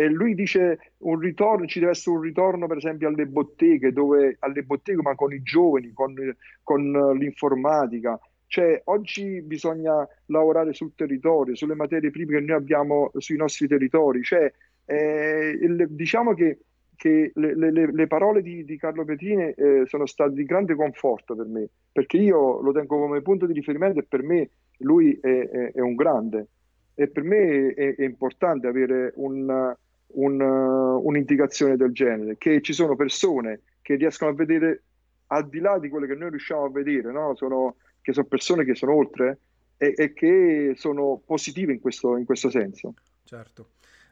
e 0.00 0.08
lui 0.08 0.34
dice 0.34 0.94
un 0.98 1.18
ritorno, 1.18 1.66
ci 1.66 1.78
deve 1.78 1.90
essere 1.90 2.16
un 2.16 2.22
ritorno 2.22 2.66
per 2.66 2.78
esempio 2.78 3.08
alle 3.08 3.26
botteghe, 3.26 3.92
dove, 3.92 4.36
alle 4.38 4.62
botteghe 4.62 5.02
ma 5.02 5.14
con 5.14 5.30
i 5.30 5.42
giovani, 5.42 5.92
con, 5.92 6.14
con 6.62 7.16
l'informatica. 7.18 8.18
Cioè, 8.46 8.80
oggi 8.86 9.42
bisogna 9.42 10.08
lavorare 10.26 10.72
sul 10.72 10.94
territorio, 10.94 11.54
sulle 11.54 11.74
materie 11.74 12.10
prime 12.10 12.38
che 12.38 12.40
noi 12.40 12.56
abbiamo 12.56 13.10
sui 13.18 13.36
nostri 13.36 13.68
territori. 13.68 14.22
Cioè, 14.22 14.50
eh, 14.86 15.58
il, 15.60 15.86
diciamo 15.90 16.32
che, 16.32 16.60
che 16.96 17.32
le, 17.34 17.54
le, 17.54 17.92
le, 17.92 18.06
parole 18.06 18.40
di, 18.40 18.64
di 18.64 18.78
Carlo 18.78 19.04
Petrini 19.04 19.50
eh, 19.50 19.82
sono 19.84 20.06
state 20.06 20.32
di 20.32 20.44
grande 20.44 20.74
conforto 20.74 21.36
per 21.36 21.46
me, 21.46 21.68
perché 21.92 22.16
io 22.16 22.62
lo 22.62 22.72
tengo 22.72 22.98
come 22.98 23.20
punto 23.20 23.44
di 23.44 23.52
riferimento 23.52 24.00
e 24.00 24.04
per 24.04 24.22
me 24.22 24.48
lui 24.78 25.12
è, 25.20 25.28
è, 25.28 25.72
è 25.72 25.80
un 25.80 25.94
grande. 25.94 26.46
E 26.94 27.06
per 27.08 27.22
me 27.22 27.72
è, 27.74 27.94
è 27.94 28.02
importante 28.02 28.66
avere 28.66 29.12
un, 29.16 29.76
un, 30.12 30.40
un'indicazione 30.40 31.76
del 31.76 31.92
genere, 31.92 32.36
che 32.38 32.60
ci 32.60 32.72
sono 32.72 32.96
persone 32.96 33.62
che 33.82 33.94
riescono 33.96 34.30
a 34.30 34.34
vedere 34.34 34.82
al 35.28 35.48
di 35.48 35.60
là 35.60 35.78
di 35.78 35.88
quello 35.88 36.06
che 36.06 36.14
noi 36.14 36.30
riusciamo 36.30 36.64
a 36.64 36.70
vedere, 36.70 37.12
no? 37.12 37.34
sono, 37.36 37.76
che 38.00 38.12
sono 38.12 38.26
persone 38.26 38.64
che 38.64 38.74
sono 38.74 38.94
oltre 38.94 39.38
e, 39.76 39.92
e 39.96 40.12
che 40.12 40.72
sono 40.76 41.20
positive 41.24 41.72
in 41.72 41.80
questo, 41.80 42.16
in 42.16 42.24
questo 42.24 42.50
senso. 42.50 42.94
Certo. 43.24 43.70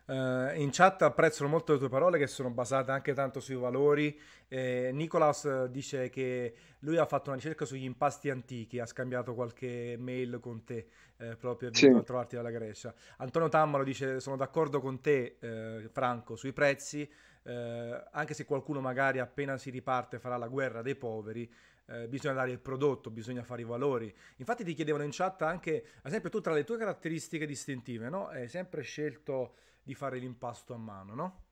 Uh, 0.09 0.59
in 0.59 0.71
chat 0.73 1.03
apprezzano 1.03 1.51
molto 1.51 1.75
le 1.75 1.79
tue 1.79 1.91
parole 1.91 2.17
che 2.17 2.27
sono 2.27 2.49
basate 2.49 2.93
anche 2.93 3.13
tanto 3.13 3.41
sui 3.41 3.57
valori. 3.57 4.19
Eh, 4.49 4.89
Nicolas 4.91 5.67
dice 5.67 6.09
che 6.09 6.55
lui 6.79 6.97
ha 6.97 7.05
fatto 7.05 7.29
una 7.29 7.37
ricerca 7.37 7.67
sugli 7.67 7.85
impasti 7.85 8.31
antichi, 8.31 8.79
ha 8.79 8.87
scambiato 8.87 9.35
qualche 9.35 9.97
mail 9.99 10.39
con 10.41 10.65
te 10.65 10.87
eh, 11.19 11.37
proprio 11.37 11.69
sì. 11.75 11.89
a 11.89 12.03
trovarti 12.03 12.37
dalla 12.37 12.51
Grecia. 12.51 12.95
Antonio 13.19 13.51
Tammalo 13.51 13.85
dice 13.85 14.19
sono 14.19 14.37
d'accordo 14.37 14.81
con 14.81 14.99
te 15.03 15.37
eh, 15.41 15.91
Franco 15.93 16.37
sui 16.37 16.55
prezzi, 16.55 17.07
eh, 17.43 18.05
anche 18.11 18.33
se 18.33 18.47
qualcuno 18.47 18.81
magari 18.81 19.19
appena 19.19 19.59
si 19.59 19.69
riparte 19.69 20.19
farà 20.19 20.39
la 20.39 20.49
guerra 20.49 20.81
dei 20.81 20.95
poveri, 20.95 21.53
eh, 21.85 22.09
bisogna 22.09 22.33
dare 22.33 22.51
il 22.51 22.61
prodotto, 22.61 23.11
bisogna 23.11 23.43
fare 23.43 23.61
i 23.61 23.67
valori. 23.67 24.11
Infatti 24.37 24.65
ti 24.65 24.73
chiedevano 24.73 25.05
in 25.05 25.11
chat 25.13 25.43
anche, 25.43 25.85
ad 25.99 26.07
esempio 26.07 26.31
tu 26.31 26.41
tra 26.41 26.55
le 26.55 26.65
tue 26.65 26.79
caratteristiche 26.79 27.45
distintive, 27.45 28.09
no? 28.09 28.29
Hai 28.29 28.49
sempre 28.49 28.81
scelto 28.81 29.53
di 29.89 29.95
fare 29.95 30.19
l'impasto 30.19 30.75
a 30.75 30.77
mano, 30.77 31.15
no? 31.15 31.43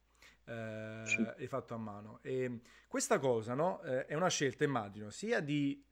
Eh, 0.44 1.06
sì. 1.06 1.26
È 1.38 1.46
fatto 1.46 1.72
a 1.72 1.78
mano. 1.78 2.18
E 2.20 2.60
questa 2.86 3.18
cosa, 3.18 3.54
no? 3.54 3.80
Eh, 3.80 4.04
è 4.04 4.14
una 4.14 4.28
scelta, 4.28 4.62
immagino, 4.62 5.08
sia 5.08 5.40
di, 5.40 5.82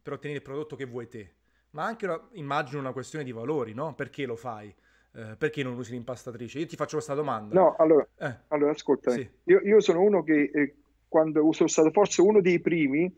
per 0.00 0.12
ottenere 0.12 0.38
il 0.38 0.44
prodotto 0.44 0.76
che 0.76 0.84
vuoi 0.84 1.08
te, 1.08 1.34
ma 1.70 1.86
anche, 1.86 2.04
una, 2.04 2.28
immagino, 2.34 2.78
una 2.78 2.92
questione 2.92 3.24
di 3.24 3.32
valori, 3.32 3.74
no? 3.74 3.96
Perché 3.96 4.26
lo 4.26 4.36
fai? 4.36 4.72
Eh, 5.12 5.34
perché 5.36 5.64
non 5.64 5.76
usi 5.76 5.90
l'impastatrice? 5.90 6.60
Io 6.60 6.66
ti 6.66 6.76
faccio 6.76 6.94
questa 6.94 7.14
domanda. 7.14 7.52
No, 7.52 7.74
allora, 7.76 8.06
eh. 8.16 8.36
allora 8.46 8.70
ascolta, 8.70 9.10
sì. 9.10 9.28
io, 9.42 9.58
io, 9.58 9.80
sono 9.80 10.00
uno 10.00 10.22
che 10.22 10.52
eh, 10.54 10.74
quando 11.08 11.52
sono 11.52 11.68
stato 11.68 11.90
forse 11.90 12.20
uno 12.20 12.40
dei 12.40 12.60
primi 12.60 13.12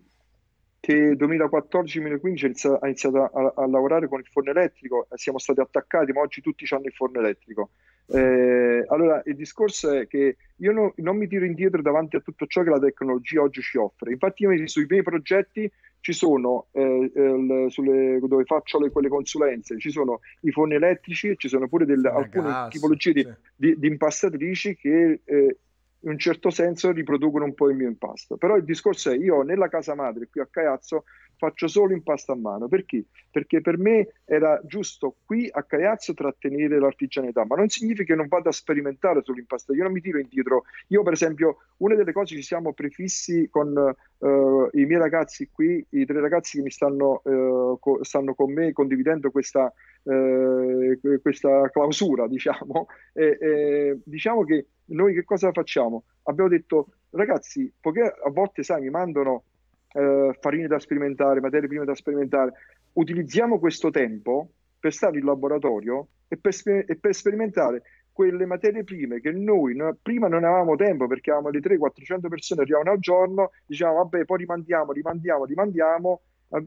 che 0.80 1.12
2014-2015 1.18 2.78
ha 2.80 2.86
iniziato 2.86 3.24
a, 3.24 3.52
a, 3.54 3.66
lavorare 3.68 4.08
con 4.08 4.20
il 4.20 4.26
forno 4.26 4.52
elettrico, 4.52 5.06
siamo 5.16 5.38
stati 5.38 5.60
attaccati, 5.60 6.12
ma 6.12 6.22
oggi 6.22 6.40
tutti 6.40 6.64
hanno 6.70 6.86
il 6.86 6.94
forno 6.94 7.18
elettrico. 7.18 7.72
Eh, 8.12 8.84
allora, 8.88 9.22
il 9.24 9.36
discorso 9.36 9.92
è 9.92 10.06
che 10.06 10.36
io 10.56 10.72
no, 10.72 10.92
non 10.96 11.16
mi 11.16 11.28
tiro 11.28 11.44
indietro 11.44 11.80
davanti 11.80 12.16
a 12.16 12.20
tutto 12.20 12.46
ciò 12.46 12.62
che 12.62 12.70
la 12.70 12.78
tecnologia 12.78 13.40
oggi 13.40 13.62
ci 13.62 13.78
offre. 13.78 14.12
Infatti, 14.12 14.42
io 14.42 14.66
sui 14.66 14.86
miei 14.88 15.02
progetti 15.02 15.70
ci 16.00 16.12
sono, 16.12 16.68
eh, 16.72 17.12
eh, 17.14 17.66
sulle, 17.68 18.18
dove 18.20 18.44
faccio 18.44 18.80
le, 18.80 18.90
quelle 18.90 19.08
consulenze, 19.08 19.78
ci 19.78 19.90
sono 19.90 20.20
i 20.40 20.50
forni 20.50 20.74
elettrici, 20.74 21.34
ci 21.36 21.48
sono 21.48 21.68
pure 21.68 21.84
delle, 21.84 22.08
alcune 22.08 22.48
gas, 22.48 22.70
tipologie 22.70 23.12
sì. 23.12 23.28
di, 23.54 23.78
di, 23.78 23.86
impastatrici 23.86 24.76
che 24.76 25.20
eh, 25.24 25.56
in 26.00 26.10
un 26.10 26.18
certo 26.18 26.50
senso 26.50 26.90
riproducono 26.92 27.44
un 27.44 27.54
po' 27.54 27.68
il 27.68 27.76
mio 27.76 27.88
impasto. 27.88 28.36
Però 28.36 28.56
il 28.56 28.64
discorso 28.64 29.10
è 29.10 29.16
io 29.16 29.42
nella 29.42 29.68
casa 29.68 29.94
madre 29.94 30.28
qui 30.30 30.40
a 30.40 30.48
Caiazzo 30.50 31.04
faccio 31.40 31.68
solo 31.68 31.94
impasto 31.94 32.32
a 32.32 32.36
mano. 32.36 32.68
Perché? 32.68 33.04
Perché 33.30 33.62
per 33.62 33.78
me 33.78 34.08
era 34.26 34.60
giusto 34.64 35.16
qui 35.24 35.48
a 35.50 35.62
Caiazzo 35.62 36.12
trattenere 36.12 36.78
l'artigianità, 36.78 37.46
ma 37.46 37.56
non 37.56 37.68
significa 37.68 38.12
che 38.12 38.14
non 38.14 38.28
vada 38.28 38.50
a 38.50 38.52
sperimentare 38.52 39.22
sull'impasto. 39.22 39.72
Io 39.72 39.84
non 39.84 39.92
mi 39.92 40.02
tiro 40.02 40.18
indietro. 40.18 40.64
Io 40.88 41.02
per 41.02 41.14
esempio, 41.14 41.56
una 41.78 41.94
delle 41.94 42.12
cose 42.12 42.36
ci 42.36 42.42
siamo 42.42 42.74
prefissi 42.74 43.48
con 43.50 43.74
uh, 43.74 44.68
i 44.72 44.84
miei 44.84 45.00
ragazzi 45.00 45.48
qui, 45.50 45.84
i 45.90 46.04
tre 46.04 46.20
ragazzi 46.20 46.58
che 46.58 46.62
mi 46.62 46.70
stanno, 46.70 47.22
uh, 47.24 47.78
co- 47.80 48.04
stanno 48.04 48.34
con 48.34 48.52
me 48.52 48.72
condividendo 48.72 49.30
questa, 49.30 49.72
uh, 50.02 51.00
questa 51.22 51.70
clausura, 51.70 52.28
diciamo, 52.28 52.86
e, 53.14 53.38
e, 53.40 53.98
diciamo 54.04 54.44
che 54.44 54.66
noi 54.90 55.14
che 55.14 55.24
cosa 55.24 55.52
facciamo? 55.52 56.04
Abbiamo 56.24 56.50
detto, 56.50 56.88
ragazzi, 57.10 57.72
poiché 57.80 58.02
a 58.02 58.30
volte, 58.30 58.62
sai, 58.62 58.82
mi 58.82 58.90
mandano 58.90 59.44
eh, 59.92 60.36
farine 60.40 60.66
da 60.66 60.78
sperimentare, 60.78 61.40
materie 61.40 61.68
prime 61.68 61.84
da 61.84 61.94
sperimentare, 61.94 62.52
utilizziamo 62.92 63.58
questo 63.58 63.90
tempo 63.90 64.50
per 64.78 64.92
stare 64.92 65.18
in 65.18 65.24
laboratorio 65.24 66.08
e 66.28 66.36
per, 66.36 66.54
e 66.86 66.96
per 66.96 67.14
sperimentare 67.14 67.82
quelle 68.12 68.44
materie 68.46 68.84
prime 68.84 69.20
che 69.20 69.30
noi 69.32 69.74
no, 69.74 69.96
prima 70.00 70.28
non 70.28 70.44
avevamo 70.44 70.76
tempo 70.76 71.06
perché 71.06 71.30
avevamo 71.30 71.50
le 71.50 71.60
300-400 71.60 72.28
persone 72.28 72.62
arrivavano 72.62 72.90
al 72.90 72.98
giorno, 72.98 73.50
diciamo 73.66 73.94
vabbè 73.94 74.24
poi 74.24 74.38
rimandiamo, 74.38 74.92
rimandiamo, 74.92 75.44
rimandiamo, 75.44 76.20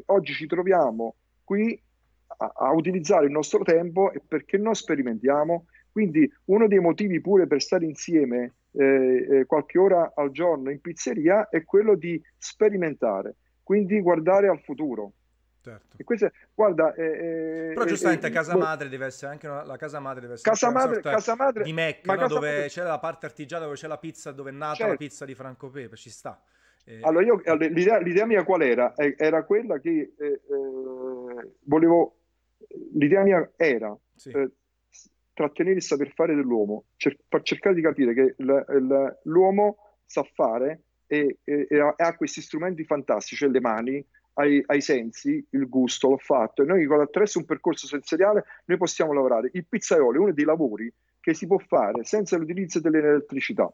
oggi 0.07 0.33
ci 0.33 0.47
troviamo 0.47 1.15
qui 1.43 1.79
a, 2.37 2.51
a 2.55 2.71
utilizzare 2.71 3.25
il 3.25 3.31
nostro 3.31 3.63
tempo 3.63 4.11
e 4.11 4.21
perché 4.25 4.57
non 4.57 4.73
sperimentiamo? 4.73 5.65
Quindi 5.91 6.31
uno 6.45 6.67
dei 6.67 6.79
motivi 6.79 7.21
pure 7.21 7.45
per 7.45 7.61
stare 7.61 7.85
insieme 7.85 8.53
eh, 8.73 9.27
eh, 9.29 9.45
qualche 9.45 9.77
ora 9.77 10.13
al 10.15 10.31
giorno 10.31 10.69
in 10.71 10.81
pizzeria 10.81 11.49
è 11.49 11.63
quello 11.63 11.95
di 11.95 12.21
sperimentare, 12.37 13.35
quindi 13.61 13.99
guardare 14.01 14.47
al 14.47 14.59
futuro. 14.61 15.13
Certo. 15.61 15.95
E 15.97 16.03
questo, 16.03 16.29
guarda, 16.53 16.93
eh, 16.93 17.71
Però 17.73 17.85
giustamente 17.85 18.27
eh, 18.27 18.31
casa 18.31 18.57
madre 18.57 18.89
deve 18.89 19.05
essere 19.05 19.31
anche 19.31 19.47
una, 19.47 19.63
la 19.63 19.77
casa 19.77 19.99
madre 19.99 20.21
deve 20.21 20.33
essere 20.33 20.49
casa 20.49 20.71
madre, 20.71 21.01
casa 21.01 21.35
madre, 21.35 21.63
di 21.63 21.71
Mecca, 21.71 22.15
no? 22.15 22.27
dove 22.27 22.51
madre... 22.51 22.67
c'è 22.67 22.83
la 22.83 22.99
parte 22.99 23.25
artigiana, 23.27 23.63
dove 23.63 23.77
c'è 23.77 23.87
la 23.87 23.97
pizza, 23.97 24.31
dove 24.31 24.49
è 24.49 24.53
nata 24.53 24.75
certo. 24.75 24.91
la 24.91 24.97
pizza 24.97 25.23
di 25.23 25.35
Franco 25.35 25.69
Pepe, 25.69 25.95
ci 25.95 26.09
sta. 26.09 26.41
Eh... 26.83 26.99
Allora, 27.01 27.23
io, 27.23 27.41
l'idea, 27.55 27.97
l'idea, 27.99 28.25
mia 28.25 28.43
qual 28.43 28.61
era? 28.61 28.93
Eh, 28.95 29.15
era 29.17 29.43
quella 29.45 29.79
che 29.79 30.13
eh, 30.17 30.41
volevo, 31.63 32.17
l'idea 32.93 33.23
mia 33.23 33.49
era 33.55 33.97
sì 34.15 34.31
trattenere 35.33 35.77
il 35.77 35.83
saper 35.83 36.11
fare 36.13 36.35
dell'uomo, 36.35 36.85
cer- 36.95 37.19
cercare 37.41 37.75
di 37.75 37.81
capire 37.81 38.13
che 38.13 38.35
l- 38.37 38.51
l- 38.51 39.19
l'uomo 39.23 39.77
sa 40.05 40.23
fare 40.23 40.83
e, 41.07 41.39
e, 41.43 41.67
e, 41.69 41.79
ha 41.79 42.15
questi 42.15 42.41
strumenti 42.41 42.85
fantastici, 42.85 43.35
cioè 43.35 43.49
le 43.49 43.59
mani, 43.59 44.05
ai, 44.35 44.63
ai, 44.65 44.81
sensi, 44.81 45.45
il 45.51 45.69
gusto, 45.69 46.09
l'ho 46.09 46.17
fatto, 46.17 46.63
e 46.63 46.65
noi 46.65 46.85
attraverso 46.85 47.39
un 47.39 47.45
percorso 47.45 47.87
sensoriale 47.87 48.45
noi 48.65 48.77
possiamo 48.77 49.13
lavorare. 49.13 49.49
Il 49.53 49.65
pizzaiolo 49.67 50.17
è 50.17 50.19
uno 50.19 50.33
dei 50.33 50.45
lavori 50.45 50.91
che 51.19 51.33
si 51.33 51.45
può 51.45 51.57
fare 51.59 52.03
senza 52.03 52.37
l'utilizzo 52.37 52.79
dell'elettricità. 52.79 53.71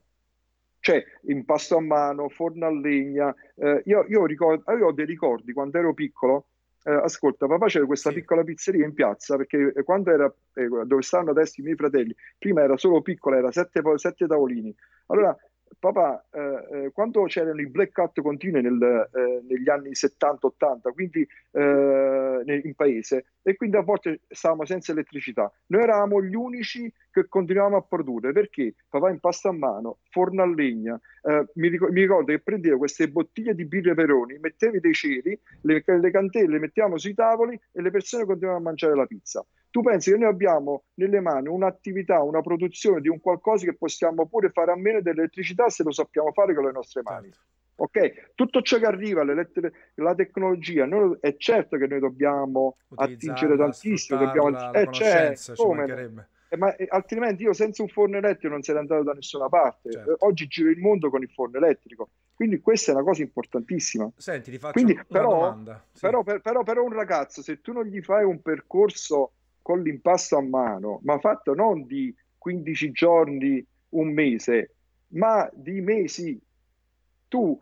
Cioè, 0.81 1.03
impasto 1.23 1.77
a 1.77 1.81
mano, 1.81 2.29
forno 2.29 2.65
a 2.65 2.71
legna. 2.71 3.33
Eh, 3.55 3.81
io, 3.85 4.05
io, 4.07 4.25
ricordo, 4.25 4.71
io 4.73 4.87
ho 4.87 4.91
dei 4.93 5.05
ricordi 5.05 5.51
quando 5.51 5.77
ero 5.77 5.93
piccolo, 5.93 6.47
eh, 6.83 6.91
ascolta, 6.91 7.47
papà 7.47 7.67
c'era 7.67 7.85
questa 7.85 8.09
sì. 8.09 8.15
piccola 8.15 8.43
pizzeria 8.43 8.85
in 8.85 8.93
piazza, 8.93 9.35
perché 9.35 9.73
eh, 9.75 9.83
quando 9.83 10.11
era, 10.11 10.33
eh, 10.53 10.67
dove 10.85 11.01
stanno 11.01 11.31
adesso 11.31 11.59
i 11.59 11.63
miei 11.63 11.75
fratelli, 11.75 12.15
prima 12.37 12.61
era 12.61 12.77
solo 12.77 13.01
piccola, 13.01 13.37
era 13.37 13.51
sette, 13.51 13.81
sette 13.95 14.27
tavolini. 14.27 14.73
Allora 15.07 15.35
papà, 15.77 16.25
eh, 16.31 16.85
eh, 16.85 16.91
quando 16.91 17.23
c'erano 17.23 17.59
i 17.61 17.67
blackout 17.67 18.21
continui 18.21 18.61
nel, 18.61 19.09
eh, 19.13 19.41
negli 19.47 19.69
anni 19.69 19.91
70-80, 19.93 20.91
quindi 20.93 21.27
eh, 21.51 22.61
in 22.63 22.73
paese, 22.75 23.25
e 23.41 23.55
quindi 23.55 23.77
a 23.77 23.81
volte 23.81 24.21
stavamo 24.27 24.65
senza 24.65 24.91
elettricità, 24.91 25.51
noi 25.67 25.83
eravamo 25.83 26.21
gli 26.21 26.35
unici 26.35 26.91
che 27.11 27.27
continuavamo 27.27 27.77
a 27.77 27.81
produrre. 27.81 28.31
Perché? 28.31 28.75
Papà 28.89 29.09
impasta 29.09 29.49
a 29.49 29.53
mano, 29.53 29.99
forno 30.09 30.41
a 30.43 30.45
legna. 30.45 30.99
Eh, 31.23 31.45
mi, 31.55 31.67
ricordo, 31.67 31.93
mi, 31.93 32.01
ricordo 32.01 32.31
che 32.31 32.39
prendevo 32.39 32.77
queste 32.77 33.09
bottiglie 33.09 33.55
di 33.55 33.65
birre 33.65 33.93
peroni, 33.93 34.37
mettevi 34.39 34.79
dei 34.79 34.93
ceri, 34.93 35.39
le, 35.61 35.83
le 35.85 36.11
cantelle 36.11 36.47
le 36.49 36.59
mettiamo 36.59 36.97
sui 36.97 37.13
tavoli 37.13 37.59
e 37.71 37.81
le 37.81 37.91
persone 37.91 38.25
continuavano 38.25 38.63
a 38.63 38.69
mangiare 38.69 38.95
la 38.95 39.05
pizza. 39.05 39.45
Tu 39.71 39.81
pensi 39.81 40.11
che 40.11 40.17
noi 40.17 40.29
abbiamo 40.29 40.83
nelle 40.95 41.19
mani 41.19 41.47
un'attività, 41.47 42.21
una 42.21 42.41
produzione 42.41 43.01
di 43.01 43.07
un 43.07 43.19
qualcosa 43.19 43.65
che 43.65 43.75
possiamo 43.75 44.25
pure 44.25 44.49
fare 44.49 44.71
a 44.71 44.75
meno 44.75 45.01
dell'elettricità 45.01 45.69
se 45.69 45.83
lo 45.83 45.91
sappiamo 45.91 46.31
fare 46.31 46.55
con 46.55 46.65
le 46.65 46.71
nostre 46.71 47.01
mani. 47.03 47.31
Certo. 47.31 47.47
Ok, 47.81 48.31
tutto 48.35 48.61
ciò 48.61 48.77
che 48.77 48.85
arriva, 48.85 49.23
la 49.23 50.15
tecnologia, 50.15 50.85
noi, 50.85 51.17
è 51.21 51.37
certo 51.37 51.77
che 51.77 51.87
noi 51.87 51.99
dobbiamo 51.99 52.75
attingere 52.95 53.55
tantissimo, 53.55 54.19
dobbiamo, 54.19 54.73
eh, 54.73 54.87
certo, 54.91 55.53
come, 55.55 56.25
eh, 56.49 56.57
ma 56.57 56.75
eh, 56.75 56.87
altrimenti 56.89 57.43
io 57.43 57.53
senza 57.53 57.81
un 57.81 57.87
forno 57.87 58.17
elettrico 58.17 58.53
non 58.53 58.63
sarei 58.63 58.81
andato 58.81 59.03
da 59.03 59.13
nessuna 59.13 59.47
parte. 59.47 59.91
Certo. 59.91 60.15
Oggi 60.19 60.47
giro 60.47 60.69
il 60.69 60.79
mondo 60.79 61.09
con 61.09 61.21
il 61.21 61.29
forno 61.29 61.57
elettrico, 61.57 62.09
quindi 62.33 62.59
questa 62.59 62.91
è 62.91 62.95
una 62.95 63.03
cosa 63.03 63.21
importantissima. 63.21 64.11
Senti, 64.17 64.51
ti 64.51 64.57
faccio 64.57 64.73
quindi, 64.73 64.93
una 64.93 65.05
però, 65.07 65.29
domanda. 65.29 65.85
Sì. 65.93 65.99
Però, 66.01 66.23
per, 66.23 66.41
però 66.41 66.63
per 66.63 66.79
un 66.79 66.91
ragazzo, 66.91 67.41
se 67.41 67.61
tu 67.61 67.71
non 67.71 67.85
gli 67.85 68.01
fai 68.01 68.25
un 68.25 68.41
percorso 68.41 69.33
con 69.69 69.83
l'impasto 69.83 70.35
a 70.35 70.41
mano, 70.41 70.99
ma 71.03 71.19
fatto 71.19 71.53
non 71.53 71.85
di 71.85 72.11
15 72.39 72.89
giorni, 72.89 73.63
un 73.89 74.11
mese, 74.11 74.73
ma 75.09 75.47
di 75.53 75.79
mesi. 75.79 76.41
Tu 77.27 77.55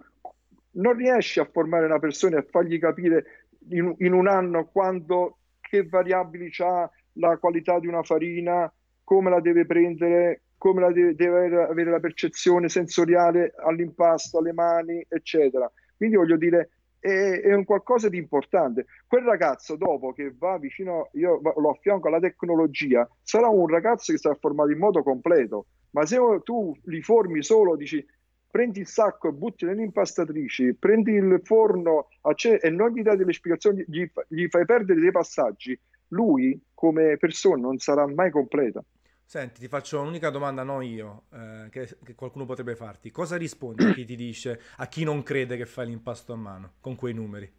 non 0.72 0.96
riesci 0.96 1.42
a 1.42 1.50
formare 1.52 1.86
una 1.86 2.00
persona 2.00 2.38
e 2.38 2.40
a 2.40 2.46
fargli 2.50 2.80
capire 2.80 3.50
in, 3.72 3.94
in 3.98 4.14
un 4.14 4.30
anno 4.30 4.68
quando, 4.68 5.40
che 5.60 5.84
variabili 5.84 6.50
ha 6.60 6.90
la 7.16 7.36
qualità 7.36 7.78
di 7.78 7.88
una 7.88 8.04
farina, 8.04 8.74
come 9.04 9.30
la 9.30 9.42
deve 9.42 9.66
prendere, 9.66 10.44
come 10.58 10.80
la 10.80 10.94
deve, 10.94 11.14
deve 11.14 11.62
avere 11.62 11.92
la 11.92 12.00
percezione 12.00 12.70
sensoriale 12.70 13.54
all'impasto, 13.58 14.38
alle 14.38 14.54
mani, 14.54 15.06
eccetera. 15.10 15.70
Quindi 15.98 16.16
voglio 16.16 16.38
dire, 16.38 16.70
è, 17.08 17.42
è, 17.42 17.54
un 17.54 17.64
qualcosa 17.64 18.10
di 18.10 18.18
importante. 18.18 18.86
Quel 19.08 19.24
ragazzo, 19.24 19.76
dopo 19.76 20.12
che 20.12 20.34
va 20.38 20.58
vicino, 20.58 21.10
io 21.14 21.40
lo 21.42 21.70
affianco 21.70 22.08
alla 22.08 22.20
tecnologia, 22.20 23.08
sarà 23.22 23.48
un 23.48 23.68
ragazzo 23.68 24.12
che 24.12 24.18
sarà 24.18 24.36
formato 24.36 24.72
in 24.72 24.78
modo 24.78 25.04
completo. 25.04 25.68
Ma 25.92 26.06
se 26.06 26.18
tu 26.44 26.76
li 26.84 27.02
formi 27.02 27.42
solo, 27.44 27.76
dici 27.76 28.06
prendi 28.50 28.80
il 28.80 28.88
sacco 28.88 29.28
e 29.28 29.34
butti 29.34 29.66
nelle 29.66 29.84
impastatrici, 29.84 30.74
prendi 30.74 31.12
il 31.12 31.42
forno 31.44 32.08
e 32.22 32.70
non 32.70 32.92
gli 32.92 33.02
dai 33.02 33.18
delle 33.18 33.34
spiegazioni, 33.34 33.84
gli, 33.88 34.10
gli 34.30 34.48
fai 34.48 34.66
perdere 34.66 35.00
dei 35.00 35.12
passaggi, 35.12 35.80
lui 36.10 36.60
come 36.74 37.18
persona 37.18 37.62
non 37.62 37.78
sarà 37.78 38.08
mai 38.08 38.32
completa. 38.32 38.84
Senti, 39.30 39.60
ti 39.60 39.68
faccio 39.68 40.00
un'unica 40.00 40.30
domanda, 40.30 40.64
no 40.64 40.80
io, 40.80 41.24
eh, 41.34 41.68
che, 41.70 41.98
che, 42.02 42.16
qualcuno 42.16 42.46
potrebbe 42.46 42.78
farti. 42.78 43.12
Cosa 43.12 43.36
rispondi 43.36 43.84
a 43.84 43.92
chi 43.92 44.06
ti 44.06 44.16
dice, 44.16 44.62
a 44.78 44.88
chi 44.88 45.04
non 45.04 45.22
crede 45.22 45.58
che 45.58 45.66
fai 45.66 45.88
l'impasto 45.88 46.32
a 46.32 46.38
mano, 46.38 46.76
con 46.80 46.96
quei 46.96 47.14
numeri? 47.14 47.52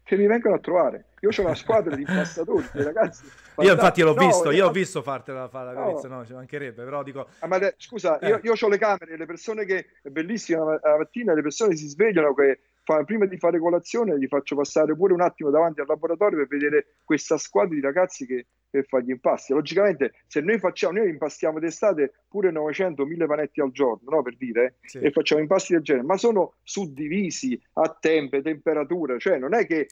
Che 0.00 0.16
mi 0.16 0.28
vengono 0.28 0.54
a 0.54 0.58
trovare. 0.60 1.06
Io 1.22 1.30
ho 1.36 1.40
una 1.42 1.56
squadra 1.56 1.96
di 1.96 2.02
impastatori, 2.02 2.64
ragazzi. 2.74 3.24
Io 3.58 3.72
infatti 3.72 4.02
l'ho 4.02 4.14
no, 4.14 4.24
visto, 4.24 4.52
io 4.52 4.68
ho 4.68 4.70
visto 4.70 5.02
fartela 5.02 5.48
fare 5.48 5.74
la 5.74 5.82
carizza, 5.82 6.06
no. 6.06 6.18
no, 6.18 6.24
ci 6.24 6.34
mancherebbe, 6.34 6.84
però 6.84 7.02
dico... 7.02 7.26
Ah, 7.40 7.48
ma 7.48 7.58
de- 7.58 7.74
scusa, 7.76 8.20
eh. 8.20 8.28
io, 8.28 8.40
io 8.40 8.52
ho 8.56 8.68
le 8.68 8.78
camere, 8.78 9.16
le 9.16 9.26
persone 9.26 9.64
che... 9.64 9.86
È 10.02 10.08
bellissimo, 10.08 10.70
la 10.70 10.96
mattina 10.96 11.34
le 11.34 11.42
persone 11.42 11.74
si 11.74 11.88
svegliano 11.88 12.32
che 12.32 12.60
fa, 12.90 13.04
prima 13.04 13.26
di 13.26 13.38
fare 13.38 13.60
colazione 13.60 14.18
gli 14.18 14.26
faccio 14.26 14.56
passare 14.56 14.96
pure 14.96 15.12
un 15.12 15.20
attimo 15.20 15.50
davanti 15.50 15.80
al 15.80 15.86
laboratorio 15.86 16.38
per 16.38 16.48
vedere 16.48 16.96
questa 17.04 17.38
squadra 17.38 17.74
di 17.74 17.80
ragazzi 17.80 18.26
che, 18.26 18.46
che 18.68 18.82
fa 18.82 19.00
gli 19.00 19.10
impasti. 19.10 19.52
Logicamente, 19.52 20.14
se 20.26 20.40
noi 20.40 20.58
facciamo, 20.58 20.98
noi 20.98 21.08
impastiamo 21.08 21.60
d'estate 21.60 22.12
pure 22.28 22.50
900-1000 22.50 23.26
panetti 23.26 23.60
al 23.60 23.70
giorno, 23.70 24.10
no? 24.10 24.22
per 24.22 24.36
dire, 24.36 24.78
sì. 24.82 24.98
e 24.98 25.10
facciamo 25.12 25.40
impasti 25.40 25.74
del 25.74 25.82
genere, 25.82 26.04
ma 26.04 26.16
sono 26.16 26.54
suddivisi 26.62 27.60
a 27.74 27.96
tempo, 27.98 28.40
temperatura, 28.42 29.18
cioè 29.18 29.38
non 29.38 29.54
è 29.54 29.66
che 29.66 29.88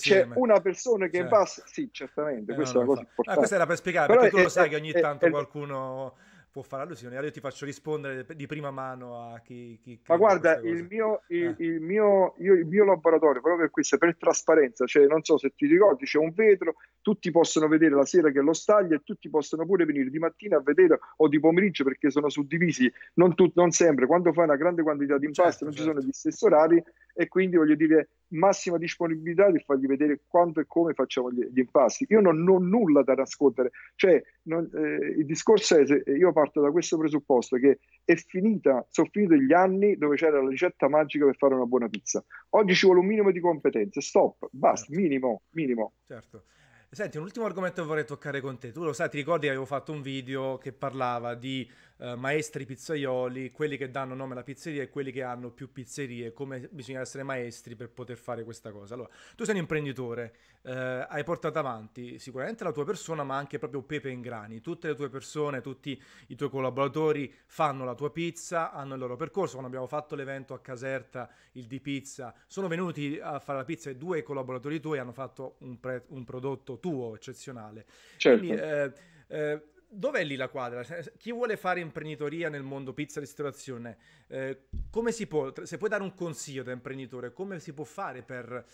c'è 0.00 0.26
una 0.34 0.60
persona 0.60 1.06
che 1.06 1.18
certo. 1.18 1.34
impasta, 1.34 1.62
sì, 1.66 1.88
certamente, 1.92 2.52
eh, 2.52 2.54
questa 2.56 2.74
no, 2.74 2.80
è 2.80 2.84
una 2.84 2.94
cosa 2.94 3.06
importante. 3.08 3.30
Ah, 3.30 3.36
questa 3.36 3.54
era 3.54 3.66
per 3.66 3.76
spiegare, 3.76 4.06
Però 4.08 4.20
perché 4.20 4.36
è, 4.36 4.38
tu 4.38 4.44
lo 4.44 4.50
sai 4.50 4.66
è, 4.66 4.68
che 4.70 4.76
ogni 4.76 4.90
è, 4.90 5.00
tanto 5.00 5.30
qualcuno 5.30 6.14
può 6.50 6.62
fare 6.62 6.82
allusione. 6.82 7.14
Io 7.14 7.30
ti 7.30 7.40
faccio 7.40 7.64
rispondere 7.64 8.26
di 8.34 8.46
prima 8.46 8.70
mano 8.70 9.32
a 9.32 9.40
chi. 9.40 9.78
chi 9.80 10.00
Ma 10.08 10.16
guarda, 10.16 10.58
il 10.60 10.86
mio, 10.88 11.22
il, 11.28 11.54
eh. 11.56 11.64
il, 11.64 11.80
mio, 11.80 12.34
io, 12.38 12.54
il 12.54 12.66
mio 12.66 12.84
laboratorio, 12.84 13.40
proprio 13.40 13.62
per 13.62 13.70
questo, 13.70 13.98
per 13.98 14.16
trasparenza, 14.16 14.84
cioè 14.86 15.06
non 15.06 15.22
so 15.22 15.38
se 15.38 15.52
ti 15.54 15.66
ricordi, 15.66 16.04
c'è 16.04 16.18
un 16.18 16.32
vetro, 16.32 16.74
tutti 17.00 17.30
possono 17.30 17.68
vedere 17.68 17.94
la 17.94 18.04
sera 18.04 18.30
che 18.30 18.40
lo 18.40 18.52
staglia 18.52 18.96
e 18.96 19.02
tutti 19.04 19.30
possono 19.30 19.64
pure 19.64 19.84
venire 19.84 20.10
di 20.10 20.18
mattina 20.18 20.56
a 20.56 20.62
vedere 20.62 20.98
o 21.16 21.28
di 21.28 21.38
pomeriggio 21.38 21.84
perché 21.84 22.10
sono 22.10 22.28
suddivisi, 22.28 22.92
non, 23.14 23.34
tu, 23.34 23.50
non 23.54 23.70
sempre. 23.70 24.06
Quando 24.06 24.32
fai 24.32 24.44
una 24.44 24.56
grande 24.56 24.82
quantità 24.82 25.18
di 25.18 25.26
impasto 25.26 25.50
certo, 25.50 25.64
non 25.64 25.74
certo. 25.74 25.88
ci 25.88 25.88
sono 25.88 26.00
certo. 26.00 26.08
gli 26.08 26.18
stessi 26.18 26.44
orari 26.44 26.82
e 27.14 27.28
quindi 27.28 27.56
voglio 27.56 27.74
dire 27.74 28.08
massima 28.30 28.76
disponibilità 28.78 29.50
di 29.50 29.60
fargli 29.60 29.86
vedere 29.86 30.22
quanto 30.26 30.60
e 30.60 30.64
come 30.66 30.92
facciamo 30.94 31.30
gli, 31.30 31.44
gli 31.52 31.58
impasti. 31.58 32.06
Io 32.08 32.20
non 32.20 32.46
ho 32.48 32.58
nulla 32.58 33.02
da 33.02 33.14
nascondere, 33.14 33.70
cioè 33.94 34.22
non, 34.42 34.68
eh, 34.74 35.18
il 35.18 35.24
discorso 35.24 35.76
è, 35.76 35.86
se, 35.86 36.02
io 36.06 36.32
parto 36.32 36.60
da 36.60 36.70
questo 36.70 36.98
presupposto 36.98 37.56
che 37.56 37.80
è 38.04 38.14
finita, 38.14 38.86
sono 38.90 39.08
finiti 39.10 39.42
gli 39.42 39.52
anni 39.52 39.96
dove 39.96 40.16
c'era 40.16 40.42
la 40.42 40.48
ricetta 40.48 40.88
magica 40.88 41.24
per 41.24 41.36
fare 41.36 41.54
una 41.54 41.66
buona 41.66 41.88
pizza. 41.88 42.24
Oggi 42.50 42.74
ci 42.74 42.86
vuole 42.86 43.00
un 43.00 43.06
minimo 43.06 43.30
di 43.30 43.40
competenze, 43.40 44.00
stop, 44.00 44.48
basta, 44.50 44.86
certo. 44.86 45.00
minimo, 45.00 45.42
minimo. 45.50 45.92
Certo. 46.06 46.44
Senti, 46.92 47.18
un 47.18 47.22
ultimo 47.22 47.46
argomento 47.46 47.82
che 47.82 47.86
vorrei 47.86 48.04
toccare 48.04 48.40
con 48.40 48.58
te. 48.58 48.72
Tu 48.72 48.82
lo 48.82 48.92
sai, 48.92 49.08
ti 49.08 49.16
ricordi 49.16 49.42
che 49.42 49.50
avevo 49.50 49.64
fatto 49.64 49.92
un 49.92 50.02
video 50.02 50.58
che 50.58 50.72
parlava 50.72 51.36
di 51.36 51.68
uh, 52.00 52.16
maestri 52.16 52.66
pizzaioli, 52.66 53.50
quelli 53.50 53.76
che 53.76 53.90
danno 53.90 54.14
nome 54.14 54.32
alla 54.32 54.42
pizzeria 54.42 54.82
e 54.82 54.88
quelli 54.88 55.12
che 55.12 55.22
hanno 55.22 55.50
più 55.50 55.70
pizzerie, 55.70 56.32
come 56.32 56.68
bisogna 56.70 57.00
essere 57.00 57.22
maestri 57.22 57.76
per 57.76 57.90
poter 57.90 58.16
fare 58.16 58.42
questa 58.44 58.72
cosa. 58.72 58.94
Allora, 58.94 59.10
tu 59.36 59.44
sei 59.44 59.54
un 59.54 59.60
imprenditore, 59.60 60.34
uh, 60.62 60.70
hai 61.08 61.22
portato 61.24 61.58
avanti 61.58 62.18
sicuramente 62.18 62.64
la 62.64 62.72
tua 62.72 62.84
persona, 62.84 63.22
ma 63.22 63.36
anche 63.36 63.58
proprio 63.58 63.82
Pepe 63.82 64.10
in 64.10 64.20
grani. 64.20 64.60
Tutte 64.60 64.88
le 64.88 64.94
tue 64.94 65.08
persone, 65.08 65.60
tutti 65.60 66.00
i 66.28 66.34
tuoi 66.34 66.50
collaboratori 66.50 67.32
fanno 67.46 67.84
la 67.84 67.94
tua 67.94 68.10
pizza, 68.10 68.72
hanno 68.72 68.94
il 68.94 69.00
loro 69.00 69.16
percorso. 69.16 69.52
Quando 69.52 69.68
abbiamo 69.68 69.86
fatto 69.86 70.14
l'evento 70.14 70.54
a 70.54 70.60
Caserta, 70.60 71.30
il 71.52 71.66
di 71.66 71.80
pizza, 71.80 72.34
sono 72.46 72.68
venuti 72.68 73.18
a 73.20 73.38
fare 73.38 73.58
la 73.58 73.64
pizza 73.64 73.90
e 73.90 73.96
due 73.96 74.22
collaboratori 74.22 74.80
tuoi 74.80 74.98
hanno 74.98 75.12
fatto 75.12 75.56
un, 75.58 75.78
pre- 75.78 76.04
un 76.08 76.24
prodotto 76.24 76.78
tuo 76.78 77.14
eccezionale. 77.14 77.86
Certo. 78.16 78.38
Quindi, 78.38 78.60
eh, 78.60 78.92
eh, 79.28 79.62
dov'è 79.90 80.24
lì 80.24 80.36
la 80.36 80.48
quadra? 80.48 80.82
Chi 81.16 81.32
vuole 81.32 81.56
fare 81.56 81.80
imprenditoria 81.80 82.48
nel 82.48 82.62
mondo 82.62 82.92
pizza 82.92 83.20
ristorazione, 83.20 83.96
eh, 84.28 84.66
come 84.90 85.12
si 85.12 85.26
può, 85.26 85.52
se 85.62 85.76
puoi 85.76 85.90
dare 85.90 86.02
un 86.02 86.14
consiglio 86.14 86.62
da 86.62 86.72
imprenditore, 86.72 87.32
come 87.32 87.58
si 87.58 87.72
può 87.72 87.84
fare 87.84 88.22
per 88.22 88.64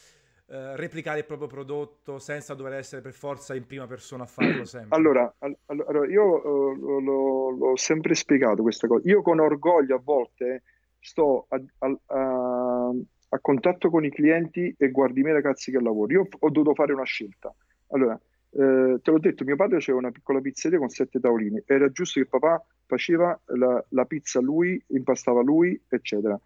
eh, 0.48 0.76
replicare 0.76 1.20
il 1.20 1.24
proprio 1.24 1.48
prodotto 1.48 2.18
senza 2.18 2.54
dover 2.54 2.74
essere 2.74 3.02
per 3.02 3.12
forza 3.12 3.54
in 3.54 3.66
prima 3.66 3.86
persona 3.86 4.24
a 4.24 4.26
farlo 4.26 4.64
sempre? 4.66 4.96
Allora, 4.96 5.34
allora 5.66 6.06
io 6.06 6.46
uh, 6.46 7.00
lo, 7.00 7.50
l'ho 7.50 7.76
sempre 7.76 8.14
spiegato 8.14 8.62
questa 8.62 8.86
cosa. 8.86 9.08
Io 9.08 9.22
con 9.22 9.40
orgoglio 9.40 9.96
a 9.96 10.00
volte 10.02 10.62
sto 11.00 11.46
a, 11.48 11.60
a, 11.78 11.98
a, 12.06 12.90
a 13.28 13.38
contatto 13.40 13.90
con 13.90 14.04
i 14.04 14.10
clienti 14.10 14.74
e 14.76 14.90
guardi 14.90 15.22
miei 15.22 15.34
ragazzi 15.34 15.70
che 15.70 15.80
lavoro. 15.80 16.12
Io 16.12 16.28
ho 16.38 16.50
dovuto 16.50 16.74
fare 16.74 16.92
una 16.92 17.04
scelta 17.04 17.54
allora, 17.88 18.18
eh, 18.58 19.00
te 19.02 19.10
l'ho 19.10 19.18
detto, 19.18 19.44
mio 19.44 19.56
padre 19.56 19.76
aveva 19.76 19.98
una 19.98 20.10
piccola 20.10 20.40
pizzeria 20.40 20.78
con 20.78 20.88
sette 20.88 21.20
tavolini. 21.20 21.62
Era 21.66 21.90
giusto 21.90 22.20
che 22.20 22.26
papà 22.26 22.64
faceva 22.86 23.38
la, 23.46 23.84
la 23.90 24.04
pizza 24.06 24.40
lui, 24.40 24.82
impastava 24.88 25.42
lui, 25.42 25.78
eccetera. 25.88 26.40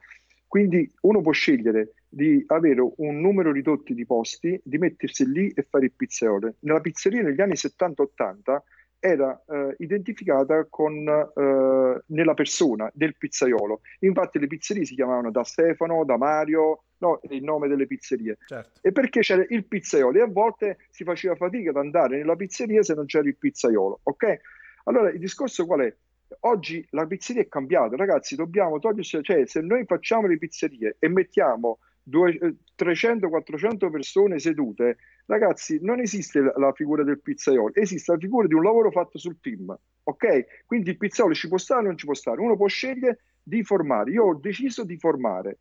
Quindi 0.47 0.91
uno 1.03 1.21
può 1.21 1.31
scegliere 1.31 1.95
di 2.09 2.43
avere 2.49 2.81
un 2.97 3.21
numero 3.21 3.53
ridotto 3.53 3.95
di 3.95 4.05
posti, 4.05 4.61
di 4.65 4.79
mettersi 4.79 5.25
lì 5.31 5.49
e 5.55 5.65
fare 5.69 5.85
il 5.85 5.93
pizzaiolo. 5.93 6.55
Nella 6.61 6.81
pizzeria 6.81 7.23
negli 7.23 7.41
anni 7.41 7.53
70-80 7.53 8.59
era 9.01 9.43
eh, 9.49 9.75
identificata 9.79 10.67
con, 10.69 11.09
eh, 11.09 12.03
nella 12.07 12.35
persona 12.35 12.91
del 12.95 13.17
pizzaiolo. 13.17 13.81
Infatti 14.01 14.39
le 14.39 14.47
pizzerie 14.47 14.85
si 14.85 14.95
chiamavano 14.95 15.31
da 15.31 15.43
Stefano, 15.43 16.05
da 16.05 16.19
Mario, 16.19 16.85
no, 16.99 17.21
il 17.31 17.43
nome 17.43 17.67
delle 17.67 17.87
pizzerie. 17.87 18.37
Certo. 18.47 18.79
E 18.83 18.93
perché 18.93 19.21
c'era 19.21 19.45
il 19.49 19.65
pizzaiolo 19.65 20.19
e 20.19 20.23
a 20.23 20.27
volte 20.27 20.79
si 20.91 21.03
faceva 21.03 21.35
fatica 21.35 21.71
ad 21.71 21.77
andare 21.77 22.19
nella 22.19 22.37
pizzeria 22.37 22.83
se 22.83 22.95
non 22.95 23.07
c'era 23.07 23.27
il 23.27 23.37
pizzaiolo, 23.37 24.01
ok? 24.03 24.41
Allora 24.85 25.11
il 25.11 25.19
discorso 25.19 25.67
qual 25.67 25.81
è? 25.81 25.95
Oggi 26.41 26.87
la 26.91 27.07
pizzeria 27.07 27.43
è 27.43 27.49
cambiata, 27.49 27.97
ragazzi, 27.97 28.37
dobbiamo 28.37 28.79
toglierci, 28.79 29.23
cioè 29.23 29.47
se 29.47 29.61
noi 29.63 29.85
facciamo 29.85 30.29
le 30.29 30.39
pizzerie 30.39 30.97
e 30.99 31.09
mettiamo 31.09 31.79
300-400 32.09 33.91
persone 33.91 34.39
sedute, 34.39 34.97
ragazzi, 35.27 35.79
non 35.83 36.01
esiste 36.01 36.41
la 36.41 36.73
figura 36.73 37.03
del 37.05 37.21
pizzaiolo, 37.21 37.75
esiste 37.75 38.13
la 38.13 38.19
figura 38.19 38.47
di 38.47 38.55
un 38.55 38.63
lavoro 38.63 38.91
fatto 38.91 39.19
sul 39.19 39.39
team, 39.41 39.77
ok? 40.05 40.65
Quindi 40.67 40.91
il 40.91 40.97
pizzaiolo 40.97 41.35
ci 41.35 41.49
può 41.49 41.59
stare 41.59 41.83
o 41.83 41.87
non 41.87 41.97
ci 41.97 42.07
può 42.07 42.15
stare, 42.15 42.41
uno 42.41 42.57
può 42.57 42.67
scegliere 42.67 43.21
di 43.43 43.63
formare, 43.63 44.11
io 44.13 44.25
ho 44.25 44.35
deciso 44.35 44.85
di 44.85 44.97
formare, 44.97 45.59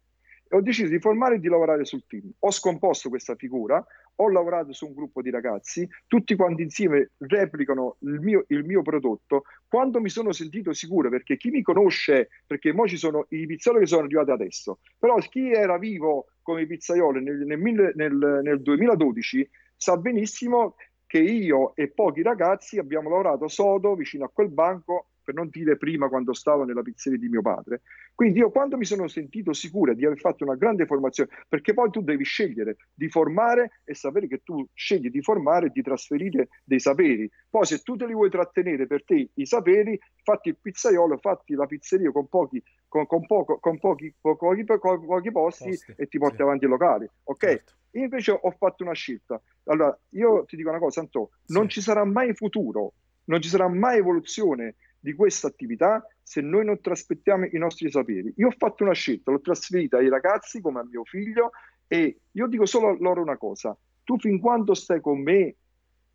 ho 0.51 0.61
deciso 0.61 0.89
di 0.89 0.99
formare 0.99 1.35
e 1.35 1.39
di 1.39 1.47
lavorare 1.47 1.85
sul 1.85 2.05
team. 2.07 2.31
Ho 2.39 2.51
scomposto 2.51 3.09
questa 3.09 3.35
figura, 3.35 3.85
ho 4.15 4.29
lavorato 4.29 4.73
su 4.73 4.87
un 4.87 4.93
gruppo 4.93 5.21
di 5.21 5.29
ragazzi, 5.29 5.87
tutti 6.07 6.35
quanti 6.35 6.63
insieme 6.63 7.11
replicano 7.17 7.97
il 7.99 8.19
mio, 8.19 8.45
il 8.47 8.63
mio 8.63 8.81
prodotto. 8.81 9.43
Quando 9.67 10.01
mi 10.01 10.09
sono 10.09 10.31
sentito 10.31 10.73
sicuro, 10.73 11.09
perché 11.09 11.37
chi 11.37 11.49
mi 11.49 11.61
conosce, 11.61 12.29
perché 12.45 12.71
ora 12.71 12.87
ci 12.87 12.97
sono 12.97 13.25
i 13.29 13.45
pizzaioli 13.45 13.83
che 13.83 13.89
sono 13.89 14.03
arrivati 14.03 14.31
adesso, 14.31 14.79
però 14.97 15.17
chi 15.17 15.51
era 15.51 15.77
vivo 15.77 16.27
come 16.41 16.65
pizzaiolo 16.65 17.19
nel, 17.19 17.45
nel, 17.45 17.91
nel, 17.95 18.39
nel 18.43 18.61
2012 18.61 19.49
sa 19.75 19.97
benissimo 19.97 20.75
che 21.05 21.19
io 21.19 21.75
e 21.75 21.89
pochi 21.89 22.21
ragazzi 22.21 22.77
abbiamo 22.77 23.09
lavorato 23.09 23.47
sodo 23.47 23.95
vicino 23.95 24.25
a 24.25 24.29
quel 24.29 24.49
banco 24.49 25.07
per 25.29 25.35
non 25.35 25.49
dire 25.51 25.77
prima 25.77 26.09
quando 26.09 26.33
stavo 26.33 26.63
nella 26.63 26.81
pizzeria 26.81 27.19
di 27.19 27.29
mio 27.29 27.43
padre. 27.43 27.81
Quindi 28.15 28.39
io 28.39 28.49
quando 28.49 28.77
mi 28.77 28.85
sono 28.85 29.07
sentito 29.07 29.53
sicura 29.53 29.93
di 29.93 30.03
aver 30.03 30.17
fatto 30.17 30.43
una 30.43 30.55
grande 30.55 30.87
formazione, 30.87 31.29
perché 31.47 31.75
poi 31.75 31.91
tu 31.91 32.01
devi 32.01 32.23
scegliere 32.23 32.77
di 32.95 33.09
formare 33.09 33.81
e 33.83 33.93
sapere 33.93 34.27
che 34.27 34.41
tu 34.43 34.67
scegli 34.73 35.11
di 35.11 35.21
formare 35.21 35.67
e 35.67 35.69
di 35.69 35.83
trasferire 35.83 36.49
dei 36.63 36.79
saperi. 36.79 37.29
Poi 37.47 37.63
se 37.63 37.77
tu 37.83 37.95
te 37.95 38.07
li 38.07 38.13
vuoi 38.13 38.31
trattenere 38.31 38.87
per 38.87 39.03
te 39.03 39.29
i 39.31 39.45
saperi, 39.45 39.99
fatti 40.23 40.49
il 40.49 40.57
pizzaiolo, 40.59 41.17
fatti 41.17 41.53
la 41.53 41.67
pizzeria 41.67 42.11
con 42.11 42.27
pochi, 42.27 42.61
con, 42.87 43.05
con 43.05 43.27
poco, 43.27 43.59
con 43.59 43.77
pochi, 43.77 44.11
pochi, 44.19 44.63
pochi, 44.65 45.05
pochi 45.05 45.31
posti, 45.31 45.69
posti, 45.69 45.93
e 45.95 46.07
ti 46.07 46.17
porti 46.17 46.37
sì. 46.37 46.41
avanti 46.41 46.65
i 46.65 46.69
locali. 46.69 47.07
Ok? 47.25 47.45
Certo. 47.45 47.73
Io 47.91 48.03
invece 48.03 48.31
ho 48.31 48.51
fatto 48.57 48.83
una 48.83 48.93
scelta. 48.93 49.39
Allora, 49.65 49.95
io 50.09 50.43
ti 50.45 50.55
dico 50.55 50.69
una 50.69 50.79
cosa, 50.79 51.01
Anto, 51.01 51.29
sì. 51.45 51.53
non 51.53 51.69
ci 51.69 51.81
sarà 51.81 52.03
mai 52.03 52.33
futuro, 52.33 52.93
non 53.25 53.41
ci 53.41 53.49
sarà 53.49 53.67
mai 53.67 53.99
evoluzione 53.99 54.75
di 54.99 55.13
questa 55.13 55.47
attività 55.47 56.05
se 56.21 56.41
noi 56.41 56.65
non 56.65 56.79
trasmettiamo 56.79 57.45
i 57.51 57.57
nostri 57.57 57.89
saperi. 57.89 58.33
Io 58.37 58.47
ho 58.47 58.53
fatto 58.55 58.83
una 58.83 58.93
scelta, 58.93 59.31
l'ho 59.31 59.41
trasferita 59.41 59.97
ai 59.97 60.09
ragazzi 60.09 60.61
come 60.61 60.79
a 60.79 60.85
mio 60.85 61.03
figlio 61.03 61.51
E 61.87 62.19
io 62.31 62.47
dico 62.47 62.67
solo 62.67 62.95
loro 62.99 63.21
una 63.21 63.37
cosa, 63.37 63.75
tu 64.03 64.17
fin 64.19 64.39
quando 64.39 64.75
stai 64.75 65.01
con 65.01 65.21
me 65.21 65.55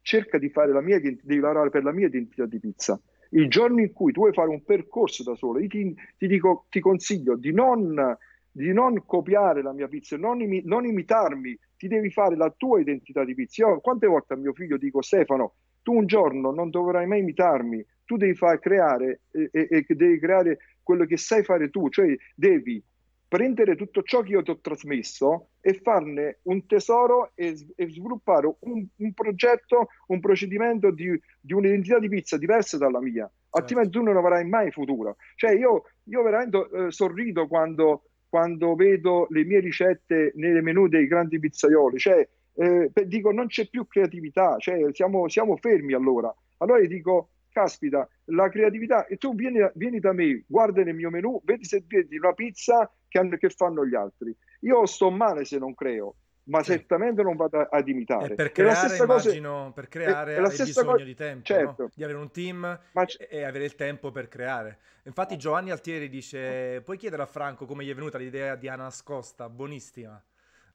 cerca 0.03 0.39
di 0.39 0.51
fare 0.51 0.73
la 0.73 0.81
mia 0.81 1.01
devi 1.01 1.39
lavorare 1.41 1.71
per 1.71 1.83
la 1.83 1.91
mia 1.91 2.07
identità 2.07 2.47
di 2.47 2.61
pizza. 2.61 3.01
Il 3.31 3.49
giorno 3.49 3.81
in 3.81 3.93
cui 3.93 4.13
tu 4.13 4.21
vuoi 4.21 4.33
fare 4.33 4.51
un 4.51 4.63
percorso 4.63 5.25
da 5.25 5.35
solo, 5.35 5.59
io 5.59 5.67
ti, 5.67 5.93
ti, 6.17 6.29
dico, 6.29 6.67
ti 6.69 6.79
consiglio 6.79 7.35
di 7.35 7.53
non, 7.53 8.17
di 8.53 8.73
non, 8.73 9.05
copiare 9.05 9.63
la 9.63 9.73
mia 9.73 9.89
pizza, 9.89 10.17
non, 10.17 10.41
imi, 10.41 10.63
non, 10.65 10.85
imitarmi, 10.85 11.59
ti 11.77 11.89
devi 11.89 12.11
fare 12.11 12.37
la 12.37 12.55
tua 12.57 12.79
identità 12.79 13.25
di 13.25 13.35
pizza. 13.35 13.67
Io 13.67 13.81
quante 13.81 14.07
volte 14.07 14.35
a 14.35 14.37
mio 14.37 14.53
figlio 14.53 14.77
dico 14.77 15.03
Stefano, 15.03 15.55
tu 15.83 15.95
un 15.95 16.07
giorno 16.07 16.53
non 16.53 16.71
dovrai 16.71 17.07
mai 17.07 17.21
imitarmi, 17.21 17.85
tu 18.05 18.17
devi 18.17 18.35
far 18.35 18.59
creare 18.59 19.23
e, 19.31 19.49
e, 19.51 19.85
e 19.87 19.95
devi 19.95 20.19
creare 20.19 20.59
quello 20.83 21.05
che 21.05 21.17
sai 21.17 21.43
fare 21.43 21.71
tu, 21.71 21.89
cioè 21.89 22.15
devi 22.35 22.83
prendere 23.35 23.75
tutto 23.75 24.03
ciò 24.03 24.23
che 24.23 24.31
io 24.31 24.43
ti 24.45 24.51
ho 24.51 24.61
trasmesso 24.61 25.49
e 25.61 25.75
farne 25.83 26.39
un 26.43 26.67
tesoro 26.67 27.33
e, 27.35 27.57
e 27.75 27.89
sviluppare 27.89 28.55
un, 28.61 28.87
un, 28.95 29.13
progetto, 29.13 29.89
un 30.07 30.21
procedimento 30.21 30.93
di, 30.93 31.21
di, 31.41 31.53
un'identità 31.53 31.99
di 31.99 32.09
pizza 32.09 32.37
diversa 32.37 32.79
dalla 32.79 33.01
mia, 33.01 33.25
certo. 33.25 33.59
altrimenti 33.59 33.91
tu 33.91 34.03
non 34.03 34.17
avrai 34.17 34.47
mai 34.47 34.71
futuro. 34.71 35.17
Cioè 35.35 35.51
io, 35.53 35.83
io 36.05 36.23
veramente 36.23 36.69
eh, 36.73 36.91
sorrido 36.93 37.49
quando, 37.49 38.05
quando, 38.29 38.77
vedo 38.77 39.27
le 39.31 39.45
mie 39.45 39.59
ricette 39.59 40.31
nelle 40.37 40.61
menù 40.61 40.87
dei 40.87 41.09
grandi 41.09 41.41
pizzaioli, 41.41 41.99
cioè 41.99 42.29
eh, 42.57 42.93
dico 43.05 43.33
non 43.33 43.49
c'è 43.49 43.69
più 43.69 43.89
creatività, 43.89 44.59
cioè 44.59 44.93
siamo, 44.93 45.29
siamo 45.29 45.57
fermi 45.57 45.93
allora. 45.93 46.33
Allora 46.59 46.79
io 46.79 46.89
dico 46.89 47.31
caspita, 47.55 48.07
la 48.25 48.49
creatività, 48.49 49.07
e 49.07 49.17
tu 49.17 49.35
vieni, 49.35 49.61
vieni, 49.75 50.01
da 50.01 50.13
me, 50.13 50.43
guarda 50.47 50.83
nel 50.83 50.95
mio 50.95 51.09
menù, 51.09 51.41
vedi 51.45 51.65
se 51.65 51.85
vedi 51.87 52.19
una 52.19 52.33
pizza 52.33 52.91
che, 53.09 53.19
hanno, 53.19 53.37
che 53.37 53.49
fanno 53.49 53.87
gli 53.87 53.95
altri. 53.95 54.37
Io 54.61 54.85
sto 54.87 55.11
male 55.11 55.45
se 55.45 55.59
non 55.59 55.73
creo, 55.75 56.17
ma 56.45 56.63
sì. 56.63 56.73
certamente 56.73 57.23
non 57.23 57.37
vado 57.37 57.61
ad 57.61 57.89
imitare. 57.89 58.33
E 58.33 58.35
per 58.35 58.51
creare, 58.51 58.97
immagino, 58.97 59.53
cosa... 59.53 59.71
per 59.73 59.89
creare 59.89 60.35
è, 60.35 60.41
è 60.41 60.65
bisogno 60.65 60.91
cosa... 60.93 61.05
di 61.05 61.15
tempo, 61.15 61.45
certo. 61.45 61.83
no? 61.85 61.91
di 61.95 62.03
avere 62.03 62.19
un 62.19 62.31
team 62.33 62.81
c... 62.93 63.27
e 63.31 63.45
avere 63.45 63.65
il 63.65 63.77
tempo 63.77 64.11
per 64.11 64.29
creare. 64.29 64.79
Infatti 65.05 65.37
Giovanni 65.37 65.71
Altieri 65.71 66.09
dice, 66.09 66.83
puoi 66.83 66.97
chiedere 66.97 67.23
a 67.23 67.27
Franco 67.27 67.67
come 67.67 67.85
gli 67.85 67.91
è 67.91 67.95
venuta 67.95 68.19
l'idea 68.19 68.57
di 68.57 68.69
Anascosta, 68.69 69.49
buonissima. 69.49 70.21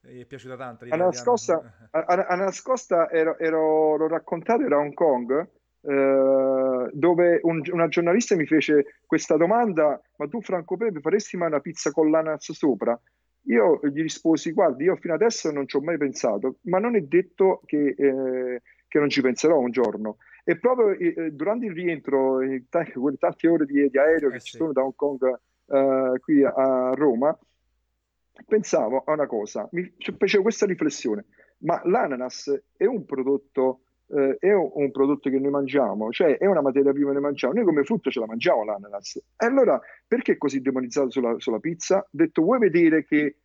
Gli 0.02 0.22
è 0.22 0.26
piaciuta 0.26 0.56
tanto. 0.56 0.86
A 0.90 0.96
nascosta, 0.96 1.90
a, 1.92 2.00
a 2.00 2.36
nascosta 2.36 3.10
ero, 3.12 3.38
ero, 3.38 3.98
l'ho 3.98 4.08
raccontato, 4.08 4.64
era 4.64 4.78
a 4.78 4.80
Hong 4.80 4.94
Kong 4.94 5.46
eh, 5.82 6.90
dove 6.92 7.40
un, 7.44 7.62
una 7.72 7.88
giornalista 7.88 8.36
mi 8.36 8.46
fece 8.46 9.02
questa 9.06 9.38
domanda, 9.38 10.02
ma 10.18 10.28
tu 10.28 10.42
Franco 10.42 10.78
Pepe 10.78 11.00
faresti 11.00 11.38
mai 11.38 11.48
una 11.48 11.60
pizza 11.60 11.92
con 11.92 12.10
l'ananas 12.10 12.52
sopra? 12.52 13.00
Io 13.44 13.80
gli 13.84 14.02
risposi, 14.02 14.52
guardi, 14.52 14.84
io 14.84 14.96
fino 14.98 15.14
adesso 15.14 15.52
non 15.52 15.68
ci 15.68 15.78
ho 15.78 15.82
mai 15.82 15.98
pensato, 15.98 16.58
ma 16.64 16.80
non 16.80 16.96
è 16.96 17.02
detto 17.02 17.62
che, 17.66 17.96
eh, 17.98 18.62
che 18.88 19.00
non 19.00 19.10
ci 19.10 19.22
penserò 19.22 19.58
un 19.58 19.72
giorno. 19.72 20.18
E 20.44 20.58
proprio 20.58 20.90
eh, 20.92 21.32
durante 21.32 21.66
il 21.66 21.74
rientro, 21.74 22.42
in 22.42 22.68
t- 22.70 22.92
quelle 22.94 23.18
tante 23.18 23.48
ore 23.48 23.66
di, 23.66 23.90
di 23.90 23.98
aereo 23.98 24.30
che 24.30 24.38
eh, 24.38 24.42
ci 24.42 24.58
sono 24.58 24.72
da 24.72 24.84
Hong 24.84 24.96
Kong 24.96 25.40
eh, 25.68 26.20
qui 26.20 26.44
a 26.44 26.92
Roma, 26.94 27.38
pensavo 28.46 29.04
a 29.06 29.14
una 29.14 29.28
cosa, 29.28 29.68
mi 29.72 29.94
facevo 30.18 30.44
questa 30.44 30.66
riflessione, 30.66 31.26
ma 31.60 31.82
l'ananas 31.86 32.62
è 32.76 32.86
un 32.86 33.06
prodotto 33.06 33.82
eh, 34.10 34.38
è 34.40 34.54
un 34.54 34.92
prodotto 34.92 35.30
che 35.30 35.40
noi 35.40 35.52
mangiamo, 35.52 36.10
cioè 36.12 36.38
è 36.38 36.46
una 36.46 36.62
materia 36.62 36.92
prima 36.92 37.08
che 37.08 37.14
noi 37.14 37.24
mangiamo. 37.24 37.54
Noi 37.54 37.64
come 37.66 37.84
frutto 37.84 38.10
ce 38.10 38.20
la 38.20 38.26
mangiamo 38.26 38.64
l'ananas. 38.64 39.16
E 39.16 39.46
allora 39.46 39.80
perché 40.08 40.34
è 40.34 40.38
così 40.38 40.62
demonizzato 40.62 41.10
sulla, 41.10 41.36
sulla 41.38 41.60
pizza? 41.60 42.06
Detto, 42.10 42.42
vuoi 42.42 42.60
vedere 42.60 43.06
che 43.06 43.38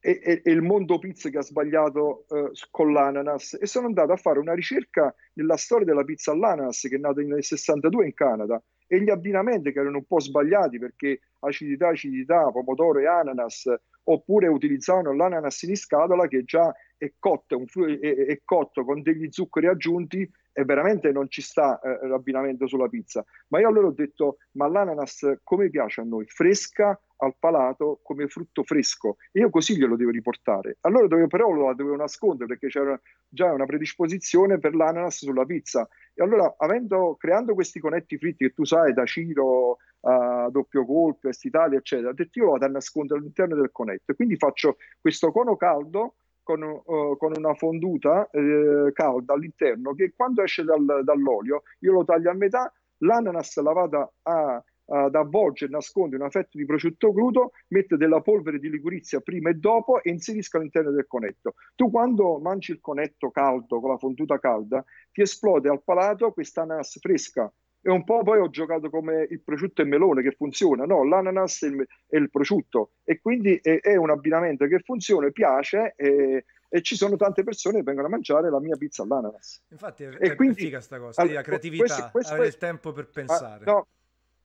è, 0.00 0.18
è, 0.18 0.42
è, 0.42 0.50
il 0.50 0.62
mondo 0.62 0.98
pizza 0.98 1.28
che 1.28 1.38
ha 1.38 1.42
sbagliato 1.42 2.24
eh, 2.30 2.50
con 2.70 2.92
l'ananas? 2.92 3.58
E 3.60 3.66
sono 3.66 3.86
andato 3.86 4.12
a 4.12 4.16
fare 4.16 4.38
una 4.38 4.54
ricerca 4.54 5.14
nella 5.34 5.56
storia 5.56 5.84
della 5.84 6.04
pizza 6.04 6.32
all'ananas 6.32 6.80
che 6.80 6.96
è 6.96 6.98
nata 6.98 7.20
nel 7.20 7.44
62 7.44 8.06
in 8.06 8.14
Canada 8.14 8.62
e 8.88 9.00
gli 9.00 9.10
abbinamenti 9.10 9.70
che 9.70 9.78
erano 9.78 9.98
un 9.98 10.06
po' 10.06 10.18
sbagliati 10.18 10.78
perché 10.78 11.20
acidità, 11.40 11.88
acidità, 11.88 12.50
pomodoro 12.50 12.98
e 12.98 13.06
ananas, 13.06 13.72
oppure 14.04 14.48
utilizzavano 14.48 15.14
l'ananas 15.14 15.62
in 15.62 15.76
scatola 15.76 16.26
che 16.26 16.42
già 16.42 16.74
è 16.96 17.12
cotto, 17.18 17.62
è, 17.86 18.14
è 18.14 18.40
cotto 18.44 18.84
con 18.84 19.02
degli 19.02 19.28
zuccheri 19.30 19.66
aggiunti 19.66 20.28
e 20.52 20.64
veramente 20.64 21.12
non 21.12 21.28
ci 21.28 21.42
sta 21.42 21.78
eh, 21.80 22.08
l'abbinamento 22.08 22.66
sulla 22.66 22.88
pizza. 22.88 23.24
Ma 23.48 23.60
io 23.60 23.68
allora 23.68 23.88
ho 23.88 23.92
detto, 23.92 24.38
ma 24.52 24.66
l'ananas 24.66 25.38
come 25.44 25.68
piace 25.68 26.00
a 26.00 26.04
noi? 26.04 26.24
Fresca 26.26 26.98
al 27.18 27.34
palato 27.38 28.00
come 28.02 28.28
frutto 28.28 28.62
fresco. 28.62 29.16
E 29.32 29.40
io 29.40 29.50
così 29.50 29.76
glielo 29.76 29.96
devo 29.96 30.10
riportare. 30.10 30.78
Allora 30.82 31.06
dovevo, 31.06 31.28
però 31.28 31.50
lo 31.50 31.72
dovevo 31.74 31.96
nascondere 31.96 32.46
perché 32.46 32.68
c'era 32.68 33.00
già 33.28 33.52
una 33.52 33.66
predisposizione 33.66 34.58
per 34.58 34.74
l'ananas 34.74 35.24
sulla 35.24 35.44
pizza. 35.44 35.88
E 36.14 36.22
allora, 36.22 36.54
avendo, 36.56 37.16
creando 37.18 37.54
questi 37.54 37.80
conetti 37.80 38.18
fritti 38.18 38.46
che 38.46 38.52
tu 38.52 38.64
sai, 38.64 38.92
da 38.92 39.04
Ciro 39.04 39.78
a 40.02 40.48
doppio 40.50 40.84
colpo, 40.84 41.28
Est 41.28 41.44
Italia, 41.44 41.78
eccetera, 41.78 42.10
ho 42.10 42.14
detto 42.14 42.38
io 42.38 42.46
lo 42.46 42.50
vado 42.52 42.66
a 42.66 42.68
nascondere 42.68 43.18
all'interno 43.20 43.56
del 43.56 43.70
conetto. 43.72 44.14
Quindi 44.14 44.36
faccio 44.36 44.76
questo 45.00 45.32
cono 45.32 45.56
caldo 45.56 46.14
con, 46.42 46.62
uh, 46.62 47.16
con 47.16 47.32
una 47.36 47.54
fonduta 47.54 48.28
uh, 48.30 48.92
calda 48.92 49.34
all'interno 49.34 49.92
che 49.94 50.14
quando 50.16 50.42
esce 50.42 50.64
dal, 50.64 51.02
dall'olio 51.04 51.62
io 51.80 51.92
lo 51.92 52.04
taglio 52.04 52.30
a 52.30 52.34
metà, 52.34 52.72
l'ananas 52.98 53.60
la 53.60 53.72
vado 53.72 54.14
a, 54.22 54.64
ad 54.88 55.14
avvolgere, 55.14 55.70
nasconde 55.70 56.16
una 56.16 56.30
fetta 56.30 56.56
di 56.56 56.64
prosciutto 56.64 57.12
crudo, 57.12 57.52
metto 57.68 57.96
della 57.96 58.20
polvere 58.20 58.58
di 58.58 58.70
liquirizia 58.70 59.20
prima 59.20 59.50
e 59.50 59.54
dopo 59.54 60.02
e 60.02 60.10
inserisco 60.10 60.56
all'interno 60.56 60.90
del 60.90 61.06
conetto. 61.06 61.54
Tu 61.74 61.90
quando 61.90 62.38
mangi 62.38 62.72
il 62.72 62.80
conetto 62.80 63.30
caldo 63.30 63.80
con 63.80 63.90
la 63.90 63.98
fonduta 63.98 64.38
calda 64.38 64.84
ti 65.12 65.22
esplode 65.22 65.68
al 65.68 65.82
palato 65.82 66.32
questa 66.32 66.62
ananas 66.62 66.98
fresca 67.00 67.52
e 67.80 67.90
un 67.90 68.04
po' 68.04 68.22
poi 68.22 68.40
ho 68.40 68.50
giocato 68.50 68.90
come 68.90 69.26
il 69.30 69.40
prosciutto 69.40 69.80
e 69.80 69.84
il 69.84 69.90
melone 69.90 70.22
che 70.22 70.32
funziona, 70.32 70.84
no? 70.84 71.04
L'ananas 71.04 71.62
e 71.62 71.66
il, 71.68 71.86
e 72.08 72.18
il 72.18 72.28
prosciutto 72.30 72.92
e 73.04 73.20
quindi 73.20 73.58
è, 73.62 73.80
è, 73.80 73.96
un 73.96 74.10
abbinamento 74.10 74.66
che 74.66 74.80
funziona, 74.80 75.30
piace 75.30 75.94
e, 75.96 76.44
e, 76.68 76.82
ci 76.82 76.96
sono 76.96 77.16
tante 77.16 77.44
persone 77.44 77.78
che 77.78 77.84
vengono 77.84 78.08
a 78.08 78.10
mangiare 78.10 78.50
la 78.50 78.60
mia 78.60 78.76
pizza 78.76 79.04
all'ananas. 79.04 79.62
Infatti 79.68 80.02
è, 80.02 80.08
e 80.08 80.18
è 80.18 80.34
quindi, 80.34 80.56
figa 80.56 80.80
sta 80.80 80.98
cosa, 80.98 81.20
allora, 81.20 81.36
la 81.36 81.42
creatività, 81.42 81.84
questo, 81.84 82.08
questo 82.10 82.32
avere 82.32 82.48
il 82.48 82.58
tempo 82.58 82.92
per 82.92 83.08
pensare. 83.08 83.64
Ah, 83.64 83.70
no, 83.70 83.86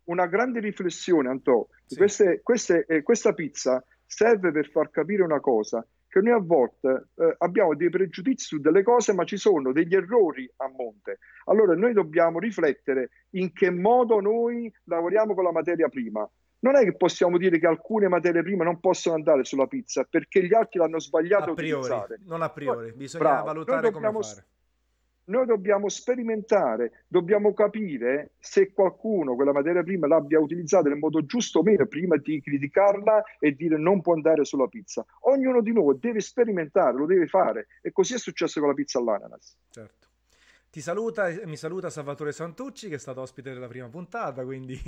una 0.05 0.27
grande 0.27 0.59
riflessione, 0.59 1.29
Antò. 1.29 1.65
Sì. 1.85 1.95
Queste, 1.95 2.41
queste, 2.41 2.85
eh, 2.87 3.03
questa 3.03 3.33
pizza 3.33 3.83
serve 4.05 4.51
per 4.51 4.69
far 4.69 4.89
capire 4.89 5.23
una 5.23 5.39
cosa, 5.39 5.85
che 6.07 6.21
noi 6.21 6.33
a 6.33 6.39
volte 6.39 7.07
eh, 7.15 7.35
abbiamo 7.39 7.75
dei 7.75 7.89
pregiudizi 7.89 8.45
su 8.45 8.59
delle 8.59 8.83
cose, 8.83 9.13
ma 9.13 9.23
ci 9.23 9.37
sono 9.37 9.71
degli 9.71 9.95
errori 9.95 10.51
a 10.57 10.67
monte. 10.69 11.17
Allora 11.45 11.73
noi 11.75 11.93
dobbiamo 11.93 12.37
riflettere 12.37 13.09
in 13.31 13.51
che 13.51 13.71
modo 13.71 14.19
noi 14.19 14.71
lavoriamo 14.83 15.33
con 15.33 15.43
la 15.43 15.51
materia 15.51 15.89
prima. 15.89 16.29
Non 16.59 16.75
è 16.75 16.83
che 16.83 16.95
possiamo 16.95 17.37
dire 17.37 17.59
che 17.59 17.65
alcune 17.67 18.07
materie 18.07 18.43
prime 18.43 18.63
non 18.63 18.79
possono 18.79 19.15
andare 19.15 19.43
sulla 19.43 19.65
pizza 19.65 20.05
perché 20.09 20.45
gli 20.45 20.53
altri 20.53 20.79
l'hanno 20.79 20.99
sbagliato 20.99 21.51
a 21.51 21.53
priori, 21.55 21.89
non 22.25 22.41
a 22.41 22.49
priori, 22.49 22.93
bisogna 22.93 23.23
Bravo. 23.23 23.45
valutare 23.45 23.91
come 23.91 24.11
fare 24.11 24.45
noi 25.25 25.45
dobbiamo 25.45 25.89
sperimentare, 25.89 27.03
dobbiamo 27.07 27.53
capire 27.53 28.31
se 28.39 28.73
qualcuno 28.73 29.35
quella 29.35 29.53
materia 29.53 29.83
prima 29.83 30.07
l'abbia 30.07 30.39
utilizzata 30.39 30.89
nel 30.89 30.97
modo 30.97 31.25
giusto 31.25 31.59
o 31.59 31.63
meno 31.63 31.85
prima 31.85 32.17
di 32.17 32.41
criticarla 32.41 33.23
e 33.39 33.53
dire 33.53 33.77
non 33.77 34.01
può 34.01 34.13
andare 34.13 34.43
sulla 34.43 34.67
pizza. 34.67 35.05
Ognuno 35.21 35.61
di 35.61 35.71
noi 35.71 35.97
deve 35.99 36.19
sperimentare, 36.19 36.97
lo 36.97 37.05
deve 37.05 37.27
fare 37.27 37.67
e 37.81 37.91
così 37.91 38.15
è 38.15 38.17
successo 38.17 38.59
con 38.59 38.69
la 38.69 38.75
pizza 38.75 38.99
all'ananas. 38.99 39.57
Certo. 39.69 40.07
Ti 40.69 40.81
saluta, 40.81 41.31
mi 41.45 41.55
saluta 41.55 41.91
Salvatore 41.91 42.31
Santucci 42.31 42.89
che 42.89 42.95
è 42.95 42.97
stato 42.97 43.21
ospite 43.21 43.53
della 43.53 43.67
prima 43.67 43.87
puntata, 43.89 44.43
quindi 44.43 44.81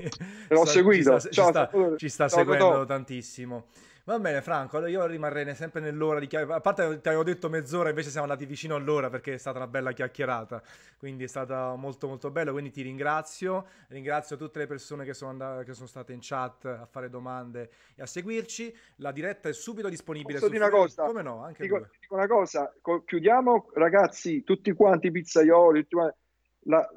l'ho 0.50 0.66
seguito. 0.66 1.20
Ci 1.20 1.30
sta, 1.30 1.30
Ciao, 1.30 1.46
ci 1.46 1.52
sta, 1.52 1.96
ci 1.98 2.10
sta 2.10 2.28
seguendo 2.28 2.86
tantissimo. 2.86 3.68
Va 4.08 4.20
bene, 4.20 4.40
Franco, 4.44 4.78
allora 4.78 4.92
io 4.92 5.04
rimarrei 5.08 5.56
sempre 5.56 5.82
nell'ora 5.82 6.20
di 6.20 6.28
chiacchierata. 6.28 6.60
A 6.60 6.62
parte 6.62 7.02
ti 7.02 7.08
avevo 7.08 7.24
detto 7.24 7.50
mezz'ora, 7.50 7.90
invece 7.90 8.12
siamo 8.12 8.28
andati 8.28 8.46
vicino 8.46 8.76
all'ora 8.76 9.10
perché 9.10 9.34
è 9.34 9.38
stata 9.38 9.58
una 9.58 9.66
bella 9.66 9.94
chiacchierata. 9.94 10.62
Quindi 11.00 11.24
è 11.24 11.28
stata 11.28 11.74
molto 11.74 12.08
molto 12.08 12.30
bello. 12.30 12.52
Quindi 12.52 12.70
ti 12.70 12.84
ringrazio. 12.84 13.66
Ringrazio 13.88 14.38
tutte 14.38 14.60
le 14.60 14.68
persone 14.68 15.06
che 15.06 15.16
sono, 15.16 15.32
andate, 15.32 15.64
che 15.64 15.74
sono 15.74 15.88
state 15.88 16.14
in 16.14 16.20
chat 16.22 16.66
a 16.66 16.86
fare 16.86 17.10
domande 17.10 17.72
e 17.96 18.04
a 18.04 18.06
seguirci. 18.06 18.78
La 18.98 19.12
diretta 19.12 19.50
è 19.50 19.54
subito 19.54 19.90
disponibile 19.90 20.34
Posso 20.34 20.46
su 20.46 20.52
dire 20.52 20.66
una 20.66 20.72
cosa? 20.72 21.04
Come 21.06 21.24
no? 21.24 21.44
Anche 21.44 21.64
dico, 21.64 21.88
dico 22.00 22.14
una 22.14 22.28
cosa, 22.28 22.72
chiudiamo 23.06 23.72
ragazzi, 23.74 24.44
tutti 24.44 24.72
quanti 24.74 25.10
pizzaioli, 25.10 25.82
tutti 25.82 25.96
quanti, 25.96 26.18
la, 26.66 26.88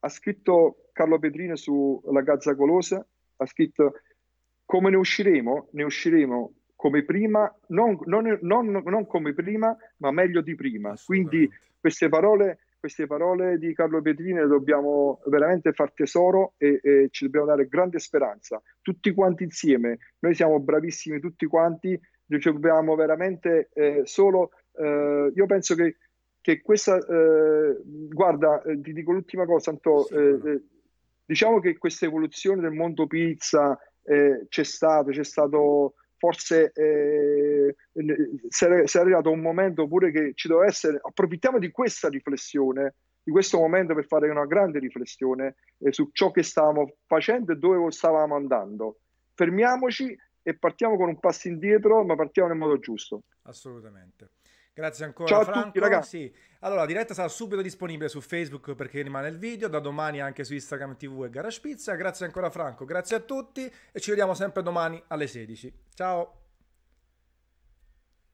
ha 0.00 0.08
scritto 0.10 0.90
Carlo 0.92 1.18
Petrino 1.18 1.56
sulla 1.56 2.20
Gazza 2.20 2.54
Colosa, 2.54 3.02
ha 3.36 3.46
scritto 3.46 4.02
come 4.66 4.90
ne 4.90 4.96
usciremo? 4.96 5.68
Ne 5.70 5.82
usciremo 5.82 6.52
come 6.78 7.02
prima, 7.02 7.52
non, 7.68 7.98
non, 8.04 8.38
non, 8.42 8.82
non, 8.84 9.06
come 9.08 9.34
prima, 9.34 9.76
ma 9.96 10.12
meglio 10.12 10.40
di 10.42 10.54
prima. 10.54 10.94
Quindi 11.04 11.50
queste 11.80 12.08
parole, 12.08 12.60
queste 12.78 13.08
parole 13.08 13.58
di 13.58 13.74
Carlo 13.74 14.00
Petrini 14.00 14.38
le 14.38 14.46
dobbiamo 14.46 15.20
veramente 15.26 15.72
far 15.72 15.90
tesoro 15.90 16.54
e, 16.56 16.78
e, 16.80 17.08
ci 17.10 17.24
dobbiamo 17.24 17.46
dare 17.46 17.66
grande 17.66 17.98
speranza. 17.98 18.62
Tutti 18.80 19.12
quanti 19.12 19.42
insieme, 19.42 19.98
noi 20.20 20.36
siamo 20.36 20.60
bravissimi 20.60 21.18
tutti 21.18 21.46
quanti, 21.46 22.00
ci 22.38 22.48
occupiamo 22.48 22.94
veramente 22.94 23.70
eh, 23.74 24.02
solo, 24.04 24.52
eh, 24.76 25.32
io 25.34 25.46
penso 25.46 25.74
che, 25.74 25.96
che 26.40 26.62
questa, 26.62 26.96
eh, 26.96 27.76
guarda, 27.82 28.62
eh, 28.62 28.80
ti 28.80 28.92
dico 28.92 29.10
l'ultima 29.10 29.46
cosa, 29.46 29.70
Anto, 29.70 30.04
Sì, 30.04 30.14
no. 30.14 30.44
eh, 30.44 30.62
diciamo 31.24 31.58
che 31.58 31.76
questa 31.76 32.06
evoluzione 32.06 32.60
del 32.60 32.72
mondo 32.72 33.08
pizza 33.08 33.76
c'è 34.08 34.64
stato, 34.64 35.10
c'è 35.10 35.22
stato 35.22 35.96
forse 36.18 36.72
eh, 36.74 37.74
si 38.48 38.64
è, 38.64 38.98
arrivato 38.98 39.30
un 39.30 39.40
momento 39.40 39.86
pure 39.86 40.10
che 40.10 40.32
ci 40.34 40.48
doveva 40.48 40.66
essere, 40.66 40.98
approfittiamo 41.00 41.58
di 41.58 41.70
questa 41.70 42.08
riflessione, 42.08 42.94
di 43.22 43.30
questo 43.30 43.58
momento 43.58 43.94
per 43.94 44.06
fare 44.06 44.28
una 44.28 44.46
grande 44.46 44.78
riflessione 44.78 45.56
eh, 45.78 45.92
su 45.92 46.10
ciò 46.12 46.30
che 46.30 46.42
stavamo 46.42 46.94
facendo 47.06 47.52
e 47.52 47.56
dove 47.56 47.90
stavamo 47.90 48.34
andando. 48.34 48.98
Fermiamoci 49.34 50.16
e 50.42 50.54
partiamo 50.56 50.96
con 50.96 51.08
un 51.08 51.20
passo 51.20 51.48
indietro, 51.48 52.04
ma 52.04 52.16
partiamo 52.16 52.48
nel 52.48 52.58
modo 52.58 52.78
giusto. 52.78 53.22
Assolutamente. 53.42 54.30
Grazie 54.78 55.06
ancora 55.06 55.28
Ciao 55.28 55.40
a 55.40 55.44
Franco. 55.44 55.66
tutti, 55.66 55.80
ragazzi. 55.80 56.18
Sì. 56.18 56.34
Allora, 56.60 56.82
la 56.82 56.86
diretta 56.86 57.12
sarà 57.12 57.26
subito 57.26 57.60
disponibile 57.62 58.08
su 58.08 58.20
Facebook 58.20 58.74
perché 58.76 59.02
rimane 59.02 59.26
il 59.26 59.36
video, 59.36 59.66
da 59.66 59.80
domani 59.80 60.20
anche 60.20 60.44
su 60.44 60.54
Instagram 60.54 60.96
TV 60.96 61.24
e 61.24 61.30
Garage 61.30 61.60
Pizza. 61.60 61.96
Grazie 61.96 62.26
ancora 62.26 62.48
Franco, 62.48 62.84
grazie 62.84 63.16
a 63.16 63.20
tutti 63.20 63.68
e 63.90 63.98
ci 63.98 64.10
vediamo 64.10 64.34
sempre 64.34 64.62
domani 64.62 65.02
alle 65.08 65.26
16. 65.26 65.72
Ciao! 65.94 66.47